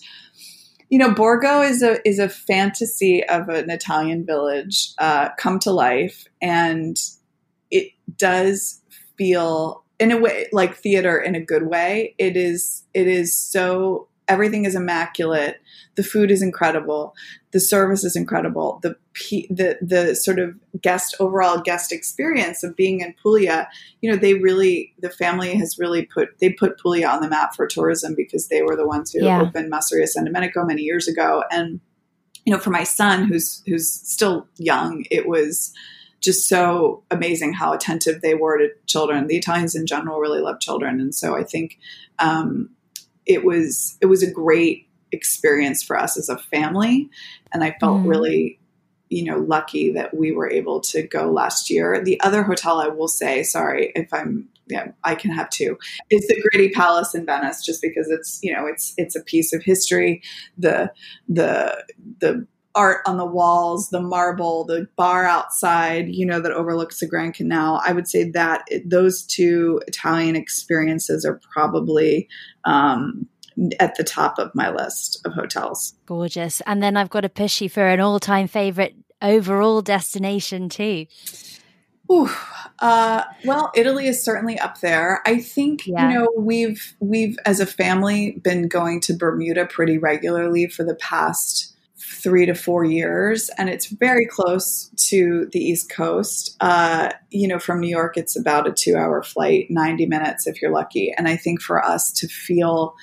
you 0.88 0.98
know, 0.98 1.14
Borgo 1.14 1.62
is 1.62 1.84
a 1.84 2.08
is 2.08 2.18
a 2.18 2.30
fantasy 2.30 3.26
of 3.26 3.50
an 3.50 3.70
Italian 3.70 4.26
village 4.26 4.94
uh, 5.00 5.30
come 5.38 5.60
to 5.60 5.72
life, 5.72 6.28
and 6.42 6.96
it 7.70 7.92
does 8.18 8.79
feel 9.20 9.84
in 10.00 10.12
a 10.12 10.18
way 10.18 10.48
like 10.52 10.76
theater 10.76 11.20
in 11.20 11.36
a 11.36 11.44
good 11.44 11.68
way. 11.68 12.16
It 12.18 12.36
is 12.38 12.84
it 12.94 13.06
is 13.06 13.38
so 13.38 14.08
everything 14.28 14.64
is 14.66 14.76
immaculate. 14.76 15.60
The 15.96 16.04
food 16.04 16.32
is 16.32 16.42
incredible. 16.42 17.14
The 17.52 17.60
service 17.60 18.06
is 18.06 18.16
incredible. 18.16 18.80
The 18.82 18.96
the 19.50 19.78
the 19.82 20.16
sort 20.16 20.40
of 20.40 20.56
guest 20.82 21.16
overall 21.20 21.60
guest 21.60 21.92
experience 21.92 22.64
of 22.64 22.78
being 22.78 23.02
in 23.02 23.14
Puglia, 23.22 23.68
you 24.00 24.10
know, 24.10 24.18
they 24.18 24.36
really 24.36 24.94
the 25.00 25.10
family 25.10 25.54
has 25.56 25.78
really 25.78 26.06
put 26.06 26.40
they 26.40 26.54
put 26.54 26.80
Puglia 26.80 27.10
on 27.10 27.22
the 27.22 27.30
map 27.30 27.56
for 27.56 27.68
tourism 27.68 28.16
because 28.16 28.48
they 28.48 28.62
were 28.62 28.78
the 28.78 28.88
ones 28.88 29.12
who 29.12 29.26
yeah. 29.26 29.42
opened 29.42 29.72
Masseria 29.72 30.08
San 30.08 30.24
Domenico 30.24 30.64
many 30.64 30.84
years 30.84 31.10
ago. 31.10 31.44
And 31.52 31.82
you 32.46 32.54
know, 32.54 32.60
for 32.60 32.70
my 32.70 32.86
son 32.86 33.26
who's 33.26 33.62
who's 33.66 33.92
still 33.92 34.48
young, 34.58 35.04
it 35.12 35.28
was 35.28 35.74
just 36.20 36.48
so 36.48 37.04
amazing 37.12 37.54
how 37.54 37.74
attentive 37.74 38.22
they 38.22 38.36
were 38.36 38.58
to 38.58 38.70
children. 38.88 39.28
The 39.28 39.38
Italians 39.38 39.76
in 39.76 39.86
general 39.86 40.20
really 40.20 40.42
love 40.42 40.60
children, 40.60 41.00
and 41.00 41.14
so 41.14 41.36
I 41.36 41.44
think 41.44 41.78
um, 42.20 42.70
it 43.26 43.44
was 43.44 43.98
it 44.02 44.08
was 44.08 44.24
a 44.24 44.32
great 44.32 44.88
experience 45.12 45.82
for 45.84 45.98
us 45.98 46.18
as 46.18 46.30
a 46.30 46.38
family, 46.38 47.10
and 47.54 47.64
I 47.64 47.76
felt 47.80 48.02
mm. 48.02 48.10
really 48.10 48.60
you 49.10 49.24
know 49.24 49.40
lucky 49.40 49.92
that 49.92 50.16
we 50.16 50.32
were 50.32 50.50
able 50.50 50.82
to 50.82 51.04
go 51.04 51.32
last 51.32 51.70
year. 51.70 52.02
The 52.04 52.20
other 52.22 52.44
hotel 52.44 52.80
I 52.80 52.88
will 52.88 53.08
say, 53.08 53.44
sorry 53.44 53.92
if 53.96 54.14
I'm 54.14 54.50
yeah, 54.70 54.92
I 55.04 55.16
can 55.16 55.32
have 55.32 55.50
two. 55.50 55.78
It's 56.12 56.28
the 56.28 56.42
Gritti 56.42 56.72
Palace 56.72 57.16
in 57.16 57.26
Venice, 57.26 57.66
just 57.66 57.82
because 57.82 58.08
it's 58.10 58.40
you 58.44 58.54
know 58.54 58.68
it's 58.68 58.94
it's 58.98 59.16
a 59.16 59.24
piece 59.24 59.52
of 59.52 59.64
history. 59.64 60.22
The 60.58 60.92
the 61.28 61.84
the 62.20 62.48
art 62.80 63.02
on 63.06 63.18
the 63.18 63.26
walls, 63.26 63.90
the 63.90 64.00
marble, 64.00 64.64
the 64.64 64.88
bar 64.96 65.26
outside, 65.26 66.08
you 66.08 66.26
know, 66.26 66.40
that 66.40 66.54
overlooks 66.54 67.02
the 67.02 67.08
Grand 67.08 67.34
Canal. 67.34 67.82
I 67.86 67.92
would 67.92 68.08
say 68.08 68.30
that 68.32 68.70
those 68.86 69.24
two 69.24 69.82
Italian 69.86 70.38
experiences 70.38 71.26
are 71.26 71.42
probably 71.52 72.30
um, 72.64 73.28
at 73.82 73.96
the 73.96 74.06
top 74.06 74.40
of 74.40 74.56
my 74.56 74.70
list 74.70 75.20
of 75.26 75.34
hotels. 75.34 75.94
Gorgeous. 76.06 76.62
And 76.62 76.82
then 76.82 76.96
I've 76.96 77.10
got 77.10 77.22
to 77.22 77.30
push 77.30 77.60
you 77.60 77.68
for 77.68 77.86
an 77.86 78.00
all 78.00 78.18
time 78.18 78.48
favorite 78.48 78.96
overall 79.22 79.82
destination, 79.82 80.70
too. 80.70 81.08
Ooh, 82.10 82.30
uh, 82.80 83.24
well, 83.44 83.72
Italy 83.76 84.08
is 84.08 84.24
certainly 84.24 84.58
up 84.58 84.80
there. 84.80 85.22
I 85.26 85.40
think 85.42 85.86
yeah. 85.86 86.08
you 86.08 86.18
know 86.18 86.28
we've 86.38 86.96
we've 87.00 87.38
as 87.46 87.60
a 87.60 87.66
family 87.66 88.40
been 88.42 88.70
going 88.70 89.02
to 89.02 89.14
Bermuda 89.14 89.66
pretty 89.66 89.98
regularly 89.98 90.68
for 90.68 90.84
the 90.84 90.96
past 90.96 91.69
three 92.10 92.46
to 92.46 92.56
four 92.56 92.84
years, 92.84 93.50
and 93.58 93.70
it's 93.70 93.88
very 93.88 94.26
close 94.26 94.90
to 94.96 95.48
the 95.52 95.60
East 95.60 95.90
Coast. 95.92 96.56
Uh, 96.60 97.12
you 97.30 97.48
know, 97.48 97.60
from 97.60 97.80
New 97.80 97.90
York, 97.90 98.18
it's 98.18 98.38
about 98.38 98.68
a 98.68 98.72
two 98.72 98.96
hour 98.96 99.22
flight, 99.22 99.68
90 99.70 100.08
minutes 100.08 100.48
if 100.48 100.62
you're 100.62 100.72
lucky. 100.72 101.14
And 101.18 101.28
I 101.28 101.36
think 101.36 101.62
for 101.62 101.84
us 101.84 102.12
to 102.14 102.28
feel, 102.28 102.96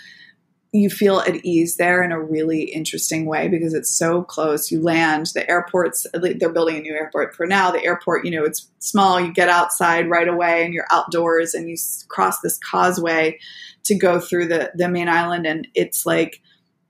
you 0.72 0.90
feel 0.90 1.20
at 1.20 1.44
ease 1.44 1.76
there 1.76 2.02
in 2.02 2.10
a 2.10 2.20
really 2.20 2.64
interesting 2.64 3.26
way 3.26 3.48
because 3.48 3.74
it's 3.74 3.96
so 3.96 4.22
close. 4.22 4.70
You 4.70 4.82
land, 4.82 5.26
the 5.34 5.48
airport's, 5.48 6.06
they're 6.12 6.52
building 6.52 6.76
a 6.76 6.80
new 6.80 6.94
airport 6.94 7.34
for 7.34 7.46
now. 7.46 7.70
The 7.70 7.84
airport, 7.84 8.24
you 8.24 8.32
know, 8.32 8.44
it's 8.44 8.68
small. 8.80 9.20
You 9.20 9.32
get 9.32 9.48
outside 9.48 10.10
right 10.10 10.28
away 10.28 10.64
and 10.64 10.74
you're 10.74 10.88
outdoors 10.90 11.54
and 11.54 11.68
you 11.68 11.76
cross 12.08 12.40
this 12.40 12.58
causeway 12.58 13.38
to 13.84 13.94
go 13.94 14.18
through 14.18 14.48
the, 14.48 14.72
the 14.74 14.88
main 14.88 15.08
island. 15.08 15.46
And 15.46 15.68
it's 15.74 16.04
like, 16.04 16.42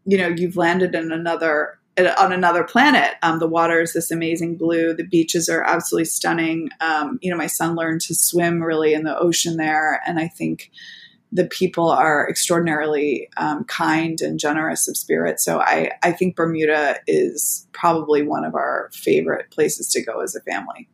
you 0.06 0.16
know, 0.16 0.28
you've 0.28 0.56
landed 0.56 0.94
in 0.94 1.12
another 1.12 1.78
on 1.98 2.32
another 2.32 2.64
planet. 2.64 3.14
Um, 3.22 3.38
the 3.38 3.46
water 3.46 3.80
is 3.80 3.92
this 3.92 4.10
amazing 4.10 4.56
blue. 4.56 4.94
The 4.94 5.06
beaches 5.06 5.48
are 5.48 5.62
absolutely 5.62 6.06
stunning. 6.06 6.68
Um, 6.80 7.18
you 7.22 7.30
know, 7.30 7.36
my 7.36 7.46
son 7.46 7.74
learned 7.74 8.02
to 8.02 8.14
swim 8.14 8.62
really 8.62 8.94
in 8.94 9.04
the 9.04 9.18
ocean 9.18 9.56
there, 9.56 10.02
and 10.06 10.18
I 10.18 10.28
think 10.28 10.70
the 11.32 11.46
people 11.46 11.90
are 11.90 12.28
extraordinarily 12.28 13.28
um, 13.36 13.64
kind 13.64 14.20
and 14.20 14.38
generous 14.38 14.88
of 14.88 14.96
spirit. 14.96 15.40
So 15.40 15.60
I, 15.60 15.90
I 16.02 16.12
think 16.12 16.36
Bermuda 16.36 16.98
is 17.06 17.66
probably 17.72 18.22
one 18.22 18.44
of 18.44 18.54
our 18.54 18.90
favorite 18.92 19.50
places 19.50 19.88
to 19.88 20.04
go 20.04 20.20
as 20.20 20.34
a 20.34 20.40
family. 20.42 20.88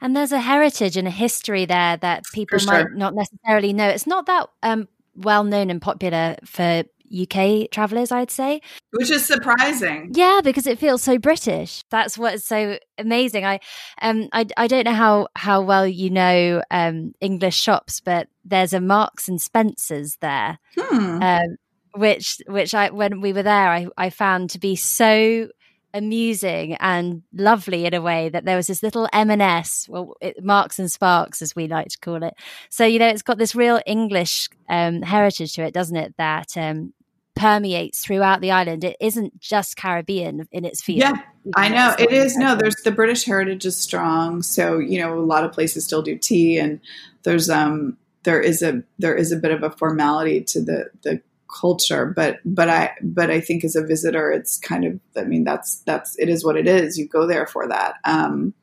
And 0.00 0.16
there's 0.16 0.32
a 0.32 0.40
heritage 0.40 0.96
and 0.96 1.06
a 1.06 1.10
history 1.10 1.66
there 1.66 1.98
that 1.98 2.24
people 2.32 2.58
sure. 2.58 2.72
might 2.72 2.92
not 2.94 3.14
necessarily 3.14 3.72
know. 3.72 3.88
It's 3.88 4.06
not 4.06 4.26
that 4.26 4.48
um, 4.62 4.88
well 5.14 5.44
known 5.44 5.70
and 5.70 5.80
popular 5.80 6.36
for 6.44 6.84
UK 7.10 7.70
travelers, 7.70 8.12
I'd 8.12 8.30
say. 8.30 8.60
Which 8.92 9.10
is 9.10 9.24
surprising. 9.24 10.12
Yeah, 10.14 10.40
because 10.42 10.66
it 10.66 10.78
feels 10.78 11.02
so 11.02 11.18
British. 11.18 11.82
That's 11.90 12.16
what's 12.16 12.44
so 12.44 12.78
amazing. 12.98 13.44
I 13.44 13.60
um 14.02 14.28
I, 14.32 14.46
I 14.56 14.66
don't 14.66 14.84
know 14.84 14.94
how 14.94 15.28
how 15.36 15.62
well 15.62 15.86
you 15.86 16.10
know 16.10 16.62
um 16.70 17.14
English 17.20 17.56
shops, 17.56 18.00
but 18.00 18.28
there's 18.44 18.72
a 18.72 18.80
Marks 18.80 19.28
and 19.28 19.40
Spencers 19.40 20.16
there. 20.20 20.58
Hmm. 20.78 21.22
Um 21.22 21.56
which 21.94 22.40
which 22.46 22.74
I 22.74 22.90
when 22.90 23.20
we 23.20 23.32
were 23.32 23.42
there 23.42 23.68
I, 23.68 23.88
I 23.96 24.10
found 24.10 24.50
to 24.50 24.60
be 24.60 24.76
so 24.76 25.48
amusing 25.92 26.74
and 26.74 27.22
lovely 27.32 27.84
in 27.84 27.94
a 27.94 28.00
way 28.00 28.28
that 28.28 28.44
there 28.44 28.56
was 28.56 28.66
this 28.66 28.82
little 28.82 29.08
M&S, 29.12 29.86
well, 29.88 30.14
it, 30.20 30.42
Marks 30.42 30.78
and 30.78 30.90
Sparks 30.90 31.42
as 31.42 31.56
we 31.56 31.68
like 31.68 31.88
to 31.88 31.98
call 31.98 32.22
it. 32.22 32.34
So 32.68 32.84
you 32.84 32.98
know, 32.98 33.08
it's 33.08 33.22
got 33.22 33.38
this 33.38 33.54
real 33.54 33.80
English 33.86 34.48
um, 34.68 35.02
heritage 35.02 35.54
to 35.54 35.64
it, 35.64 35.74
doesn't 35.74 35.96
it? 35.96 36.14
That 36.16 36.56
um, 36.56 36.92
permeates 37.34 38.00
throughout 38.04 38.40
the 38.40 38.50
island. 38.50 38.84
It 38.84 38.96
isn't 39.00 39.40
just 39.40 39.76
Caribbean 39.76 40.46
in 40.52 40.64
its 40.64 40.82
feel. 40.82 40.98
Yeah, 40.98 41.14
I 41.56 41.68
know 41.68 41.94
it 41.98 42.12
is. 42.12 42.36
No, 42.36 42.54
there's 42.54 42.76
the 42.84 42.92
British 42.92 43.24
heritage 43.24 43.64
is 43.64 43.76
strong. 43.76 44.42
So 44.42 44.78
you 44.78 45.00
know, 45.00 45.18
a 45.18 45.20
lot 45.20 45.44
of 45.44 45.52
places 45.52 45.84
still 45.84 46.02
do 46.02 46.16
tea, 46.16 46.58
and 46.58 46.80
there's 47.22 47.48
um 47.48 47.96
there 48.24 48.40
is 48.40 48.62
a 48.62 48.82
there 48.98 49.14
is 49.14 49.32
a 49.32 49.36
bit 49.36 49.52
of 49.52 49.62
a 49.62 49.70
formality 49.70 50.42
to 50.42 50.62
the 50.62 50.90
the 51.02 51.22
culture 51.60 52.06
but 52.06 52.38
but 52.44 52.68
i 52.68 52.92
but 53.02 53.28
i 53.28 53.40
think 53.40 53.64
as 53.64 53.74
a 53.74 53.84
visitor 53.84 54.30
it's 54.30 54.56
kind 54.58 54.84
of 54.84 55.00
i 55.16 55.24
mean 55.24 55.42
that's 55.42 55.80
that's 55.80 56.16
it 56.18 56.28
is 56.28 56.44
what 56.44 56.56
it 56.56 56.68
is 56.68 56.96
you 56.96 57.08
go 57.08 57.26
there 57.26 57.44
for 57.44 57.66
that 57.66 57.94
um 58.04 58.54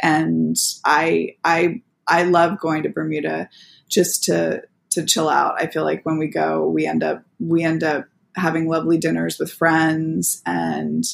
and 0.00 0.56
i 0.84 1.34
i 1.44 1.82
i 2.06 2.22
love 2.22 2.58
going 2.60 2.84
to 2.84 2.88
bermuda 2.88 3.48
just 3.88 4.22
to 4.22 4.62
to 4.90 5.04
chill 5.04 5.28
out 5.28 5.60
i 5.60 5.66
feel 5.66 5.84
like 5.84 6.04
when 6.04 6.18
we 6.18 6.28
go 6.28 6.66
we 6.68 6.86
end 6.86 7.02
up 7.02 7.22
we 7.38 7.62
end 7.62 7.82
up 7.82 8.06
having 8.36 8.68
lovely 8.68 8.98
dinners 8.98 9.38
with 9.38 9.52
friends 9.52 10.42
and 10.46 11.04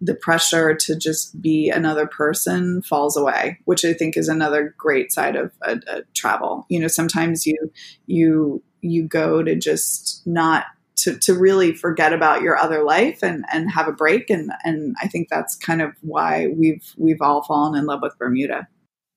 the 0.00 0.14
pressure 0.14 0.74
to 0.74 0.96
just 0.96 1.40
be 1.40 1.70
another 1.70 2.06
person 2.06 2.82
falls 2.82 3.16
away, 3.16 3.58
which 3.64 3.84
I 3.84 3.94
think 3.94 4.16
is 4.16 4.28
another 4.28 4.74
great 4.76 5.12
side 5.12 5.36
of 5.36 5.52
a, 5.62 5.80
a 5.88 6.02
travel. 6.14 6.66
You 6.68 6.80
know, 6.80 6.88
sometimes 6.88 7.46
you 7.46 7.72
you 8.06 8.62
you 8.80 9.06
go 9.06 9.42
to 9.42 9.54
just 9.54 10.26
not 10.26 10.66
to, 10.96 11.18
to 11.18 11.34
really 11.34 11.72
forget 11.72 12.12
about 12.12 12.42
your 12.42 12.56
other 12.56 12.84
life 12.84 13.22
and, 13.22 13.44
and 13.52 13.70
have 13.70 13.88
a 13.88 13.92
break 13.92 14.30
and 14.30 14.50
and 14.62 14.94
I 15.00 15.08
think 15.08 15.28
that's 15.28 15.56
kind 15.56 15.80
of 15.80 15.92
why 16.02 16.48
we've 16.48 16.84
we've 16.96 17.22
all 17.22 17.42
fallen 17.42 17.78
in 17.78 17.86
love 17.86 18.02
with 18.02 18.18
Bermuda. 18.18 18.68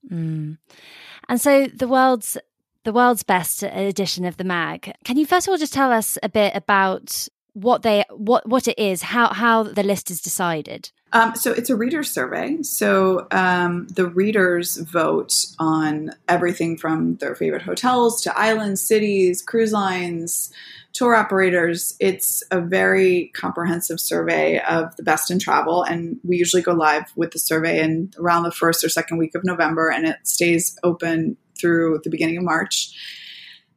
Mm. 0.10 0.58
And 1.28 1.42
so 1.42 1.68
the 1.68 1.88
world's 1.88 2.38
the 2.88 2.94
world's 2.94 3.24
best 3.24 3.64
edition 3.64 4.24
of 4.24 4.38
the 4.38 4.46
mag. 4.46 4.94
Can 5.04 5.18
you 5.18 5.26
first 5.26 5.46
of 5.46 5.52
all 5.52 5.58
just 5.58 5.74
tell 5.74 5.92
us 5.92 6.18
a 6.24 6.30
bit 6.30 6.56
about 6.56 7.28
what 7.52 7.82
they 7.82 8.06
what 8.10 8.48
what 8.48 8.66
it 8.66 8.80
is, 8.80 9.02
how 9.02 9.34
how 9.34 9.64
the 9.64 9.84
list 9.84 10.10
is 10.10 10.22
decided? 10.22 10.90
Um, 11.12 11.36
so 11.36 11.52
it's 11.52 11.70
a 11.70 11.76
reader 11.76 12.02
survey. 12.02 12.62
So 12.64 13.28
um, 13.32 13.88
the 13.88 14.08
readers 14.08 14.78
vote 14.78 15.34
on 15.60 16.12
everything 16.30 16.78
from 16.78 17.18
their 17.18 17.36
favorite 17.36 17.64
hotels 17.64 18.22
to 18.22 18.40
islands, 18.40 18.80
cities, 18.80 19.42
cruise 19.42 19.74
lines, 19.74 20.54
tour 20.94 21.14
operators. 21.14 21.94
It's 22.00 22.42
a 22.52 22.62
very 22.62 23.34
comprehensive 23.36 24.00
survey 24.00 24.62
of 24.62 24.96
the 24.96 25.04
best 25.04 25.30
in 25.30 25.40
travel, 25.40 25.84
and 25.84 26.22
we 26.24 26.38
usually 26.38 26.62
go 26.62 26.72
live 26.72 27.12
with 27.18 27.32
the 27.32 27.40
survey 27.40 27.82
in 27.82 28.14
around 28.18 28.44
the 28.44 28.52
first 28.52 28.82
or 28.82 28.88
second 28.88 29.18
week 29.18 29.36
of 29.36 29.44
November, 29.44 29.90
and 29.90 30.08
it 30.08 30.20
stays 30.24 30.80
open 30.84 31.36
through 31.60 32.02
the 32.04 32.10
beginning 32.10 32.38
of 32.38 32.44
March. 32.44 32.92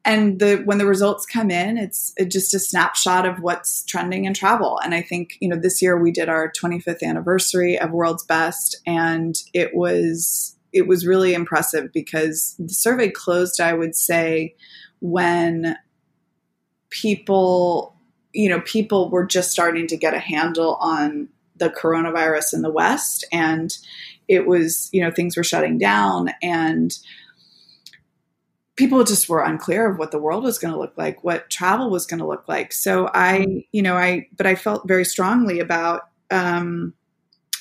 And 0.04 0.38
the 0.40 0.62
when 0.64 0.78
the 0.78 0.86
results 0.86 1.26
come 1.26 1.50
in 1.50 1.76
it's 1.76 2.14
just 2.26 2.54
a 2.54 2.58
snapshot 2.58 3.26
of 3.26 3.40
what's 3.40 3.84
trending 3.84 4.24
in 4.24 4.32
travel. 4.32 4.80
And 4.82 4.94
i 4.94 5.02
think 5.02 5.36
you 5.40 5.48
know 5.48 5.56
this 5.60 5.82
year 5.82 6.00
we 6.00 6.10
did 6.10 6.30
our 6.30 6.50
25th 6.50 7.02
anniversary 7.02 7.78
of 7.78 7.90
world's 7.90 8.24
best 8.24 8.80
and 8.86 9.36
it 9.52 9.74
was 9.74 10.56
it 10.72 10.86
was 10.86 11.06
really 11.06 11.34
impressive 11.34 11.92
because 11.92 12.54
the 12.58 12.72
survey 12.72 13.10
closed 13.10 13.60
i 13.60 13.74
would 13.74 13.94
say 13.94 14.54
when 15.00 15.76
people 16.88 17.94
you 18.32 18.48
know 18.48 18.60
people 18.62 19.10
were 19.10 19.26
just 19.26 19.50
starting 19.50 19.86
to 19.88 19.98
get 19.98 20.14
a 20.14 20.18
handle 20.18 20.76
on 20.80 21.28
the 21.60 21.70
coronavirus 21.70 22.54
in 22.54 22.62
the 22.62 22.70
west. 22.70 23.24
And 23.30 23.76
it 24.26 24.46
was 24.46 24.88
you 24.92 25.00
know 25.00 25.12
things 25.12 25.36
were 25.36 25.44
shutting 25.44 25.78
down 25.78 26.30
and 26.42 26.98
people 28.80 29.04
just 29.04 29.28
were 29.28 29.44
unclear 29.44 29.90
of 29.90 29.98
what 29.98 30.10
the 30.10 30.18
world 30.18 30.42
was 30.42 30.58
going 30.58 30.72
to 30.72 30.80
look 30.80 30.96
like, 30.96 31.22
what 31.22 31.50
travel 31.50 31.90
was 31.90 32.06
going 32.06 32.18
to 32.18 32.26
look 32.26 32.48
like. 32.48 32.72
So 32.72 33.10
I, 33.12 33.66
you 33.72 33.82
know, 33.82 33.94
I, 33.94 34.26
but 34.38 34.46
I 34.46 34.54
felt 34.54 34.88
very 34.88 35.04
strongly 35.04 35.60
about 35.60 36.08
um, 36.30 36.94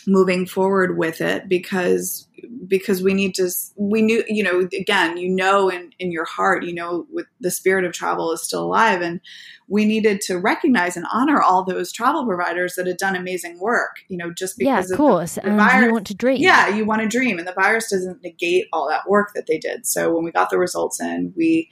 moving 0.07 0.45
forward 0.45 0.97
with 0.97 1.21
it 1.21 1.47
because 1.47 2.27
because 2.67 3.01
we 3.01 3.13
need 3.13 3.35
to 3.35 3.49
we 3.75 4.01
knew 4.01 4.23
you 4.27 4.43
know 4.43 4.67
again 4.79 5.17
you 5.17 5.29
know 5.29 5.69
in 5.69 5.91
in 5.99 6.11
your 6.11 6.25
heart 6.25 6.63
you 6.63 6.73
know 6.73 7.05
with 7.11 7.25
the 7.39 7.51
spirit 7.51 7.83
of 7.83 7.91
travel 7.91 8.31
is 8.31 8.41
still 8.41 8.63
alive 8.63 9.01
and 9.01 9.19
we 9.67 9.85
needed 9.85 10.21
to 10.21 10.37
recognize 10.37 10.95
and 10.95 11.05
honor 11.11 11.41
all 11.41 11.63
those 11.63 11.91
travel 11.91 12.25
providers 12.25 12.75
that 12.75 12.87
had 12.87 12.97
done 12.97 13.15
amazing 13.15 13.59
work 13.59 13.97
you 14.07 14.17
know 14.17 14.31
just 14.31 14.57
because 14.57 14.89
yeah, 14.89 14.93
of, 14.93 14.97
course 14.97 15.35
the, 15.35 15.41
the 15.41 15.47
and 15.47 15.57
virus, 15.57 15.85
you 15.85 15.91
want 15.91 16.07
to 16.07 16.15
dream. 16.15 16.37
Yeah 16.37 16.67
you 16.69 16.85
want 16.85 17.01
to 17.01 17.07
dream 17.07 17.37
and 17.39 17.47
the 17.47 17.53
virus 17.53 17.89
doesn't 17.89 18.23
negate 18.23 18.67
all 18.71 18.87
that 18.87 19.07
work 19.07 19.31
that 19.35 19.47
they 19.47 19.57
did. 19.57 19.85
So 19.85 20.13
when 20.13 20.23
we 20.23 20.31
got 20.31 20.49
the 20.49 20.57
results 20.57 21.01
in 21.01 21.33
we 21.35 21.69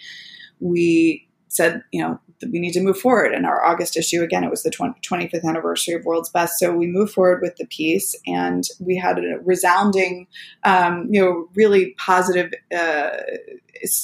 we 0.60 1.28
said 1.48 1.84
you 1.92 2.02
know 2.02 2.20
we 2.52 2.60
need 2.60 2.74
to 2.74 2.82
move 2.82 3.00
forward. 3.00 3.34
In 3.34 3.46
our 3.46 3.64
August 3.66 3.98
issue, 3.98 4.22
again, 4.22 4.44
it 4.44 4.50
was 4.50 4.64
the 4.64 4.70
20, 4.70 5.00
25th 5.02 5.44
anniversary 5.44 5.96
of 5.96 6.06
World's 6.06 6.30
Best. 6.30 6.60
So 6.60 6.74
we 6.74 6.88
moved 6.88 7.14
forward 7.14 7.42
with 7.42 7.56
the 7.58 7.66
piece 7.66 8.16
and 8.26 8.64
we 8.80 8.96
had 8.96 9.18
a 9.18 9.40
resounding, 9.44 10.28
um, 10.64 11.08
you 11.10 11.22
know, 11.22 11.50
really 11.56 11.96
positive 11.98 12.52
uh, 12.76 13.10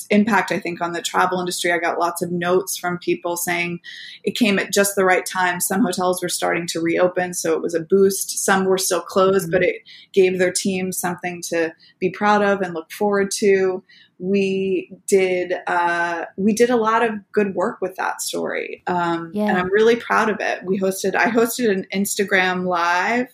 impact, 0.09 0.51
I 0.51 0.59
think, 0.59 0.82
on 0.82 0.93
the 0.93 1.01
travel 1.01 1.39
industry. 1.39 1.71
I 1.71 1.78
got 1.78 1.99
lots 1.99 2.21
of 2.21 2.32
notes 2.32 2.78
from 2.78 2.97
people 2.97 3.38
saying 3.38 3.80
it 4.24 4.36
came 4.36 4.59
at 4.59 4.71
just 4.71 4.95
the 4.95 5.05
right 5.05 5.26
time. 5.26 5.59
Some 5.59 5.82
hotels 5.82 6.21
were 6.21 6.30
starting 6.30 6.67
to 6.67 6.80
reopen, 6.80 7.34
so 7.34 7.53
it 7.53 7.61
was 7.61 7.74
a 7.74 7.80
boost. 7.80 8.43
Some 8.43 8.65
were 8.65 8.78
still 8.78 9.01
closed, 9.01 9.45
mm-hmm. 9.45 9.51
but 9.51 9.63
it 9.63 9.82
gave 10.13 10.39
their 10.39 10.51
teams 10.51 10.97
something 10.97 11.41
to 11.49 11.74
be 11.99 12.09
proud 12.09 12.41
of 12.41 12.61
and 12.61 12.74
look 12.74 12.91
forward 12.91 13.32
to 13.39 13.84
we 14.19 14.89
did 15.05 15.53
uh, 15.67 16.26
we 16.38 16.53
did 16.53 16.69
a 16.69 16.78
lot 16.78 17.03
of 17.03 17.11
good 17.34 17.55
work 17.55 17.82
with 17.82 17.95
that 17.95 18.21
story, 18.21 18.82
um, 18.88 19.32
yeah. 19.34 19.47
and 19.47 19.57
I'm 19.57 19.71
really 19.71 19.97
proud 19.97 20.30
of 20.30 20.38
it. 20.39 20.63
We 20.63 20.80
hosted 20.80 21.13
I 21.13 21.26
hosted 21.26 21.69
an 21.69 21.86
Instagram 21.93 22.65
live. 22.65 23.28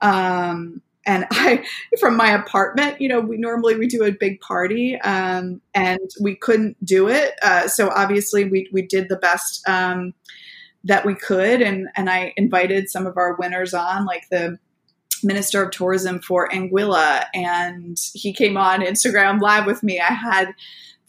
Um, 0.00 0.80
and 1.10 1.26
I, 1.32 1.64
from 1.98 2.16
my 2.16 2.30
apartment, 2.30 3.00
you 3.00 3.08
know, 3.08 3.20
we 3.20 3.36
normally 3.36 3.76
we 3.76 3.88
do 3.88 4.04
a 4.04 4.12
big 4.12 4.40
party, 4.40 4.98
um, 5.00 5.60
and 5.74 6.10
we 6.20 6.36
couldn't 6.36 6.82
do 6.84 7.08
it. 7.08 7.34
Uh, 7.42 7.66
so 7.68 7.90
obviously, 7.90 8.44
we 8.44 8.68
we 8.72 8.82
did 8.82 9.08
the 9.08 9.16
best 9.16 9.68
um, 9.68 10.14
that 10.84 11.04
we 11.04 11.14
could, 11.14 11.60
and 11.60 11.88
and 11.96 12.08
I 12.08 12.32
invited 12.36 12.88
some 12.88 13.06
of 13.06 13.16
our 13.16 13.34
winners 13.34 13.74
on, 13.74 14.06
like 14.06 14.28
the 14.30 14.58
minister 15.22 15.62
of 15.62 15.72
tourism 15.72 16.20
for 16.20 16.48
Anguilla, 16.48 17.24
and 17.34 17.98
he 18.14 18.32
came 18.32 18.56
on 18.56 18.80
Instagram 18.80 19.40
live 19.40 19.66
with 19.66 19.82
me. 19.82 20.00
I 20.00 20.12
had 20.12 20.54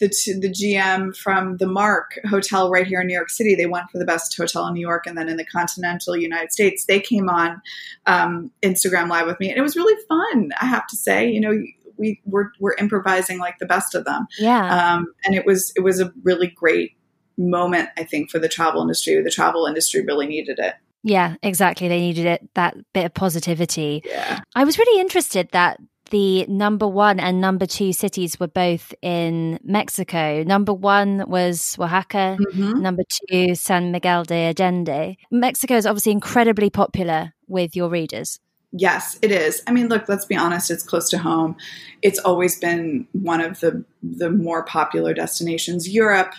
the 0.02 0.08
the 0.40 0.50
GM 0.50 1.16
from 1.16 1.58
the 1.58 1.68
Mark 1.68 2.20
Hotel 2.30 2.70
right 2.70 2.86
here 2.86 3.00
in 3.00 3.08
New 3.08 3.14
York 3.14 3.30
City. 3.30 3.56
They 3.56 3.68
went 3.68 3.90
for 3.92 4.00
the 4.00 4.06
best 4.06 4.36
hotel 4.36 4.68
in 4.68 4.74
New 4.74 4.82
York, 4.82 5.06
and 5.06 5.18
then 5.18 5.30
in 5.30 5.38
the 5.38 5.46
continental 5.46 6.18
United 6.18 6.52
States, 6.52 6.86
they 6.86 7.00
came 7.00 7.30
on 7.30 7.62
um, 8.08 8.52
Instagram 8.64 9.08
live 9.08 9.28
with 9.28 9.40
me, 9.40 9.50
and 9.50 9.58
it 9.58 9.62
was 9.62 9.78
really 9.78 10.04
fun. 10.10 10.52
I 10.60 10.66
have 10.66 10.88
to 10.88 10.98
say, 10.98 11.30
you 11.30 11.40
know. 11.40 11.58
We 11.98 12.20
were, 12.26 12.52
we're 12.60 12.74
improvising 12.80 13.38
like 13.38 13.60
the 13.60 13.68
best 13.68 13.94
of 13.94 14.06
them, 14.06 14.26
yeah. 14.40 14.96
Um, 14.96 15.14
and 15.24 15.36
it 15.36 15.46
was 15.46 15.72
it 15.76 15.82
was 15.82 16.00
a 16.00 16.12
really 16.24 16.48
great 16.48 16.94
moment, 17.38 17.90
I 17.96 18.06
think, 18.06 18.32
for 18.32 18.40
the 18.40 18.50
travel 18.50 18.82
industry. 18.82 19.22
The 19.22 19.30
travel 19.30 19.68
industry 19.68 20.04
really 20.04 20.26
needed 20.26 20.58
it. 20.58 20.74
Yeah, 21.04 21.36
exactly. 21.44 21.88
They 21.88 22.00
needed 22.00 22.26
it 22.26 22.50
that 22.56 22.76
bit 22.94 23.06
of 23.06 23.14
positivity. 23.14 24.02
Yeah. 24.06 24.40
I 24.56 24.64
was 24.64 24.80
really 24.80 25.00
interested 25.00 25.50
that 25.52 25.80
the 26.12 26.46
number 26.48 26.88
one 26.88 27.20
and 27.20 27.42
number 27.42 27.66
two 27.66 27.92
cities 27.92 28.40
were 28.40 28.48
both 28.48 28.94
in 29.02 29.60
Mexico. 29.64 30.44
Number 30.44 30.74
one 30.74 31.24
was 31.28 31.76
Oaxaca, 31.80 32.38
mm-hmm. 32.40 32.82
number 32.82 33.04
two, 33.28 33.56
San 33.56 33.92
Miguel 33.92 34.24
de 34.26 34.54
Allende. 34.54 35.18
Mexico 35.32 35.76
is 35.76 35.86
obviously 35.86 36.12
incredibly 36.12 36.70
popular 36.70 37.34
with 37.48 37.76
your 37.76 37.90
readers. 37.90 38.40
Yes, 38.74 39.20
it 39.22 39.32
is. 39.32 39.62
I 39.68 39.72
mean, 39.72 39.90
look, 39.90 40.08
let's 40.08 40.24
be 40.24 40.38
honest, 40.38 40.72
it's 40.72 40.84
close 40.84 41.10
to 41.10 41.18
home. 41.18 41.58
It's 42.02 42.20
always 42.20 42.58
been 42.58 43.08
one 43.12 43.42
of 43.42 43.60
the 43.60 43.84
the 44.02 44.30
more 44.30 44.64
popular 44.64 45.14
destinations. 45.14 45.90
Europe, 45.90 46.34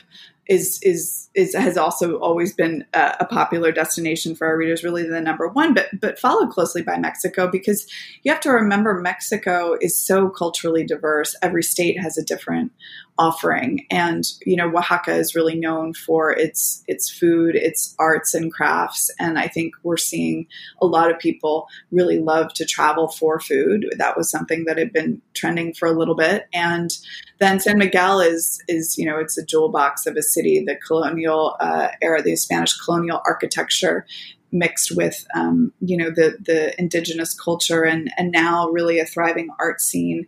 is 0.48 0.80
is 0.82 1.28
is 1.34 1.54
has 1.54 1.76
also 1.76 2.18
always 2.18 2.52
been 2.52 2.84
a, 2.92 3.16
a, 3.20 3.24
popular 3.24 3.72
destination 3.72 4.34
for 4.34 4.46
our 4.46 4.56
readers, 4.56 4.84
really 4.84 5.02
the 5.02 5.20
number 5.20 5.48
one, 5.48 5.72
but 5.72 5.88
but 6.00 6.18
followed 6.18 6.50
closely 6.50 6.82
by 6.82 6.98
Mexico 6.98 7.48
because 7.50 7.86
you 8.22 8.30
have 8.30 8.40
to 8.42 8.50
remember 8.50 9.00
Mexico 9.00 9.76
is 9.80 9.98
so 9.98 10.28
culturally 10.28 10.84
diverse. 10.84 11.34
Every 11.42 11.62
state 11.62 11.98
has 11.98 12.18
a 12.18 12.24
different 12.24 12.72
offering, 13.18 13.86
and 13.90 14.24
you 14.44 14.56
know 14.56 14.68
Oaxaca 14.68 15.14
is 15.14 15.34
really 15.34 15.54
known 15.54 15.94
for 15.94 16.32
its 16.32 16.84
its 16.86 17.08
food, 17.08 17.54
its 17.54 17.94
arts 17.98 18.34
and 18.34 18.52
crafts, 18.52 19.10
and 19.18 19.38
I 19.38 19.48
think 19.48 19.74
we're 19.82 19.96
seeing 19.96 20.46
a 20.82 20.86
lot 20.86 21.10
of 21.10 21.18
people 21.18 21.66
really 21.90 22.18
love 22.18 22.52
to 22.54 22.66
travel 22.66 23.08
for 23.08 23.40
food. 23.40 23.86
That 23.96 24.16
was 24.16 24.30
something 24.30 24.64
that 24.66 24.76
had 24.76 24.92
been 24.92 25.22
trending 25.34 25.72
for 25.72 25.88
a 25.88 25.92
little 25.92 26.14
bit, 26.14 26.46
and 26.52 26.90
then 27.38 27.58
San 27.58 27.78
Miguel 27.78 28.20
is 28.20 28.62
is 28.68 28.98
you 28.98 29.06
know 29.06 29.18
it's 29.18 29.38
a 29.38 29.44
jewel 29.44 29.70
box 29.70 30.06
of 30.06 30.16
a 30.16 30.22
city. 30.22 30.62
The 30.64 30.76
colonial 30.76 31.21
uh, 31.28 31.88
era, 32.00 32.22
the 32.22 32.36
Spanish 32.36 32.76
colonial 32.78 33.20
architecture 33.26 34.06
mixed 34.52 34.94
with 34.94 35.26
um, 35.34 35.72
you 35.80 35.96
know 35.96 36.10
the 36.10 36.36
the 36.40 36.78
indigenous 36.78 37.38
culture 37.38 37.82
and 37.82 38.12
and 38.16 38.30
now 38.30 38.68
really 38.68 38.98
a 38.98 39.06
thriving 39.06 39.48
art 39.58 39.80
scene. 39.80 40.26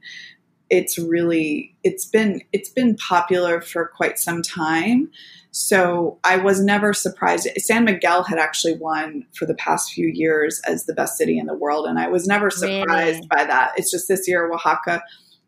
It's 0.71 0.99
really 0.99 1.77
it's 1.85 2.07
been 2.07 2.43
it's 2.53 2.71
been 2.71 2.97
popular 2.97 3.61
for 3.61 3.87
quite 3.95 4.19
some 4.19 4.43
time. 4.43 5.11
So 5.51 6.19
i 6.25 6.37
was 6.37 6.61
never 6.61 6.93
surprised. 6.93 7.47
San 7.59 7.85
miguel 7.85 8.25
had 8.25 8.39
actually 8.39 8.77
won 8.77 9.27
for 9.35 9.47
the 9.47 9.55
past 9.55 9.93
few 9.93 10.09
years 10.09 10.61
as 10.67 10.87
the 10.87 10.95
best 10.95 11.17
city 11.17 11.39
in 11.39 11.47
the 11.47 11.55
world 11.55 11.87
and 11.87 11.99
i 11.99 12.09
was 12.09 12.27
never 12.27 12.51
surprised 12.51 13.19
really? 13.19 13.29
by 13.31 13.45
that. 13.45 13.73
It's 13.77 13.91
just 13.91 14.09
this 14.09 14.27
year 14.27 14.51
oaxaca 14.51 15.03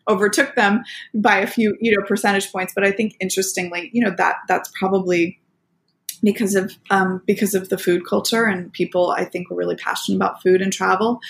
overtook 0.09 0.55
them 0.55 0.85
by 1.15 1.39
a 1.39 1.47
few, 1.47 1.77
you 1.81 1.97
know, 1.97 2.07
percentage 2.07 2.51
points. 2.53 2.73
But 2.75 2.85
I 2.85 2.93
think 2.93 3.17
interestingly, 3.21 3.91
you 3.93 4.05
know, 4.05 4.15
that 4.19 4.37
that's 4.49 4.71
probably 4.79 5.39
because 6.23 6.55
of 6.55 6.73
um, 6.91 7.23
because 7.27 7.55
of 7.55 7.69
the 7.69 7.79
food 7.79 8.07
culture 8.07 8.45
and 8.45 8.73
people 8.73 9.11
I 9.11 9.25
think 9.25 9.51
were 9.51 9.57
really 9.57 9.77
passionate 9.77 10.17
about 10.17 10.43
food 10.43 10.63
and 10.63 10.73
travel. 10.73 11.21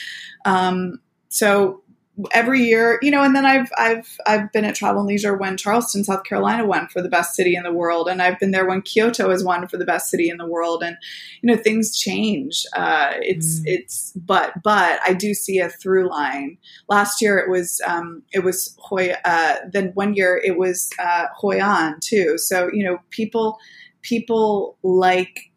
Um, 0.44 1.00
so 1.28 1.82
every 2.32 2.62
year, 2.62 2.98
you 3.02 3.10
know, 3.10 3.22
and 3.22 3.34
then 3.36 3.44
I've 3.44 3.70
I've 3.76 4.18
I've 4.26 4.50
been 4.52 4.64
at 4.64 4.74
Travel 4.74 5.00
and 5.00 5.08
Leisure 5.08 5.36
when 5.36 5.56
Charleston, 5.56 6.04
South 6.04 6.24
Carolina 6.24 6.66
won 6.66 6.88
for 6.88 7.02
the 7.02 7.08
best 7.08 7.34
city 7.34 7.54
in 7.54 7.62
the 7.62 7.72
world, 7.72 8.08
and 8.08 8.22
I've 8.22 8.38
been 8.38 8.52
there 8.52 8.66
when 8.66 8.82
Kyoto 8.82 9.30
has 9.30 9.44
won 9.44 9.68
for 9.68 9.76
the 9.76 9.84
best 9.84 10.10
city 10.10 10.28
in 10.28 10.38
the 10.38 10.46
world, 10.46 10.82
and 10.82 10.96
you 11.42 11.48
know 11.48 11.60
things 11.60 11.96
change. 11.96 12.64
Uh, 12.74 13.12
it's 13.20 13.60
mm. 13.60 13.64
it's 13.66 14.12
but 14.12 14.62
but 14.62 15.00
I 15.06 15.12
do 15.12 15.34
see 15.34 15.58
a 15.58 15.68
through 15.68 16.08
line. 16.08 16.58
Last 16.88 17.20
year 17.20 17.38
it 17.38 17.50
was 17.50 17.80
um, 17.86 18.22
it 18.32 18.44
was 18.44 18.74
Hoi. 18.78 19.14
Uh, 19.24 19.56
then 19.70 19.90
one 19.94 20.14
year 20.14 20.40
it 20.42 20.58
was 20.58 20.90
uh, 20.98 21.26
Hoi 21.36 21.60
An 21.60 21.96
too. 22.00 22.38
So 22.38 22.70
you 22.72 22.84
know 22.84 22.98
people 23.10 23.58
people 24.02 24.78
like 24.82 25.50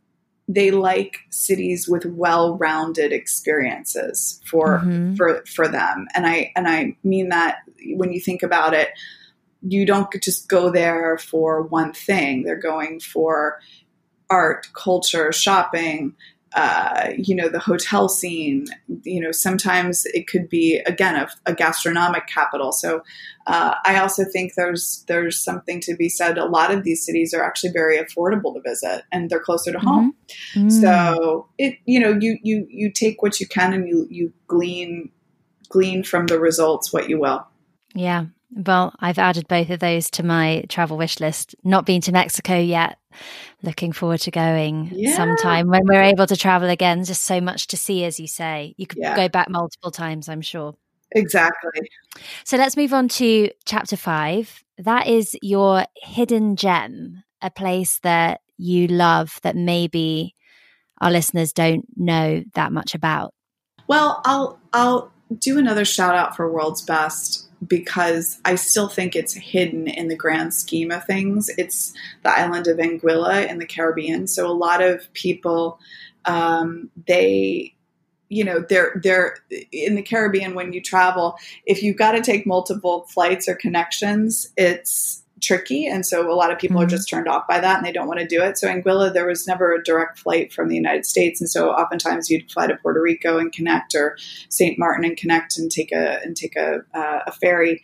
they 0.50 0.72
like 0.72 1.20
cities 1.30 1.88
with 1.88 2.06
well-rounded 2.06 3.14
experiences 3.14 4.41
for 4.45 4.80
mm-hmm. 4.80 5.14
for 5.14 5.43
for 5.45 5.68
them 5.68 6.08
and 6.16 6.26
i 6.26 6.52
and 6.56 6.68
i 6.68 6.95
mean 7.04 7.30
that 7.30 7.58
when 7.93 8.12
you 8.12 8.20
think 8.20 8.41
about 8.41 8.74
it 8.74 8.89
you 9.62 9.86
don't 9.86 10.12
just 10.22 10.50
go 10.50 10.72
there 10.72 11.18
for 11.20 11.62
one 11.62 11.93
thing 11.93 12.43
they're 12.43 12.56
going 12.56 13.00
for 13.00 13.60
art 14.32 14.68
culture 14.74 15.32
shopping 15.32 16.14
uh, 16.54 17.10
you 17.16 17.36
know 17.36 17.47
the 17.47 17.60
hotel 17.60 18.10
scene 18.10 18.66
you 19.04 19.22
know 19.22 19.32
sometimes 19.32 20.06
it 20.08 20.28
could 20.28 20.50
be 20.50 20.78
again 20.88 21.16
a, 21.16 21.30
a 21.45 21.54
gastronomic 21.54 22.28
capital. 22.28 22.72
So 22.72 23.04
uh, 23.47 23.76
i 23.86 23.97
also 23.97 24.26
think 24.26 24.54
there's 24.56 25.04
there's 25.08 25.39
something 25.39 25.80
to 25.82 25.95
be 25.95 26.10
said. 26.10 26.38
A 26.38 26.45
lot 26.45 26.72
of 26.72 26.84
these 26.84 27.06
cities 27.06 27.34
are 27.34 27.43
actually 27.43 27.72
very 27.72 27.97
affordable 27.97 28.54
to 28.56 28.62
visit 28.62 29.04
and 29.12 29.30
they're 29.30 29.39
closer 29.39 29.72
to 29.72 29.78
mm-hmm. 29.78 29.88
home 29.88 30.16
mm. 30.56 30.72
so 30.72 31.47
it 31.58 31.78
you 31.86 32.00
know 32.00 32.18
you 32.20 32.38
you 32.41 32.66
you 32.70 32.91
take 32.91 33.22
what 33.22 33.39
you 33.39 33.47
can 33.47 33.74
and 33.74 33.88
you 33.88 34.08
you 34.10 34.34
glean 34.47 35.12
glean 35.70 36.04
from 36.04 36.26
the 36.28 36.39
results 36.39 36.91
what 36.91 37.10
you 37.10 37.20
will. 37.20 37.45
Yeah 37.93 38.26
well, 38.52 38.93
I've 39.00 39.20
added 39.20 39.47
both 39.47 39.70
of 39.70 39.80
those 39.80 40.10
to 40.12 40.24
my 40.24 40.66
travel 40.70 40.97
wish 40.97 41.20
list. 41.20 41.56
Not 41.64 41.86
been 41.86 42.02
to 42.02 42.12
Mexico 42.12 42.58
yet. 42.58 42.97
Looking 43.62 43.91
forward 43.91 44.22
to 44.22 44.32
going 44.32 44.91
yeah. 44.93 45.16
sometime 45.16 45.70
when 45.70 45.86
we're 45.86 46.02
able 46.02 46.26
to 46.28 46.36
travel 46.36 46.70
again. 46.70 47.04
Just 47.04 47.24
so 47.24 47.41
much 47.41 47.68
to 47.68 47.78
see, 47.78 48.04
as 48.06 48.20
you 48.20 48.28
say. 48.28 48.74
You 48.78 48.88
could 48.88 49.00
yeah. 49.00 49.16
go 49.16 49.30
back 49.30 49.50
multiple 49.50 49.91
times, 49.91 50.28
I'm 50.30 50.41
sure. 50.41 50.76
Exactly. 51.12 51.89
So 52.43 52.58
let's 52.58 52.78
move 52.78 52.93
on 52.93 53.08
to 53.10 53.50
chapter 53.66 53.97
five. 53.97 54.64
That 54.78 55.08
is 55.08 55.38
your 55.41 55.86
hidden 55.95 56.56
gem, 56.56 57.24
a 57.41 57.52
place 57.52 58.00
that 58.04 58.41
you 58.58 58.88
love 58.88 59.39
that 59.43 59.56
maybe 59.56 60.36
our 61.02 61.12
listeners 61.12 61.54
don't 61.54 61.86
know 61.95 62.43
that 62.54 62.72
much 62.72 62.95
about. 62.95 63.34
Well, 63.88 64.22
I'll 64.26 64.60
I'll 64.74 65.12
do 65.38 65.58
another 65.58 65.86
shout 65.86 66.16
out 66.16 66.36
for 66.36 66.52
World's 66.52 66.82
Best 66.82 67.49
because 67.66 68.39
I 68.45 68.55
still 68.55 68.88
think 68.88 69.16
it's 69.16 69.34
hidden 69.34 69.88
in 69.88 70.07
the 70.07 70.16
grand 70.16 70.53
scheme 70.53 70.91
of 70.91 71.05
things. 71.05 71.49
It's 71.57 71.93
the 72.24 72.32
island 72.32 72.68
of 72.68 72.78
Anguilla 72.78 73.47
in 73.49 73.60
the 73.60 73.66
Caribbean. 73.66 74.28
So 74.28 74.47
a 74.47 74.53
lot 74.53 74.82
of 74.82 75.12
people, 75.14 75.80
um, 76.26 76.89
they, 77.07 77.74
you 78.30 78.43
know, 78.43 78.60
they're 78.60 78.99
they're 79.03 79.38
in 79.72 79.95
the 79.95 80.01
Caribbean 80.01 80.53
when 80.53 80.72
you 80.72 80.82
travel. 80.82 81.36
If 81.66 81.84
you've 81.84 81.97
got 81.97 82.12
to 82.14 82.22
take 82.22 82.45
multiple 82.45 83.05
flights 83.10 83.49
or 83.49 83.55
connections, 83.55 84.47
it's 84.55 85.24
tricky. 85.42 85.88
And 85.88 86.06
so 86.06 86.32
a 86.32 86.34
lot 86.34 86.52
of 86.52 86.60
people 86.60 86.78
mm-hmm. 86.78 86.86
are 86.86 86.90
just 86.90 87.10
turned 87.10 87.28
off 87.28 87.48
by 87.48 87.60
that 87.60 87.78
and 87.78 87.86
they 87.86 87.92
don't 87.92 88.08
want 88.08 88.20
to 88.20 88.28
do 88.28 88.42
it. 88.42 88.58
So 88.58 88.68
Anguilla, 88.68 89.14
there 89.14 89.28
was 89.28 89.48
never 89.48 89.74
a 89.74 89.84
direct 89.84 90.20
flight 90.20 90.54
from 90.54 90.70
the 90.70 90.76
United 90.76 91.06
States. 91.06 91.42
And 91.42 91.50
so 91.50 91.72
oftentimes 91.72 92.30
you'd 92.30 92.52
fly 92.52 92.68
to 92.68 92.78
Puerto 92.78 93.02
Rico 93.02 93.38
and 93.38 93.52
connect 93.52 93.96
or 93.96 94.18
St. 94.50 94.78
Martin 94.78 95.06
and 95.06 95.18
connect 95.18 95.58
and 95.58 95.72
take 95.72 95.92
a, 95.92 96.22
and 96.24 96.36
take 96.36 96.56
a, 96.56 96.82
uh, 96.94 97.20
a 97.28 97.32
ferry. 97.32 97.82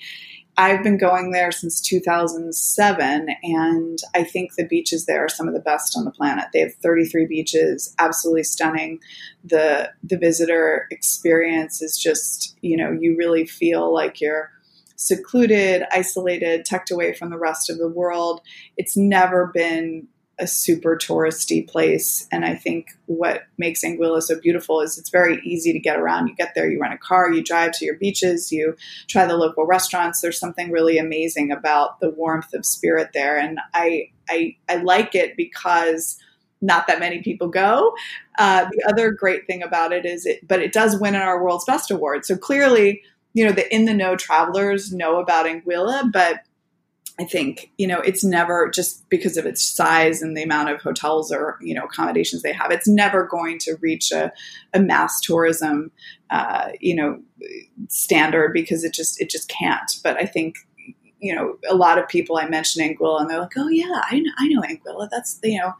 I've 0.57 0.83
been 0.83 0.97
going 0.97 1.31
there 1.31 1.51
since 1.51 1.81
2007, 1.81 3.27
and 3.43 3.99
I 4.13 4.23
think 4.23 4.55
the 4.55 4.65
beaches 4.65 5.05
there 5.05 5.25
are 5.25 5.29
some 5.29 5.49
of 5.49 5.53
the 5.53 5.59
best 5.59 5.97
on 5.97 6.05
the 6.05 6.11
planet. 6.11 6.45
They 6.53 6.61
have 6.61 6.73
33 6.75 7.25
beaches, 7.25 7.93
absolutely 7.99 8.43
stunning. 8.43 8.99
the 9.43 9.91
The 10.03 10.17
visitor 10.17 10.87
experience 10.91 11.81
is 11.81 11.97
just, 11.97 12.55
you 12.61 12.77
know, 12.77 12.91
you 12.91 13.17
really 13.17 13.45
feel 13.45 13.93
like 13.93 14.21
you're 14.21 14.49
secluded, 14.95 15.83
isolated, 15.91 16.65
tucked 16.65 16.91
away 16.91 17.13
from 17.13 17.29
the 17.29 17.37
rest 17.37 17.69
of 17.69 17.77
the 17.77 17.87
world. 17.87 18.41
It's 18.77 18.95
never 18.95 19.47
been 19.53 20.07
a 20.37 20.47
super 20.47 20.97
touristy 20.97 21.67
place. 21.67 22.27
And 22.31 22.43
I 22.43 22.55
think 22.55 22.89
what 23.05 23.43
makes 23.57 23.83
Anguilla 23.83 24.21
so 24.21 24.39
beautiful 24.39 24.81
is 24.81 24.97
it's 24.97 25.09
very 25.09 25.39
easy 25.45 25.71
to 25.71 25.79
get 25.79 25.97
around. 25.97 26.27
You 26.27 26.35
get 26.35 26.53
there, 26.55 26.69
you 26.69 26.79
rent 26.79 26.93
a 26.93 26.97
car, 26.97 27.31
you 27.31 27.41
drive 27.41 27.71
to 27.73 27.85
your 27.85 27.95
beaches, 27.95 28.51
you 28.51 28.75
try 29.07 29.25
the 29.25 29.37
local 29.37 29.65
restaurants. 29.65 30.21
There's 30.21 30.39
something 30.39 30.71
really 30.71 30.97
amazing 30.97 31.51
about 31.51 31.99
the 32.01 32.09
warmth 32.09 32.53
of 32.53 32.65
spirit 32.65 33.11
there. 33.13 33.37
And 33.37 33.59
I 33.73 34.09
I, 34.29 34.57
I 34.67 34.77
like 34.77 35.13
it 35.13 35.37
because 35.37 36.17
not 36.61 36.87
that 36.87 36.99
many 36.99 37.21
people 37.21 37.47
go. 37.47 37.93
Uh, 38.39 38.65
the 38.71 38.89
other 38.89 39.11
great 39.11 39.45
thing 39.45 39.61
about 39.61 39.93
it 39.93 40.05
is 40.05 40.25
it, 40.25 40.45
but 40.47 40.61
it 40.61 40.73
does 40.73 40.99
win 40.99 41.15
in 41.15 41.21
our 41.21 41.43
World's 41.43 41.65
Best 41.65 41.91
Award. 41.91 42.25
So 42.25 42.35
clearly 42.35 43.03
you 43.35 43.45
know, 43.45 43.51
the 43.51 43.71
in 43.71 43.83
the 43.83 43.93
know 43.93 44.15
travelers 44.15 44.93
know 44.93 45.19
about 45.19 45.45
Anguilla, 45.45 46.09
but 46.11 46.39
I 47.19 47.25
think, 47.25 47.71
you 47.77 47.85
know, 47.85 47.99
it's 47.99 48.23
never 48.23 48.69
just 48.69 49.07
because 49.09 49.35
of 49.35 49.45
its 49.45 49.61
size 49.61 50.21
and 50.21 50.35
the 50.35 50.43
amount 50.43 50.69
of 50.69 50.81
hotels 50.81 51.31
or, 51.31 51.57
you 51.61 51.73
know, 51.73 51.83
accommodations 51.83 52.41
they 52.41 52.53
have, 52.53 52.71
it's 52.71 52.87
never 52.87 53.25
going 53.25 53.57
to 53.59 53.75
reach 53.81 54.11
a, 54.11 54.31
a 54.73 54.79
mass 54.79 55.19
tourism, 55.21 55.91
uh, 56.29 56.71
you 56.79 56.95
know, 56.95 57.21
standard 57.89 58.53
because 58.53 58.83
it 58.85 58.93
just, 58.93 59.21
it 59.21 59.29
just 59.29 59.49
can't. 59.49 59.99
But 60.01 60.17
I 60.17 60.25
think, 60.25 60.55
you 61.19 61.35
know, 61.35 61.57
a 61.69 61.75
lot 61.75 61.97
of 61.97 62.07
people 62.07 62.37
I 62.37 62.47
mention 62.47 62.83
Anguilla 62.83 63.21
and 63.21 63.29
they're 63.29 63.39
like, 63.39 63.57
oh 63.57 63.69
yeah, 63.69 64.01
I 64.09 64.19
know, 64.19 64.31
I 64.37 64.47
know 64.47 64.61
Anguilla. 64.61 65.09
That's, 65.09 65.39
you 65.43 65.59
know, 65.59 65.73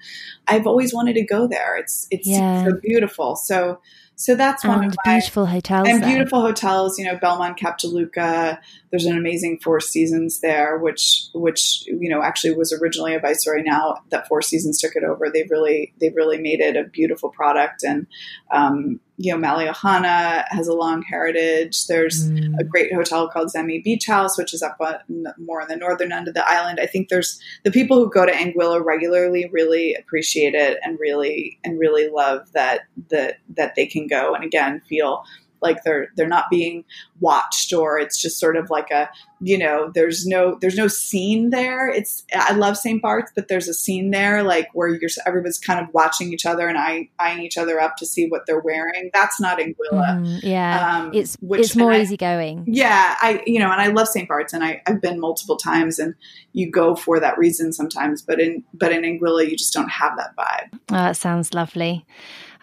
I've 0.47 0.67
always 0.67 0.93
wanted 0.93 1.13
to 1.13 1.25
go 1.25 1.47
there. 1.47 1.77
It's, 1.77 2.07
it's 2.11 2.27
yeah. 2.27 2.65
so 2.65 2.73
beautiful. 2.81 3.37
So, 3.37 3.79
so 4.17 4.35
that's 4.35 4.63
one 4.63 4.83
and 4.83 4.91
of 4.91 4.97
my 5.05 5.15
beautiful 5.15 5.45
hotels. 5.45 5.87
And 5.89 6.01
there. 6.01 6.09
beautiful 6.09 6.41
hotels, 6.41 6.97
you 6.97 7.05
know, 7.05 7.17
Belmond 7.17 7.57
Cap 7.57 7.77
Juluca. 7.77 8.59
There's 8.89 9.05
an 9.05 9.17
amazing 9.17 9.59
Four 9.61 9.81
Seasons 9.81 10.39
there, 10.39 10.77
which 10.77 11.25
which 11.33 11.85
you 11.85 12.09
know 12.09 12.21
actually 12.21 12.55
was 12.55 12.71
originally 12.71 13.13
a 13.13 13.19
Viceroy. 13.19 13.61
Now 13.61 13.97
that 14.11 14.27
Four 14.27 14.41
Seasons 14.41 14.79
took 14.79 14.95
it 14.95 15.03
over, 15.03 15.29
they've 15.29 15.49
really 15.51 15.93
they've 15.99 16.15
really 16.15 16.37
made 16.37 16.61
it 16.61 16.77
a 16.77 16.85
beautiful 16.85 17.29
product. 17.29 17.83
And 17.83 18.07
um, 18.51 19.01
you 19.17 19.31
know, 19.31 19.47
Malliouhana 19.47 20.43
has 20.49 20.67
a 20.67 20.73
long 20.73 21.01
heritage. 21.01 21.87
There's 21.87 22.29
mm. 22.29 22.53
a 22.59 22.63
great 22.63 22.93
hotel 22.93 23.29
called 23.29 23.49
Zemi 23.55 23.83
Beach 23.83 24.05
House, 24.05 24.37
which 24.37 24.53
is 24.53 24.61
up 24.61 24.77
on, 24.81 25.25
more 25.37 25.61
on 25.61 25.69
the 25.69 25.77
northern 25.77 26.11
end 26.11 26.27
of 26.27 26.33
the 26.33 26.47
island. 26.47 26.79
I 26.81 26.85
think 26.85 27.07
there's 27.07 27.39
the 27.63 27.71
people 27.71 27.97
who 27.97 28.09
go 28.09 28.25
to 28.25 28.31
Anguilla 28.31 28.83
regularly 28.83 29.49
really 29.51 29.95
appreciate 29.95 30.53
it 30.53 30.79
and 30.83 30.99
really 30.99 31.59
and 31.63 31.79
really 31.79 32.09
love 32.09 32.51
that 32.53 32.81
that 33.09 33.37
that 33.55 33.75
they 33.75 33.85
can 33.85 34.07
go 34.07 34.33
and 34.35 34.43
again 34.43 34.81
feel 34.89 35.23
like 35.65 35.83
they're 35.83 36.07
they're 36.15 36.27
not 36.27 36.45
being 36.49 36.85
watched 37.19 37.73
or 37.73 37.97
it's 37.97 38.21
just 38.21 38.39
sort 38.39 38.57
of 38.57 38.69
like 38.69 38.91
a 38.91 39.09
you 39.41 39.57
know 39.57 39.91
there's 39.93 40.25
no 40.25 40.57
there's 40.61 40.77
no 40.77 40.87
scene 40.87 41.49
there. 41.49 41.89
It's 41.89 42.23
i 42.33 42.53
love 42.53 42.77
st 42.77 43.01
bart's 43.01 43.31
but 43.35 43.47
there's 43.47 43.67
a 43.67 43.73
scene 43.73 44.11
there 44.11 44.43
like 44.43 44.69
where 44.73 44.87
you're 44.87 45.09
everybody's 45.25 45.59
kind 45.59 45.79
of 45.79 45.93
watching 45.93 46.33
each 46.33 46.45
other 46.45 46.67
and 46.67 46.77
eyeing, 46.77 47.09
eyeing 47.19 47.43
each 47.43 47.57
other 47.57 47.79
up 47.79 47.95
to 47.97 48.05
see 48.05 48.27
what 48.27 48.45
they're 48.45 48.59
wearing. 48.59 49.09
That's 49.13 49.39
not 49.39 49.59
anguilla 49.59 50.19
mm, 50.19 50.39
yeah. 50.43 50.97
Um, 50.97 51.11
it's 51.13 51.35
which, 51.41 51.61
it's 51.61 51.75
more 51.75 51.93
easygoing. 51.93 52.65
Yeah 52.67 53.15
i 53.21 53.43
you 53.45 53.59
know 53.59 53.71
and 53.71 53.81
i 53.81 53.87
love 53.87 54.07
st 54.07 54.27
bart's 54.27 54.53
and 54.53 54.63
I, 54.63 54.81
i've 54.87 55.01
been 55.01 55.19
multiple 55.19 55.57
times 55.57 55.99
and 55.99 56.15
you 56.53 56.71
go 56.71 56.95
for 56.95 57.19
that 57.19 57.37
reason 57.37 57.73
sometimes 57.73 58.21
but 58.21 58.39
in 58.39 58.63
but 58.73 58.91
in 58.91 59.01
anguilla 59.01 59.49
you 59.49 59.57
just 59.57 59.73
don't 59.73 59.89
have 59.89 60.13
that 60.17 60.35
vibe. 60.35 60.79
Oh 60.91 60.95
that 60.95 61.17
sounds 61.17 61.53
lovely. 61.53 62.05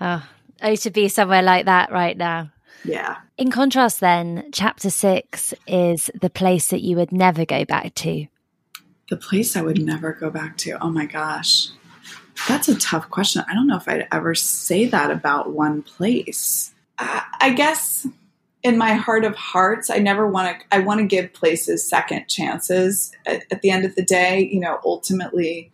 Oh, 0.00 0.26
oh 0.62 0.74
to 0.74 0.90
be 0.90 1.08
somewhere 1.08 1.42
like 1.42 1.66
that 1.66 1.92
right 1.92 2.16
now 2.16 2.50
yeah. 2.84 3.18
In 3.38 3.50
contrast, 3.50 4.00
then, 4.00 4.50
chapter 4.52 4.90
six 4.90 5.54
is 5.66 6.10
the 6.20 6.30
place 6.30 6.70
that 6.70 6.80
you 6.82 6.96
would 6.96 7.12
never 7.12 7.44
go 7.44 7.64
back 7.64 7.94
to. 7.96 8.26
The 9.08 9.16
place 9.16 9.56
I 9.56 9.62
would 9.62 9.82
never 9.82 10.12
go 10.12 10.30
back 10.30 10.56
to. 10.58 10.82
Oh 10.82 10.90
my 10.90 11.06
gosh. 11.06 11.68
That's 12.48 12.68
a 12.68 12.78
tough 12.78 13.10
question. 13.10 13.44
I 13.48 13.54
don't 13.54 13.66
know 13.66 13.76
if 13.76 13.88
I'd 13.88 14.08
ever 14.10 14.34
say 14.34 14.86
that 14.86 15.10
about 15.10 15.52
one 15.52 15.82
place. 15.82 16.72
I, 16.98 17.22
I 17.40 17.50
guess 17.50 18.06
in 18.62 18.78
my 18.78 18.94
heart 18.94 19.24
of 19.24 19.36
hearts, 19.36 19.90
I 19.90 19.98
never 19.98 20.26
want 20.26 20.58
to, 20.58 20.66
I 20.74 20.80
want 20.80 21.00
to 21.00 21.06
give 21.06 21.32
places 21.32 21.88
second 21.88 22.28
chances. 22.28 23.12
At, 23.26 23.44
at 23.50 23.62
the 23.62 23.70
end 23.70 23.84
of 23.84 23.94
the 23.94 24.04
day, 24.04 24.48
you 24.50 24.60
know, 24.60 24.80
ultimately, 24.84 25.70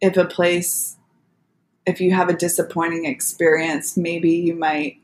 if 0.00 0.16
a 0.16 0.24
place, 0.24 0.96
if 1.84 2.00
you 2.00 2.12
have 2.12 2.28
a 2.28 2.36
disappointing 2.36 3.04
experience, 3.04 3.96
maybe 3.96 4.30
you 4.30 4.54
might 4.54 4.98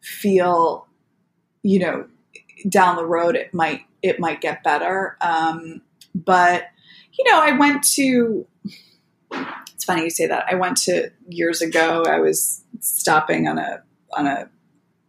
feel 0.00 0.87
you 1.62 1.78
know, 1.78 2.06
down 2.68 2.96
the 2.96 3.06
road 3.06 3.36
it 3.36 3.54
might 3.54 3.82
it 4.02 4.20
might 4.20 4.40
get 4.40 4.62
better. 4.62 5.16
Um, 5.20 5.82
but 6.14 6.64
you 7.12 7.24
know, 7.30 7.40
I 7.40 7.52
went 7.52 7.82
to 7.94 8.46
it's 9.32 9.84
funny 9.84 10.04
you 10.04 10.10
say 10.10 10.26
that. 10.26 10.44
I 10.50 10.54
went 10.54 10.76
to 10.78 11.10
years 11.28 11.60
ago. 11.62 12.04
I 12.06 12.18
was 12.18 12.64
stopping 12.80 13.48
on 13.48 13.58
a 13.58 13.82
on 14.16 14.26
a, 14.26 14.48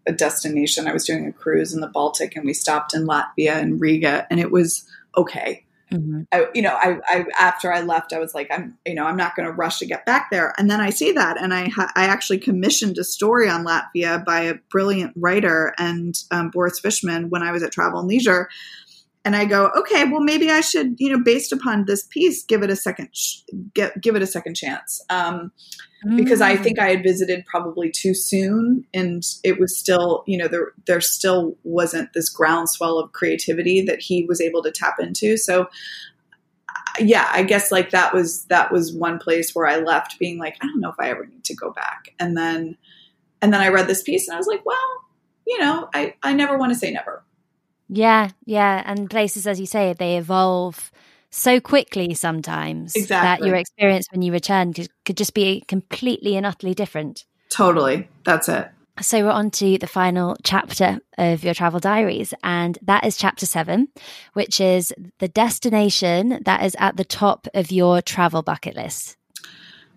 a 0.08 0.12
destination. 0.12 0.88
I 0.88 0.94
was 0.94 1.06
doing 1.06 1.28
a 1.28 1.32
cruise 1.32 1.74
in 1.74 1.82
the 1.82 1.88
Baltic, 1.88 2.36
and 2.36 2.46
we 2.46 2.54
stopped 2.54 2.94
in 2.94 3.08
Latvia 3.08 3.56
and 3.56 3.80
Riga, 3.80 4.28
and 4.30 4.40
it 4.40 4.52
was 4.52 4.88
okay. 5.18 5.66
Mm-hmm. 5.92 6.22
I, 6.32 6.46
you 6.54 6.62
know, 6.62 6.76
I, 6.76 7.00
I, 7.08 7.26
after 7.40 7.74
I 7.74 7.82
left, 7.82 8.14
I 8.14 8.20
was 8.20 8.36
like, 8.36 8.48
I'm, 8.52 8.78
you 8.86 8.94
know, 8.94 9.06
I'm 9.06 9.18
not 9.18 9.36
going 9.36 9.48
to 9.48 9.54
rush 9.54 9.80
to 9.80 9.86
get 9.86 10.06
back 10.06 10.30
there. 10.30 10.54
And 10.58 10.70
then 10.70 10.80
I 10.80 10.92
see 10.92 11.12
that, 11.14 11.42
and 11.42 11.54
I, 11.54 11.70
ha- 11.70 11.92
I 11.96 12.06
actually 12.06 12.38
commissioned 12.38 12.98
a 12.98 13.04
story 13.04 13.50
on 13.50 13.66
Latvia 13.66 14.24
by 14.24 14.42
a 14.42 14.56
brilliant 14.70 15.14
writer 15.16 15.74
and 15.80 16.16
um, 16.32 16.50
Boris 16.52 16.80
Fishman 16.80 17.30
when 17.30 17.42
I 17.42 17.52
was 17.52 17.64
at 17.64 17.72
Travel 17.72 18.00
and 18.00 18.08
Leisure, 18.08 18.50
and 19.26 19.36
I 19.36 19.46
go, 19.46 19.70
okay, 19.78 20.06
well, 20.06 20.22
maybe 20.22 20.50
I 20.50 20.62
should, 20.62 20.96
you 20.98 21.12
know, 21.12 21.22
based 21.22 21.52
upon 21.52 21.86
this 21.86 22.04
piece, 22.04 22.44
give 22.44 22.64
it 22.64 22.70
a 22.70 22.76
second, 22.76 23.10
sh- 23.14 23.42
get, 23.74 24.00
give 24.02 24.16
it 24.16 24.22
a 24.22 24.28
second 24.28 24.56
chance. 24.56 25.04
Um, 25.10 25.52
mm. 26.06 26.16
Because 26.16 26.40
I 26.40 26.56
think 26.56 26.80
I 26.80 26.90
had 26.90 27.04
visited 27.04 27.46
probably 27.46 27.92
too 27.92 28.14
soon, 28.14 28.86
and 28.94 29.22
it 29.44 29.60
was 29.60 29.78
still, 29.78 30.24
you 30.26 30.38
know, 30.38 30.48
there 30.48 30.72
there 30.88 31.02
still 31.02 31.58
wasn't 31.64 32.14
this 32.14 32.30
groundswell 32.30 32.98
of 32.98 33.12
creativity 33.12 33.82
that 33.82 34.00
he 34.00 34.24
was 34.26 34.40
able 34.40 34.64
to 34.64 34.72
tap 34.72 34.96
into. 35.00 35.36
So, 35.36 35.68
yeah, 36.98 37.30
I 37.32 37.44
guess 37.44 37.72
like 37.72 37.90
that 37.92 38.14
was 38.14 38.46
that 38.46 38.72
was 38.72 38.94
one 38.94 39.20
place 39.20 39.54
where 39.54 39.68
I 39.68 39.78
left 39.78 40.18
being 40.18 40.40
like, 40.40 40.56
I 40.62 40.66
don't 40.66 40.80
know 40.80 40.90
if 40.90 41.00
I 41.00 41.10
ever 41.10 41.26
need 41.26 41.44
to 41.44 41.56
go 41.56 41.72
back. 41.72 42.14
And 42.20 42.38
then, 42.38 42.78
and 43.42 43.54
then 43.54 43.60
I 43.60 43.68
read 43.68 43.88
this 43.88 44.02
piece, 44.02 44.30
and 44.30 44.36
I 44.36 44.38
was 44.38 44.48
like, 44.48 44.66
well, 44.66 44.78
you 45.46 45.60
know, 45.60 45.90
I 45.94 46.14
I 46.24 46.34
never 46.34 46.58
want 46.58 46.72
to 46.72 46.80
say 46.80 46.90
never. 46.90 47.24
Yeah, 47.90 48.30
yeah. 48.46 48.84
And 48.86 49.10
places, 49.10 49.48
as 49.48 49.60
you 49.60 49.66
say, 49.66 49.94
they 49.94 50.18
evolve 50.18 50.92
so 51.32 51.60
quickly 51.60 52.14
sometimes 52.14 52.96
exactly. 52.96 53.46
that 53.46 53.48
your 53.48 53.56
experience 53.56 54.08
when 54.12 54.22
you 54.22 54.32
return 54.32 54.74
could, 54.74 54.90
could 55.06 55.18
just 55.18 55.34
be 55.34 55.64
completely 55.68 56.38
and 56.38 56.46
utterly 56.46 56.74
different. 56.74 57.26
Totally. 57.50 58.08
That's 58.24 58.48
it. 58.48 58.70
So 59.02 59.24
we're 59.24 59.32
on 59.32 59.50
to 59.52 59.78
the 59.78 59.88
final 59.88 60.36
chapter 60.44 61.00
of 61.18 61.44
your 61.44 61.54
travel 61.54 61.80
diaries, 61.80 62.34
and 62.44 62.78
that 62.82 63.06
is 63.06 63.16
chapter 63.16 63.46
seven, 63.46 63.88
which 64.34 64.60
is 64.60 64.94
the 65.20 65.30
destination 65.30 66.42
that 66.44 66.64
is 66.64 66.76
at 66.80 66.98
the 66.98 67.06
top 67.06 67.48
of 67.54 67.72
your 67.72 68.02
travel 68.02 68.42
bucket 68.42 68.76
list. 68.76 69.16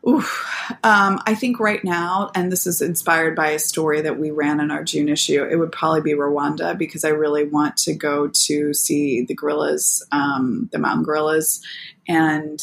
Oof. 0.08 0.44
Um, 0.82 1.20
I 1.26 1.34
think 1.36 1.60
right 1.60 1.82
now, 1.84 2.30
and 2.34 2.50
this 2.50 2.66
is 2.66 2.82
inspired 2.82 3.36
by 3.36 3.50
a 3.50 3.58
story 3.58 4.00
that 4.00 4.18
we 4.18 4.32
ran 4.32 4.58
in 4.58 4.72
our 4.72 4.82
June 4.82 5.08
issue, 5.08 5.44
it 5.44 5.56
would 5.56 5.70
probably 5.70 6.00
be 6.00 6.12
Rwanda 6.14 6.76
because 6.76 7.04
I 7.04 7.10
really 7.10 7.44
want 7.44 7.76
to 7.78 7.94
go 7.94 8.28
to 8.28 8.74
see 8.74 9.24
the 9.24 9.34
gorillas, 9.34 10.04
um, 10.10 10.68
the 10.72 10.78
mountain 10.78 11.04
gorillas, 11.04 11.62
and 12.08 12.60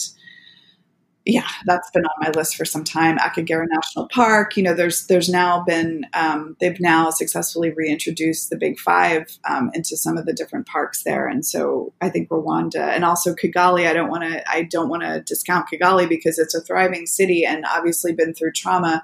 yeah, 1.31 1.47
that's 1.65 1.91
been 1.91 2.05
on 2.05 2.11
my 2.19 2.29
list 2.31 2.55
for 2.55 2.65
some 2.65 2.83
time. 2.83 3.17
Akagera 3.17 3.65
National 3.69 4.07
Park. 4.07 4.57
You 4.57 4.63
know, 4.63 4.73
there's 4.73 5.05
there's 5.07 5.29
now 5.29 5.63
been 5.63 6.05
um, 6.13 6.55
they've 6.59 6.79
now 6.79 7.11
successfully 7.11 7.71
reintroduced 7.71 8.49
the 8.49 8.57
Big 8.57 8.79
Five 8.79 9.37
um, 9.47 9.69
into 9.73 9.95
some 9.95 10.17
of 10.17 10.25
the 10.25 10.33
different 10.33 10.65
parks 10.65 11.03
there, 11.03 11.27
and 11.27 11.45
so 11.45 11.93
I 12.01 12.09
think 12.09 12.29
Rwanda 12.29 12.81
and 12.81 13.05
also 13.05 13.35
Kigali. 13.35 13.87
I 13.87 13.93
don't 13.93 14.09
want 14.09 14.23
to 14.23 14.49
I 14.49 14.63
don't 14.63 14.89
want 14.89 15.03
to 15.03 15.21
discount 15.21 15.67
Kigali 15.71 16.09
because 16.09 16.39
it's 16.39 16.55
a 16.55 16.61
thriving 16.61 17.05
city 17.05 17.45
and 17.45 17.63
obviously 17.65 18.13
been 18.13 18.33
through 18.33 18.53
trauma 18.53 19.03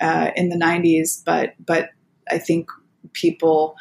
uh, 0.00 0.30
in 0.36 0.50
the 0.50 0.56
'90s, 0.56 1.22
but 1.24 1.54
but 1.58 1.90
I 2.30 2.38
think 2.38 2.68
people 3.12 3.76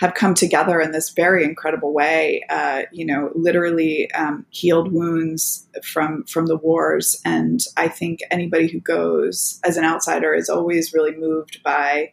have 0.00 0.14
come 0.14 0.32
together 0.32 0.80
in 0.80 0.92
this 0.92 1.10
very 1.10 1.44
incredible 1.44 1.92
way. 1.92 2.42
Uh, 2.48 2.82
you 2.90 3.04
know, 3.04 3.30
literally 3.34 4.10
um, 4.12 4.46
healed 4.48 4.92
wounds 4.92 5.68
from 5.84 6.24
from 6.24 6.46
the 6.46 6.56
wars, 6.56 7.20
and 7.24 7.60
I 7.76 7.88
think 7.88 8.20
anybody 8.30 8.66
who 8.66 8.80
goes 8.80 9.60
as 9.62 9.76
an 9.76 9.84
outsider 9.84 10.34
is 10.34 10.48
always 10.48 10.94
really 10.94 11.14
moved 11.14 11.62
by 11.62 12.12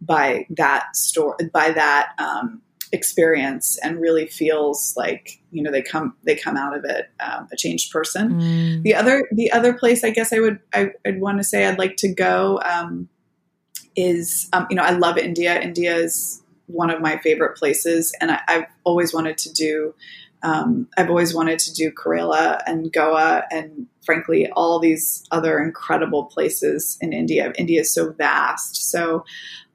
by 0.00 0.46
that 0.50 0.96
story, 0.96 1.36
by 1.52 1.70
that 1.70 2.10
um, 2.18 2.60
experience, 2.90 3.78
and 3.84 4.00
really 4.00 4.26
feels 4.26 4.94
like 4.96 5.40
you 5.52 5.62
know 5.62 5.70
they 5.70 5.82
come 5.82 6.16
they 6.24 6.34
come 6.34 6.56
out 6.56 6.76
of 6.76 6.84
it 6.84 7.08
um, 7.20 7.46
a 7.52 7.56
changed 7.56 7.92
person. 7.92 8.32
Mm. 8.32 8.82
The 8.82 8.96
other 8.96 9.22
the 9.30 9.52
other 9.52 9.74
place 9.74 10.02
I 10.02 10.10
guess 10.10 10.32
I 10.32 10.40
would 10.40 10.58
I, 10.74 10.90
would 11.06 11.20
want 11.20 11.38
to 11.38 11.44
say 11.44 11.66
I'd 11.66 11.78
like 11.78 11.98
to 11.98 12.12
go 12.12 12.60
um, 12.64 13.08
is 13.94 14.48
um, 14.52 14.66
you 14.70 14.74
know 14.74 14.82
I 14.82 14.90
love 14.90 15.18
India. 15.18 15.60
India 15.60 15.94
is 15.94 16.42
one 16.68 16.90
of 16.90 17.00
my 17.00 17.18
favorite 17.18 17.56
places, 17.56 18.14
and 18.20 18.30
I, 18.30 18.40
have 18.46 18.66
always 18.84 19.12
wanted 19.12 19.38
to 19.38 19.52
do. 19.52 19.94
Um, 20.42 20.88
I've 20.96 21.10
always 21.10 21.34
wanted 21.34 21.58
to 21.60 21.74
do 21.74 21.90
Kerala 21.90 22.60
and 22.66 22.92
Goa, 22.92 23.44
and 23.50 23.86
frankly, 24.04 24.48
all 24.52 24.78
these 24.78 25.24
other 25.32 25.58
incredible 25.58 26.26
places 26.26 26.96
in 27.00 27.12
India. 27.12 27.52
India 27.58 27.80
is 27.80 27.92
so 27.92 28.12
vast, 28.12 28.90
so 28.90 29.24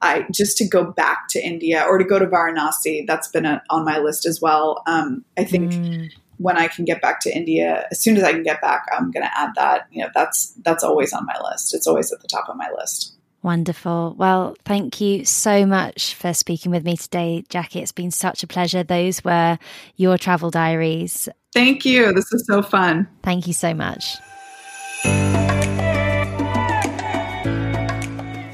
I 0.01 0.25
just 0.31 0.57
to 0.57 0.67
go 0.67 0.85
back 0.85 1.27
to 1.29 1.45
India 1.45 1.83
or 1.87 1.97
to 1.97 2.05
go 2.05 2.17
to 2.17 2.25
Varanasi. 2.25 3.05
That's 3.05 3.27
been 3.27 3.45
a, 3.45 3.61
on 3.69 3.83
my 3.83 3.99
list 3.99 4.25
as 4.25 4.39
well. 4.41 4.81
Um, 4.87 5.25
I 5.37 5.43
think. 5.43 5.73
Mm 5.73 6.09
when 6.37 6.57
I 6.57 6.67
can 6.67 6.83
get 6.83 7.01
back 7.01 7.19
to 7.21 7.33
India, 7.33 7.87
as 7.91 7.99
soon 7.99 8.17
as 8.17 8.23
I 8.23 8.33
can 8.33 8.43
get 8.43 8.59
back, 8.59 8.85
I'm 8.91 9.11
going 9.11 9.23
to 9.23 9.37
add 9.37 9.51
that. 9.55 9.87
You 9.91 10.03
know, 10.03 10.09
that's 10.13 10.53
that's 10.63 10.83
always 10.83 11.13
on 11.13 11.25
my 11.25 11.39
list. 11.49 11.73
It's 11.73 11.87
always 11.87 12.11
at 12.11 12.21
the 12.21 12.27
top 12.27 12.49
of 12.49 12.57
my 12.57 12.69
list. 12.77 13.15
Wonderful. 13.43 14.15
Well, 14.17 14.55
thank 14.63 15.01
you 15.01 15.25
so 15.25 15.65
much 15.65 16.15
for 16.15 16.33
speaking 16.33 16.71
with 16.71 16.85
me 16.85 16.95
today, 16.95 17.43
Jackie. 17.49 17.81
It's 17.81 17.91
been 17.91 18.09
such 18.09 18.41
a 18.41 18.47
pleasure. 18.47 18.83
Those 18.83 19.23
were 19.23 19.59
your 19.97 20.17
travel 20.17 20.49
diaries. 20.49 21.27
Thank 21.53 21.85
you. 21.85 22.13
This 22.13 22.31
is 22.31 22.45
so 22.47 22.61
fun. 22.61 23.07
Thank 23.21 23.45
you 23.45 23.53
so 23.53 23.73
much. 23.73 24.15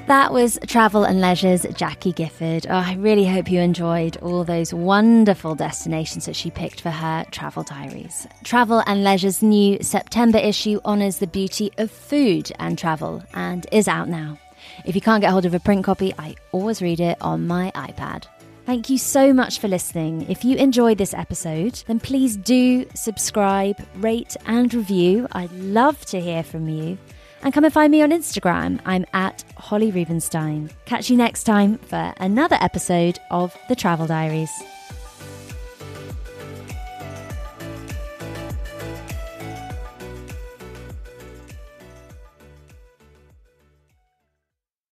That 0.09 0.33
was 0.33 0.57
Travel 0.65 1.03
and 1.03 1.21
Leisure's 1.21 1.67
Jackie 1.75 2.13
Gifford. 2.13 2.65
Oh, 2.67 2.73
I 2.73 2.95
really 2.95 3.27
hope 3.27 3.51
you 3.51 3.59
enjoyed 3.59 4.17
all 4.17 4.43
those 4.43 4.73
wonderful 4.73 5.53
destinations 5.53 6.25
that 6.25 6.35
she 6.35 6.49
picked 6.49 6.81
for 6.81 6.89
her 6.89 7.25
travel 7.29 7.61
diaries. 7.61 8.25
Travel 8.43 8.81
and 8.87 9.03
Leisure's 9.03 9.43
new 9.43 9.77
September 9.83 10.39
issue 10.39 10.79
honours 10.83 11.19
the 11.19 11.27
beauty 11.27 11.71
of 11.77 11.91
food 11.91 12.51
and 12.57 12.75
travel 12.75 13.21
and 13.35 13.67
is 13.71 13.87
out 13.87 14.09
now. 14.09 14.39
If 14.85 14.95
you 14.95 15.01
can't 15.01 15.21
get 15.21 15.31
hold 15.31 15.45
of 15.45 15.53
a 15.53 15.59
print 15.59 15.83
copy, 15.83 16.13
I 16.17 16.35
always 16.51 16.81
read 16.81 16.99
it 16.99 17.17
on 17.21 17.47
my 17.47 17.71
iPad. 17.75 18.25
Thank 18.65 18.89
you 18.89 18.97
so 18.97 19.33
much 19.33 19.59
for 19.59 19.67
listening. 19.67 20.29
If 20.29 20.45
you 20.45 20.55
enjoyed 20.57 20.99
this 20.99 21.13
episode, 21.13 21.83
then 21.87 21.99
please 21.99 22.37
do 22.37 22.85
subscribe, 22.93 23.77
rate, 23.95 24.37
and 24.45 24.71
review. 24.73 25.27
I'd 25.31 25.51
love 25.53 26.05
to 26.07 26.21
hear 26.21 26.43
from 26.43 26.69
you. 26.69 26.97
And 27.41 27.53
come 27.53 27.63
and 27.63 27.73
find 27.73 27.91
me 27.91 28.01
on 28.01 28.11
Instagram. 28.11 28.79
I'm 28.85 29.05
at 29.13 29.43
Holly 29.57 29.91
Rubenstein. 29.91 30.69
Catch 30.85 31.09
you 31.09 31.17
next 31.17 31.45
time 31.45 31.77
for 31.79 32.13
another 32.17 32.57
episode 32.61 33.17
of 33.31 33.57
The 33.69 33.75
Travel 33.75 34.07
Diaries. 34.07 34.51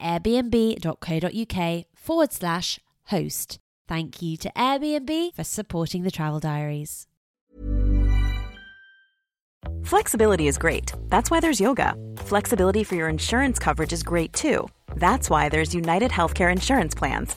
airbnb.co.uk 0.00 1.84
forward 1.94 2.32
slash 2.32 2.78
host. 3.04 3.58
Thank 3.86 4.22
you 4.22 4.36
to 4.38 4.52
Airbnb 4.56 5.34
for 5.34 5.44
supporting 5.44 6.02
the 6.04 6.10
travel 6.10 6.38
diaries. 6.40 7.06
Flexibility 9.82 10.46
is 10.46 10.58
great. 10.58 10.92
That's 11.08 11.30
why 11.30 11.40
there's 11.40 11.60
yoga. 11.60 11.94
Flexibility 12.18 12.84
for 12.84 12.94
your 12.94 13.08
insurance 13.08 13.58
coverage 13.58 13.92
is 13.92 14.02
great 14.02 14.32
too. 14.32 14.68
That's 14.96 15.28
why 15.28 15.48
there's 15.48 15.74
United 15.74 16.10
Healthcare 16.10 16.52
Insurance 16.52 16.94
Plans. 16.94 17.36